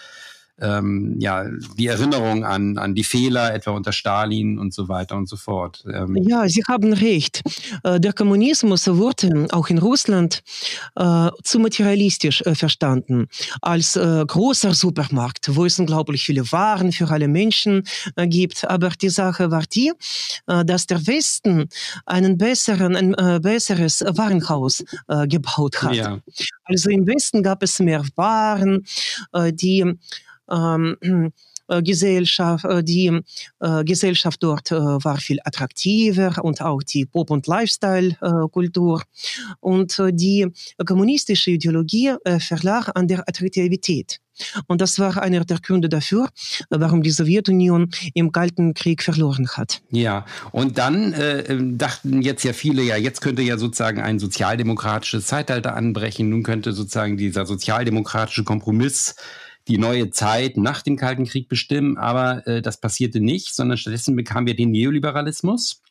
ähm, 0.62 1.16
ja, 1.20 1.45
die 1.78 1.88
Erinnerung 1.88 2.43
an, 2.45 2.78
an 2.78 2.95
die 2.95 3.03
Fehler, 3.03 3.53
etwa 3.53 3.72
unter 3.72 3.91
Stalin 3.91 4.60
und 4.60 4.74
so 4.74 4.88
weiter 4.88 5.16
und 5.16 5.28
so 5.28 5.38
fort. 5.38 5.84
Ähm 5.91 6.16
ja, 6.16 6.47
Sie 6.47 6.64
haben 6.68 6.93
recht. 6.93 7.41
Äh, 7.84 7.99
der 7.99 8.14
Kommunismus 8.14 8.88
wurde 8.88 9.47
auch 9.51 9.70
in 9.70 9.78
Russland 9.78 10.41
äh, 10.95 11.30
zu 11.43 11.60
materialistisch 11.60 12.41
äh, 12.41 12.55
verstanden, 12.55 13.28
als 13.62 13.95
äh, 13.95 14.24
großer 14.26 14.74
Supermarkt, 14.74 15.55
wo 15.55 15.66
es 15.66 15.80
unglaublich 15.80 16.24
viele 16.24 16.51
Waren 16.51 16.91
für 16.91 17.10
alle 17.10 17.28
Menschen 17.28 17.84
äh, 18.16 18.28
gibt. 18.28 18.70
Aber 18.70 18.89
die 18.89 19.10
Sache 19.10 19.51
war 19.51 19.64
die, 19.64 19.91
äh, 20.47 20.66
dass 20.66 20.88
der 20.88 21.05
Westen 21.07 21.70
einen 22.05 22.38
besseren, 22.38 22.95
ein 22.95 23.41
besseres 23.41 24.01
Warenhaus 24.01 24.84
gebaut 25.28 25.82
hat. 25.82 25.93
Ja. 25.93 26.20
Also 26.66 26.89
im 26.89 27.05
Westen 27.07 27.43
gab 27.43 27.64
es 27.64 27.80
mehr 27.80 28.03
Waren, 28.16 28.86
die 29.53 29.97
ähm, 30.52 31.32
äh, 31.70 31.84
Gesellschaft, 31.84 32.66
äh, 32.66 32.84
die 32.84 33.22
äh, 33.60 33.84
Gesellschaft 33.84 34.41
dort 34.41 34.72
war 34.72 35.18
viel 35.18 35.39
attraktiver 35.43 36.43
und 36.43 36.62
auch 36.62 36.82
die 36.82 37.06
Pop- 37.06 37.32
und 37.32 37.47
Lifestyle-Kultur. 37.47 39.04
Und 39.60 40.02
die 40.12 40.47
kommunistische 40.86 41.52
Ideologie 41.52 42.14
verlag 42.39 42.89
an 42.95 43.08
der 43.08 43.28
Attraktivität. 43.28 44.20
Und 44.68 44.82
das 44.82 45.00
war 45.00 45.22
einer 45.22 45.43
der 45.43 45.60
Gründe 45.60 45.89
dafür, 45.89 46.30
warum 46.70 47.04
die 47.04 47.10
Sowjetunion 47.10 47.89
im 48.14 48.32
Kalten 48.32 48.74
Krieg 48.74 49.04
verloren 49.04 49.47
hat. 49.50 49.82
Ja, 49.91 50.26
und 50.52 50.78
dann 50.78 51.14
äh, 51.14 51.58
dachten 51.76 52.22
jetzt 52.22 52.43
ja 52.43 52.54
viele, 52.54 52.84
ja, 52.84 52.95
jetzt 52.95 53.22
könnte 53.22 53.41
ja 53.41 53.58
sozusagen 53.58 54.02
ein 54.02 54.20
sozialdemokratisches 54.20 55.28
Zeitalter 55.28 55.76
anbrechen. 55.76 56.30
Nun 56.30 56.43
könnte 56.43 56.72
sozusagen 56.72 57.18
dieser 57.18 57.45
sozialdemokratische 57.45 58.43
Kompromiss 58.43 59.16
die 59.70 59.78
neue 59.78 60.09
Zeit 60.09 60.57
nach 60.57 60.82
dem 60.82 60.97
Kalten 60.97 61.26
Krieg 61.26 61.47
bestimmen. 61.47 61.97
Aber 61.97 62.45
äh, 62.47 62.61
das 62.61 62.82
passierte 62.82 63.22
nicht, 63.22 63.55
sondern 63.55 63.78
stattdessen 63.78 64.15
bekamen 64.15 64.47
wir 64.47 64.55
den 64.55 64.72
Neoliberalismus. 64.72 65.82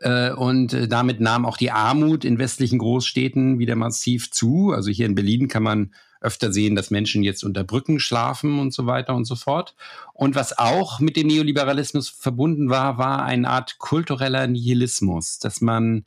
Äh, 0.00 0.32
und 0.32 0.74
äh, 0.74 0.88
damit 0.88 1.20
nahm 1.20 1.46
auch 1.46 1.56
die 1.56 1.70
Armut 1.70 2.24
in 2.24 2.38
westlichen 2.38 2.78
Großstädten 2.78 3.58
wieder 3.58 3.76
massiv 3.76 4.30
zu. 4.30 4.72
Also 4.72 4.90
hier 4.90 5.06
in 5.06 5.14
Berlin 5.14 5.48
kann 5.48 5.62
man 5.62 5.94
öfter 6.20 6.52
sehen, 6.52 6.74
dass 6.74 6.90
Menschen 6.90 7.22
jetzt 7.22 7.44
unter 7.44 7.62
Brücken 7.62 8.00
schlafen 8.00 8.58
und 8.58 8.74
so 8.74 8.86
weiter 8.86 9.14
und 9.14 9.26
so 9.26 9.36
fort. 9.36 9.74
Und 10.12 10.34
was 10.34 10.58
auch 10.58 10.98
mit 10.98 11.16
dem 11.16 11.28
Neoliberalismus 11.28 12.08
verbunden 12.08 12.68
war, 12.68 12.98
war 12.98 13.24
eine 13.24 13.48
Art 13.48 13.78
kultureller 13.78 14.46
Nihilismus, 14.46 15.38
dass 15.38 15.60
man 15.60 16.04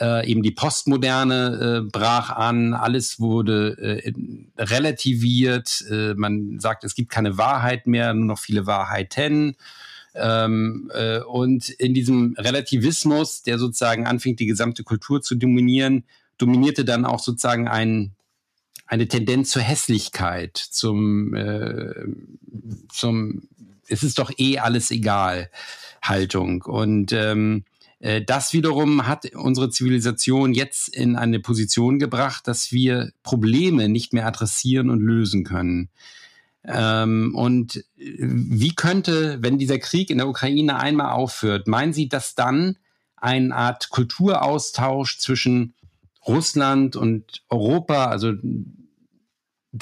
äh, 0.00 0.28
eben 0.28 0.42
die 0.42 0.50
Postmoderne 0.50 1.82
äh, 1.84 1.90
brach 1.90 2.30
an, 2.30 2.74
alles 2.74 3.20
wurde 3.20 3.76
äh, 3.78 4.12
relativiert, 4.58 5.84
äh, 5.90 6.14
man 6.14 6.58
sagt, 6.58 6.84
es 6.84 6.94
gibt 6.94 7.10
keine 7.10 7.38
Wahrheit 7.38 7.86
mehr, 7.86 8.12
nur 8.14 8.26
noch 8.26 8.38
viele 8.38 8.66
Wahrheiten. 8.66 9.56
Ähm, 10.14 10.90
äh, 10.94 11.20
und 11.20 11.68
in 11.68 11.94
diesem 11.94 12.34
Relativismus, 12.38 13.42
der 13.42 13.58
sozusagen 13.58 14.06
anfing, 14.06 14.36
die 14.36 14.46
gesamte 14.46 14.84
Kultur 14.84 15.22
zu 15.22 15.34
dominieren, 15.34 16.04
dominierte 16.38 16.84
dann 16.84 17.04
auch 17.04 17.20
sozusagen 17.20 17.68
ein, 17.68 18.12
eine 18.86 19.08
Tendenz 19.08 19.50
zur 19.50 19.62
Hässlichkeit, 19.62 20.56
zum, 20.56 21.34
äh, 21.34 21.94
zum 22.92 23.48
es 23.88 24.02
ist 24.02 24.18
doch 24.18 24.32
eh 24.38 24.58
alles 24.58 24.90
egal 24.90 25.50
Haltung. 26.02 26.62
Und 26.62 27.12
ähm, 27.12 27.64
äh, 27.66 27.73
das 28.26 28.52
wiederum 28.52 29.06
hat 29.06 29.34
unsere 29.34 29.70
Zivilisation 29.70 30.52
jetzt 30.52 30.94
in 30.94 31.16
eine 31.16 31.40
Position 31.40 31.98
gebracht, 31.98 32.46
dass 32.46 32.70
wir 32.70 33.12
Probleme 33.22 33.88
nicht 33.88 34.12
mehr 34.12 34.26
adressieren 34.26 34.90
und 34.90 35.00
lösen 35.00 35.42
können. 35.42 35.88
Ähm, 36.66 37.34
und 37.34 37.76
äh, 37.76 37.82
wie 37.96 38.74
könnte, 38.74 39.38
wenn 39.40 39.58
dieser 39.58 39.78
Krieg 39.78 40.10
in 40.10 40.18
der 40.18 40.28
Ukraine 40.28 40.78
einmal 40.78 41.12
aufhört, 41.12 41.66
meinen 41.66 41.94
Sie, 41.94 42.08
dass 42.08 42.34
dann 42.34 42.76
eine 43.16 43.54
Art 43.54 43.88
Kulturaustausch 43.88 45.18
zwischen 45.18 45.74
Russland 46.26 46.96
und 46.96 47.42
Europa, 47.48 48.06
also 48.06 48.32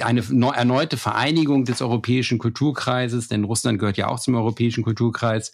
eine 0.01 0.23
erneute 0.55 0.97
Vereinigung 0.97 1.65
des 1.65 1.83
europäischen 1.83 2.39
Kulturkreises, 2.39 3.27
denn 3.27 3.45
Russland 3.45 3.81
gehört 3.81 3.97
ja 3.97 4.07
auch 4.09 4.21
zum 4.21 4.37
europäischen 4.37 4.85
Kulturkreis, 4.85 5.51
äh, 5.51 5.53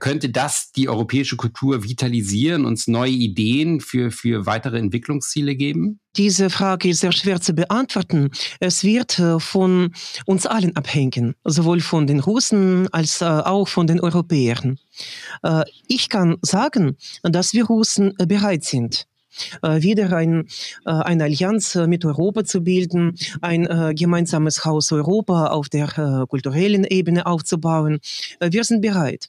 könnte 0.00 0.30
das 0.30 0.72
die 0.72 0.88
europäische 0.88 1.36
Kultur 1.36 1.84
vitalisieren, 1.84 2.64
uns 2.64 2.86
neue 2.86 3.10
Ideen 3.10 3.80
für, 3.80 4.10
für 4.10 4.46
weitere 4.46 4.78
Entwicklungsziele 4.78 5.54
geben? 5.56 6.00
Diese 6.16 6.50
Frage 6.50 6.88
ist 6.88 7.00
sehr 7.00 7.12
schwer 7.12 7.40
zu 7.40 7.52
beantworten. 7.52 8.30
Es 8.58 8.82
wird 8.82 9.20
äh, 9.20 9.38
von 9.38 9.92
uns 10.26 10.46
allen 10.46 10.74
abhängen, 10.74 11.36
sowohl 11.44 11.80
von 11.80 12.08
den 12.08 12.18
Russen 12.18 12.88
als 12.92 13.20
äh, 13.20 13.24
auch 13.24 13.68
von 13.68 13.86
den 13.86 14.00
Europäern. 14.00 14.78
Ich 15.86 16.08
kann 16.08 16.38
sagen, 16.42 16.96
dass 17.22 17.52
wir 17.52 17.66
Russen 17.66 18.14
bereit 18.18 18.64
sind 18.64 19.02
äh, 19.02 19.07
wieder 19.62 20.12
ein, 20.12 20.46
äh, 20.84 20.90
eine 20.90 21.24
Allianz 21.24 21.74
äh, 21.74 21.86
mit 21.86 22.04
Europa 22.04 22.44
zu 22.44 22.62
bilden, 22.62 23.14
ein 23.40 23.94
gemeinsames 23.94 24.64
Haus 24.64 24.92
Europa 24.92 25.48
auf 25.48 25.68
der 25.68 26.26
kulturellen 26.28 26.84
Ebene 26.84 27.26
aufzubauen. 27.26 27.98
wir 28.40 28.64
sind 28.64 28.80
bereit. 28.80 29.28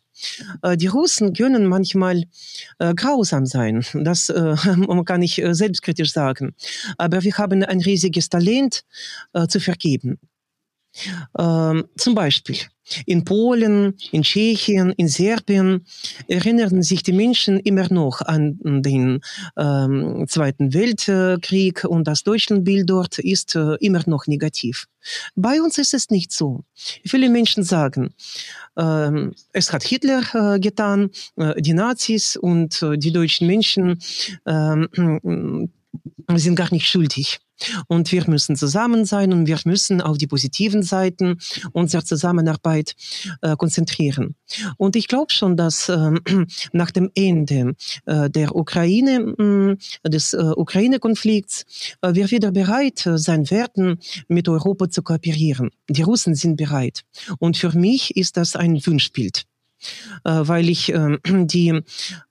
Die 0.78 0.88
Russen 0.88 1.34
können 1.34 1.66
manchmal 1.68 2.24
grausam 2.78 3.46
sein, 3.46 3.86
das 3.94 4.28
kann 5.06 5.22
ich 5.22 5.42
selbstkritisch 5.52 6.12
sagen. 6.12 6.56
Aber 6.98 7.24
wir 7.24 7.38
haben 7.38 7.64
ein 7.64 7.80
riesiges 7.80 8.30
Talent 8.30 8.84
zu 9.48 9.60
vergeben. 9.60 10.20
Zum 11.36 12.16
Beispiel 12.16 12.58
in 13.06 13.24
Polen, 13.24 13.96
in 14.12 14.24
Tschechien, 14.24 14.92
in 14.94 15.08
Serbien 15.08 15.86
erinnern 16.28 16.82
sich 16.82 17.04
die 17.04 17.14
Menschen 17.14 17.60
immer 17.60 17.92
noch 17.92 18.22
an 18.22 18.60
den 18.64 19.22
ähm, 19.58 20.26
Zweiten 20.28 20.74
Weltkrieg 20.74 21.84
und 21.86 22.08
das 22.08 22.24
Deutschlandbild 22.24 22.90
dort 22.90 23.20
ist 23.20 23.56
äh, 23.56 23.76
immer 23.80 24.02
noch 24.08 24.28
negativ. 24.28 24.88
Bei 25.36 25.62
uns 25.62 25.78
ist 25.78 25.94
es 25.94 26.10
nicht 26.10 26.32
so. 26.32 26.64
Viele 27.06 27.30
Menschen 27.30 27.64
sagen, 27.64 28.14
ähm, 28.78 29.34
es 29.54 29.72
hat 29.72 29.84
Hitler 29.84 30.24
äh, 30.34 30.60
getan, 30.60 31.12
äh, 31.38 31.62
die 31.62 31.74
Nazis 31.74 32.36
und 32.36 32.82
äh, 32.82 32.98
die 32.98 33.12
deutschen 33.12 33.48
Menschen 33.48 34.00
ähm, 34.46 35.70
sind 36.36 36.56
gar 36.56 36.72
nicht 36.72 36.88
schuldig. 36.88 37.40
Und 37.88 38.12
wir 38.12 38.30
müssen 38.30 38.56
zusammen 38.56 39.06
sein 39.06 39.34
und 39.34 39.48
wir 39.48 39.60
müssen 39.66 40.02
auf 40.02 40.18
die 40.18 40.28
positiven 40.28 40.84
Seiten 40.84 41.38
unserer 41.72 42.04
Zusammenarbeit 42.04 42.96
äh, 43.42 43.56
konzentrieren. 43.56 44.36
Und 44.78 44.96
ich 44.96 45.08
glaube 45.08 45.32
schon, 45.32 45.58
dass 45.58 45.90
äh, 45.90 46.12
nach 46.72 46.92
dem 46.92 47.12
Ende 47.16 47.76
äh, 48.06 48.30
der 48.30 48.56
Ukraine, 48.56 49.78
äh, 50.04 50.10
des 50.10 50.34
äh, 50.34 50.38
Ukraine-Konflikts, 50.38 51.66
äh, 52.02 52.14
wir 52.14 52.32
wieder 52.32 52.52
bereit 52.52 53.08
sein 53.16 53.50
werden, 53.50 54.00
mit 54.28 54.48
Europa 54.48 54.90
zu 54.90 55.04
kooperieren. 55.04 55.72
Die 55.90 56.02
Russen 56.02 56.36
sind 56.36 56.58
bereit. 56.58 57.04
Und 57.40 57.58
für 57.58 57.76
mich 57.78 58.16
ist 58.16 58.38
das 58.38 58.56
ein 58.56 58.86
Wunschbild, 58.86 59.46
weil 60.24 60.70
ich 60.70 60.90
ähm, 60.90 61.20
die, 61.48 61.82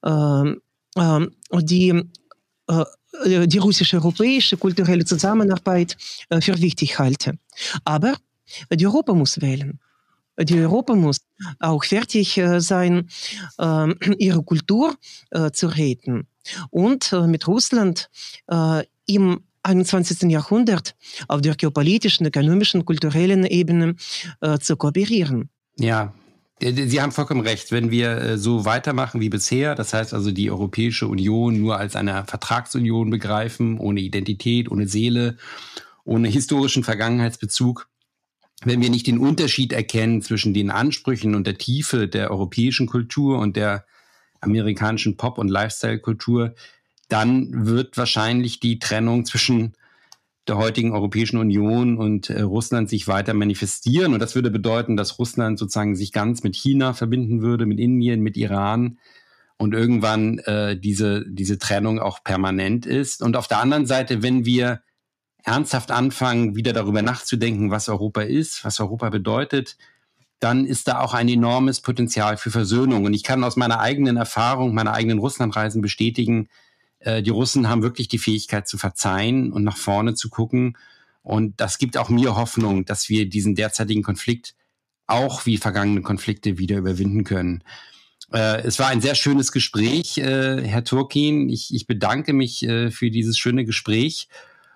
ähm, 0.05 1.31
die 1.63 2.03
äh, 2.69 2.85
die 3.25 3.59
russisch-europäische 3.59 4.57
kulturelle 4.57 5.05
Zusammenarbeit 5.05 5.97
äh, 6.29 6.41
für 6.41 6.61
wichtig 6.61 6.99
halte. 6.99 7.39
Aber 7.85 8.15
die 8.73 8.87
Europa 8.87 9.15
muss 9.15 9.41
wählen. 9.41 9.79
Die 10.41 10.61
Europa 10.61 10.95
muss 10.95 11.19
auch 11.59 11.85
fertig 11.85 12.39
äh, 12.39 12.61
sein, 12.61 13.09
ähm, 13.59 13.97
ihre 14.19 14.43
Kultur 14.43 14.95
zu 15.53 15.67
retten 15.67 16.27
und 16.71 17.13
mit 17.27 17.47
Russland 17.47 18.09
im 19.07 19.41
21. 19.63 20.31
Jahrhundert 20.31 20.95
auf 21.29 21.43
der 21.43 21.55
geopolitischen, 21.55 22.25
ökonomischen, 22.25 22.87
kulturellen 22.87 23.45
Ebene 23.45 23.95
zu 24.61 24.77
kooperieren. 24.77 25.51
Ja, 25.77 26.15
Sie 26.61 27.01
haben 27.01 27.13
vollkommen 27.13 27.41
recht. 27.41 27.71
Wenn 27.71 27.91
wir 27.91 28.11
äh, 28.19 28.39
so 28.39 28.65
weitermachen 28.65 29.21
wie 29.21 29.29
bisher, 29.29 29.75
das 29.75 29.95
heißt 29.95 30.13
also 30.13 30.33
die 30.33 30.51
Europäische 30.51 31.07
Union 31.07 31.61
nur 31.61 31.79
als 31.79 31.95
eine 31.95 32.25
Vertragsunion 32.27 33.11
begreifen, 33.11 33.79
ohne 33.79 34.01
Identität, 34.01 34.71
ohne 34.71 34.89
Seele, 34.89 35.37
ohne 36.05 36.29
historischen 36.29 36.83
Vergangenheitsbezug, 36.83 37.89
wenn 38.65 38.81
wir 38.81 38.91
nicht 38.91 39.07
den 39.07 39.19
Unterschied 39.19 39.73
erkennen 39.73 40.21
zwischen 40.21 40.53
den 40.53 40.71
Ansprüchen 40.71 41.37
und 41.37 41.47
der 41.47 41.59
Tiefe 41.59 42.09
der 42.09 42.31
europäischen 42.31 42.87
Kultur 42.87 43.39
und 43.39 43.57
der 43.57 43.87
amerikanischen 44.41 45.17
Pop- 45.17 45.39
und 45.39 45.49
Lifestyle-Kultur, 45.49 46.55
dann 47.09 47.67
wird 47.67 47.97
wahrscheinlich 47.97 48.59
die 48.59 48.79
Trennung 48.79 49.25
zwischen 49.25 49.75
der 50.49 50.57
heutigen 50.57 50.93
Europäischen 50.93 51.39
Union 51.39 51.99
und 51.99 52.31
äh, 52.31 52.41
Russland 52.41 52.89
sich 52.89 53.07
weiter 53.07 53.35
manifestieren. 53.35 54.15
Und 54.15 54.21
das 54.21 54.35
würde 54.35 54.51
bedeuten, 54.51 54.97
dass 54.97 55.19
Russland 55.19 55.59
sozusagen 55.59 55.95
sich 55.95 56.13
ganz 56.13 56.43
mit 56.43 56.57
China 56.57 56.95
verbinden 56.95 57.43
würde, 57.43 57.67
mit 57.67 57.79
Indien, 57.79 58.21
mit 58.21 58.37
Iran 58.37 58.99
und 59.59 59.75
irgendwann 59.75 60.39
äh, 60.41 60.79
diese, 60.79 61.25
diese 61.29 61.59
Trennung 61.59 61.99
auch 61.99 62.23
permanent 62.25 62.87
ist. 62.87 63.23
Und 63.23 63.37
auf 63.37 63.49
der 63.49 63.59
anderen 63.59 63.87
Seite, 63.87 64.23
wenn 64.23 64.45
wir 64.45 64.81
ernsthaft 65.45 65.91
anfangen, 65.91 66.57
wieder 66.57 66.73
darüber 66.73 67.03
nachzudenken, 67.03 67.71
was 67.71 67.89
Europa 67.89 68.23
ist, 68.23 68.65
was 68.65 68.81
Europa 68.81 69.11
bedeutet, 69.11 69.77
dann 70.41 70.67
ist 70.67 70.87
da 70.89 71.01
auch 71.01 71.15
ein 71.15 71.29
enormes 71.29 71.81
Potenzial 71.81 72.37
für 72.37 72.51
Versöhnung. 72.51 73.05
Und 73.05 73.15
ich 73.15 73.25
kann 73.25 73.43
aus 73.43 73.57
meiner 73.57 73.81
eigenen 73.81 74.17
Erfahrung, 74.17 74.75
meiner 74.75 74.93
eigenen 74.93 75.19
Russlandreisen 75.19 75.83
bestätigen, 75.83 76.49
äh, 77.01 77.23
die 77.23 77.31
Russen 77.31 77.69
haben 77.69 77.83
wirklich 77.83 78.09
die 78.09 78.19
Fähigkeit 78.19 78.69
zu 78.69 78.79
verzeihen 78.79 79.53
und 79.53 79.65
nach 79.65 79.77
vorne 79.77 80.15
zu 80.15 80.29
gucken. 80.29 80.77
Und 81.23 81.61
das 81.61 81.79
gibt 81.79 81.97
auch 81.97 82.09
mir 82.09 82.37
Hoffnung, 82.37 82.85
dass 82.85 83.09
wir 83.09 83.29
diesen 83.29 83.55
derzeitigen 83.55 84.03
Konflikt 84.03 84.55
auch 85.07 85.47
wie 85.47 85.57
vergangene 85.57 86.03
Konflikte 86.03 86.59
wieder 86.59 86.79
überwinden 86.79 87.25
können. 87.25 87.65
Äh, 88.33 88.63
es 88.63 88.79
war 88.79 88.89
ein 88.89 89.01
sehr 89.01 89.15
schönes 89.15 89.53
Gespräch, 89.53 90.19
äh, 90.19 90.63
Herr 90.63 90.85
Turkin. 90.85 91.49
Ich, 91.49 91.75
ich 91.75 91.87
bedanke 91.87 92.33
mich 92.33 92.61
für 92.91 93.11
dieses 93.11 93.39
schöne 93.39 93.65
Gespräch. 93.65 94.29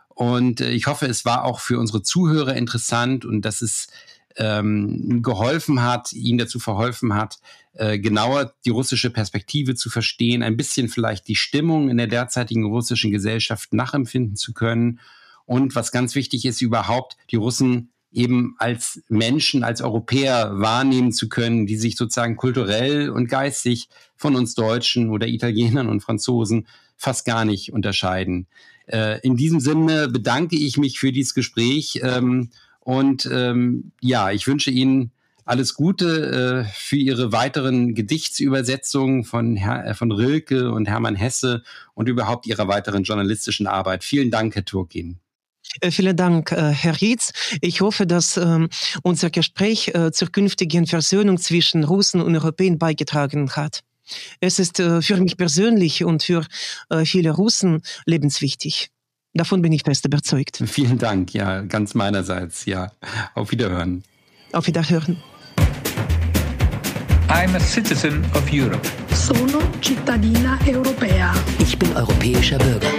Und 0.08 0.60
ich 0.60 0.86
hoffe, 0.86 1.06
es 1.06 1.24
war 1.24 1.44
auch 1.44 1.58
für 1.58 1.78
unsere 1.78 2.02
Zuhörer 2.02 2.54
interessant 2.54 3.24
und 3.24 3.42
dass 3.42 3.62
es 3.62 3.88
ähm, 4.36 5.22
geholfen 5.22 5.82
hat, 5.82 6.12
ihnen 6.12 6.38
dazu 6.38 6.58
verholfen 6.58 7.14
hat, 7.14 7.38
äh, 7.74 7.98
genauer 7.98 8.54
die 8.64 8.70
russische 8.70 9.10
Perspektive 9.10 9.74
zu 9.74 9.90
verstehen, 9.90 10.42
ein 10.42 10.56
bisschen 10.56 10.88
vielleicht 10.88 11.28
die 11.28 11.36
Stimmung 11.36 11.90
in 11.90 11.96
der 11.96 12.06
derzeitigen 12.06 12.64
russischen 12.64 13.10
Gesellschaft 13.10 13.72
nachempfinden 13.72 14.36
zu 14.36 14.52
können 14.52 15.00
und 15.44 15.74
was 15.74 15.92
ganz 15.92 16.14
wichtig 16.14 16.44
ist, 16.44 16.62
überhaupt 16.62 17.16
die 17.30 17.36
Russen 17.36 17.90
eben 18.12 18.54
als 18.58 19.02
Menschen, 19.08 19.64
als 19.64 19.80
Europäer 19.80 20.52
wahrnehmen 20.54 21.12
zu 21.12 21.28
können, 21.28 21.66
die 21.66 21.76
sich 21.76 21.96
sozusagen 21.96 22.36
kulturell 22.36 23.08
und 23.10 23.28
geistig 23.28 23.88
von 24.16 24.36
uns 24.36 24.54
Deutschen 24.54 25.08
oder 25.10 25.26
Italienern 25.26 25.88
und 25.88 26.02
Franzosen 26.02 26.66
fast 26.96 27.24
gar 27.24 27.44
nicht 27.44 27.72
unterscheiden. 27.72 28.46
Äh, 28.86 29.20
in 29.20 29.36
diesem 29.36 29.60
Sinne 29.60 30.08
bedanke 30.08 30.56
ich 30.56 30.76
mich 30.76 30.98
für 30.98 31.10
dieses 31.10 31.34
Gespräch 31.34 32.00
ähm, 32.02 32.50
und 32.84 33.28
ähm, 33.30 33.92
ja, 34.00 34.32
ich 34.32 34.46
wünsche 34.48 34.72
Ihnen 34.72 35.12
alles 35.44 35.74
Gute 35.74 36.64
äh, 36.66 36.72
für 36.74 36.96
Ihre 36.96 37.30
weiteren 37.30 37.94
Gedichtsübersetzungen 37.94 39.24
von, 39.24 39.56
Herr, 39.56 39.86
äh, 39.86 39.94
von 39.94 40.10
Rilke 40.10 40.72
und 40.72 40.88
Hermann 40.88 41.14
Hesse 41.14 41.62
und 41.94 42.08
überhaupt 42.08 42.46
Ihrer 42.46 42.66
weiteren 42.66 43.04
journalistischen 43.04 43.68
Arbeit. 43.68 44.02
Vielen 44.02 44.30
Dank, 44.32 44.56
Herr 44.56 44.64
Turkin. 44.64 45.18
Äh, 45.80 45.92
vielen 45.92 46.16
Dank, 46.16 46.50
äh, 46.50 46.70
Herr 46.70 47.00
Rietz. 47.00 47.32
Ich 47.60 47.80
hoffe, 47.82 48.04
dass 48.04 48.36
ähm, 48.36 48.68
unser 49.04 49.30
Gespräch 49.30 49.92
zur 50.12 50.28
künftigen 50.32 50.86
Versöhnung 50.86 51.38
zwischen 51.38 51.84
Russen 51.84 52.20
und 52.20 52.34
Europäern 52.34 52.78
beigetragen 52.78 53.50
hat. 53.52 53.80
Es 54.40 54.58
ist 54.58 54.78
für 54.78 55.16
mich 55.18 55.36
persönlich 55.36 56.02
und 56.02 56.24
für 56.24 56.44
viele 57.04 57.30
Russen 57.30 57.82
lebenswichtig. 58.04 58.90
Davon 59.34 59.62
bin 59.62 59.72
ich 59.72 59.82
fest 59.82 60.04
überzeugt. 60.04 60.62
Vielen 60.66 60.98
Dank, 60.98 61.32
ja, 61.32 61.62
ganz 61.62 61.94
meinerseits, 61.94 62.66
ja. 62.66 62.92
Auf 63.34 63.50
Wiederhören. 63.50 64.02
Auf 64.52 64.66
Wiederhören. 64.66 65.16
I'm 67.28 67.54
a 67.56 67.60
citizen 67.60 68.22
of 68.34 68.44
Europe. 68.52 68.86
Sono 69.14 69.62
cittadina 69.80 70.58
europea. 70.66 71.32
Ich 71.58 71.78
bin 71.78 71.90
europäischer 71.96 72.58
Bürger. 72.58 72.92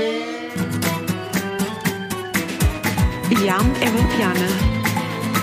Iam 3.30 3.72
Europeană. 3.82 4.48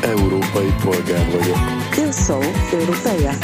Európai 0.03 0.73
polgár 0.83 1.27
vagyok. 1.31 1.59
Eu 1.97 2.13
sou 2.13 2.43
europeia. 2.73 3.35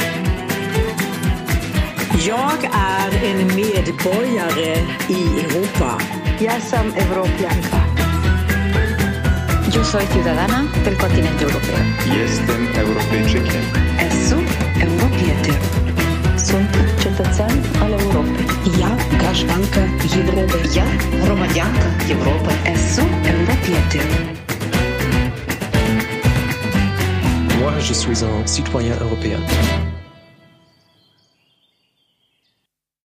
Jag 2.25 2.63
är 2.73 3.23
en 3.23 3.45
medborgare 3.55 4.77
i 5.07 5.43
Europa. 5.43 6.16
Ja 6.41 6.59
sam 6.69 6.85
evropljanka. 6.97 7.77
Yo 9.75 9.83
soy 9.83 10.05
ciudadana 10.13 10.63
del 10.85 10.95
continente 10.97 11.43
europeo. 11.43 11.77
Jestem 12.17 12.67
Europejczykiem. 12.77 13.61
Esu 13.99 14.35
Europietem. 14.81 15.55
Sunt 16.37 16.69
cetățean 16.99 17.61
al 17.81 17.91
Europei. 17.91 18.45
Я 18.79 18.91
гражданка 19.17 19.81
Европы. 20.19 20.57
Я 20.75 20.85
громадянка 21.23 21.87
Европы. 22.09 22.51
Esu 22.65 23.01
Europietem. 23.33 24.07
Moi, 27.59 27.73
je 27.79 27.93
suis 27.93 28.21
un 28.21 28.45
citoyen 28.45 28.95
européen. 29.01 29.41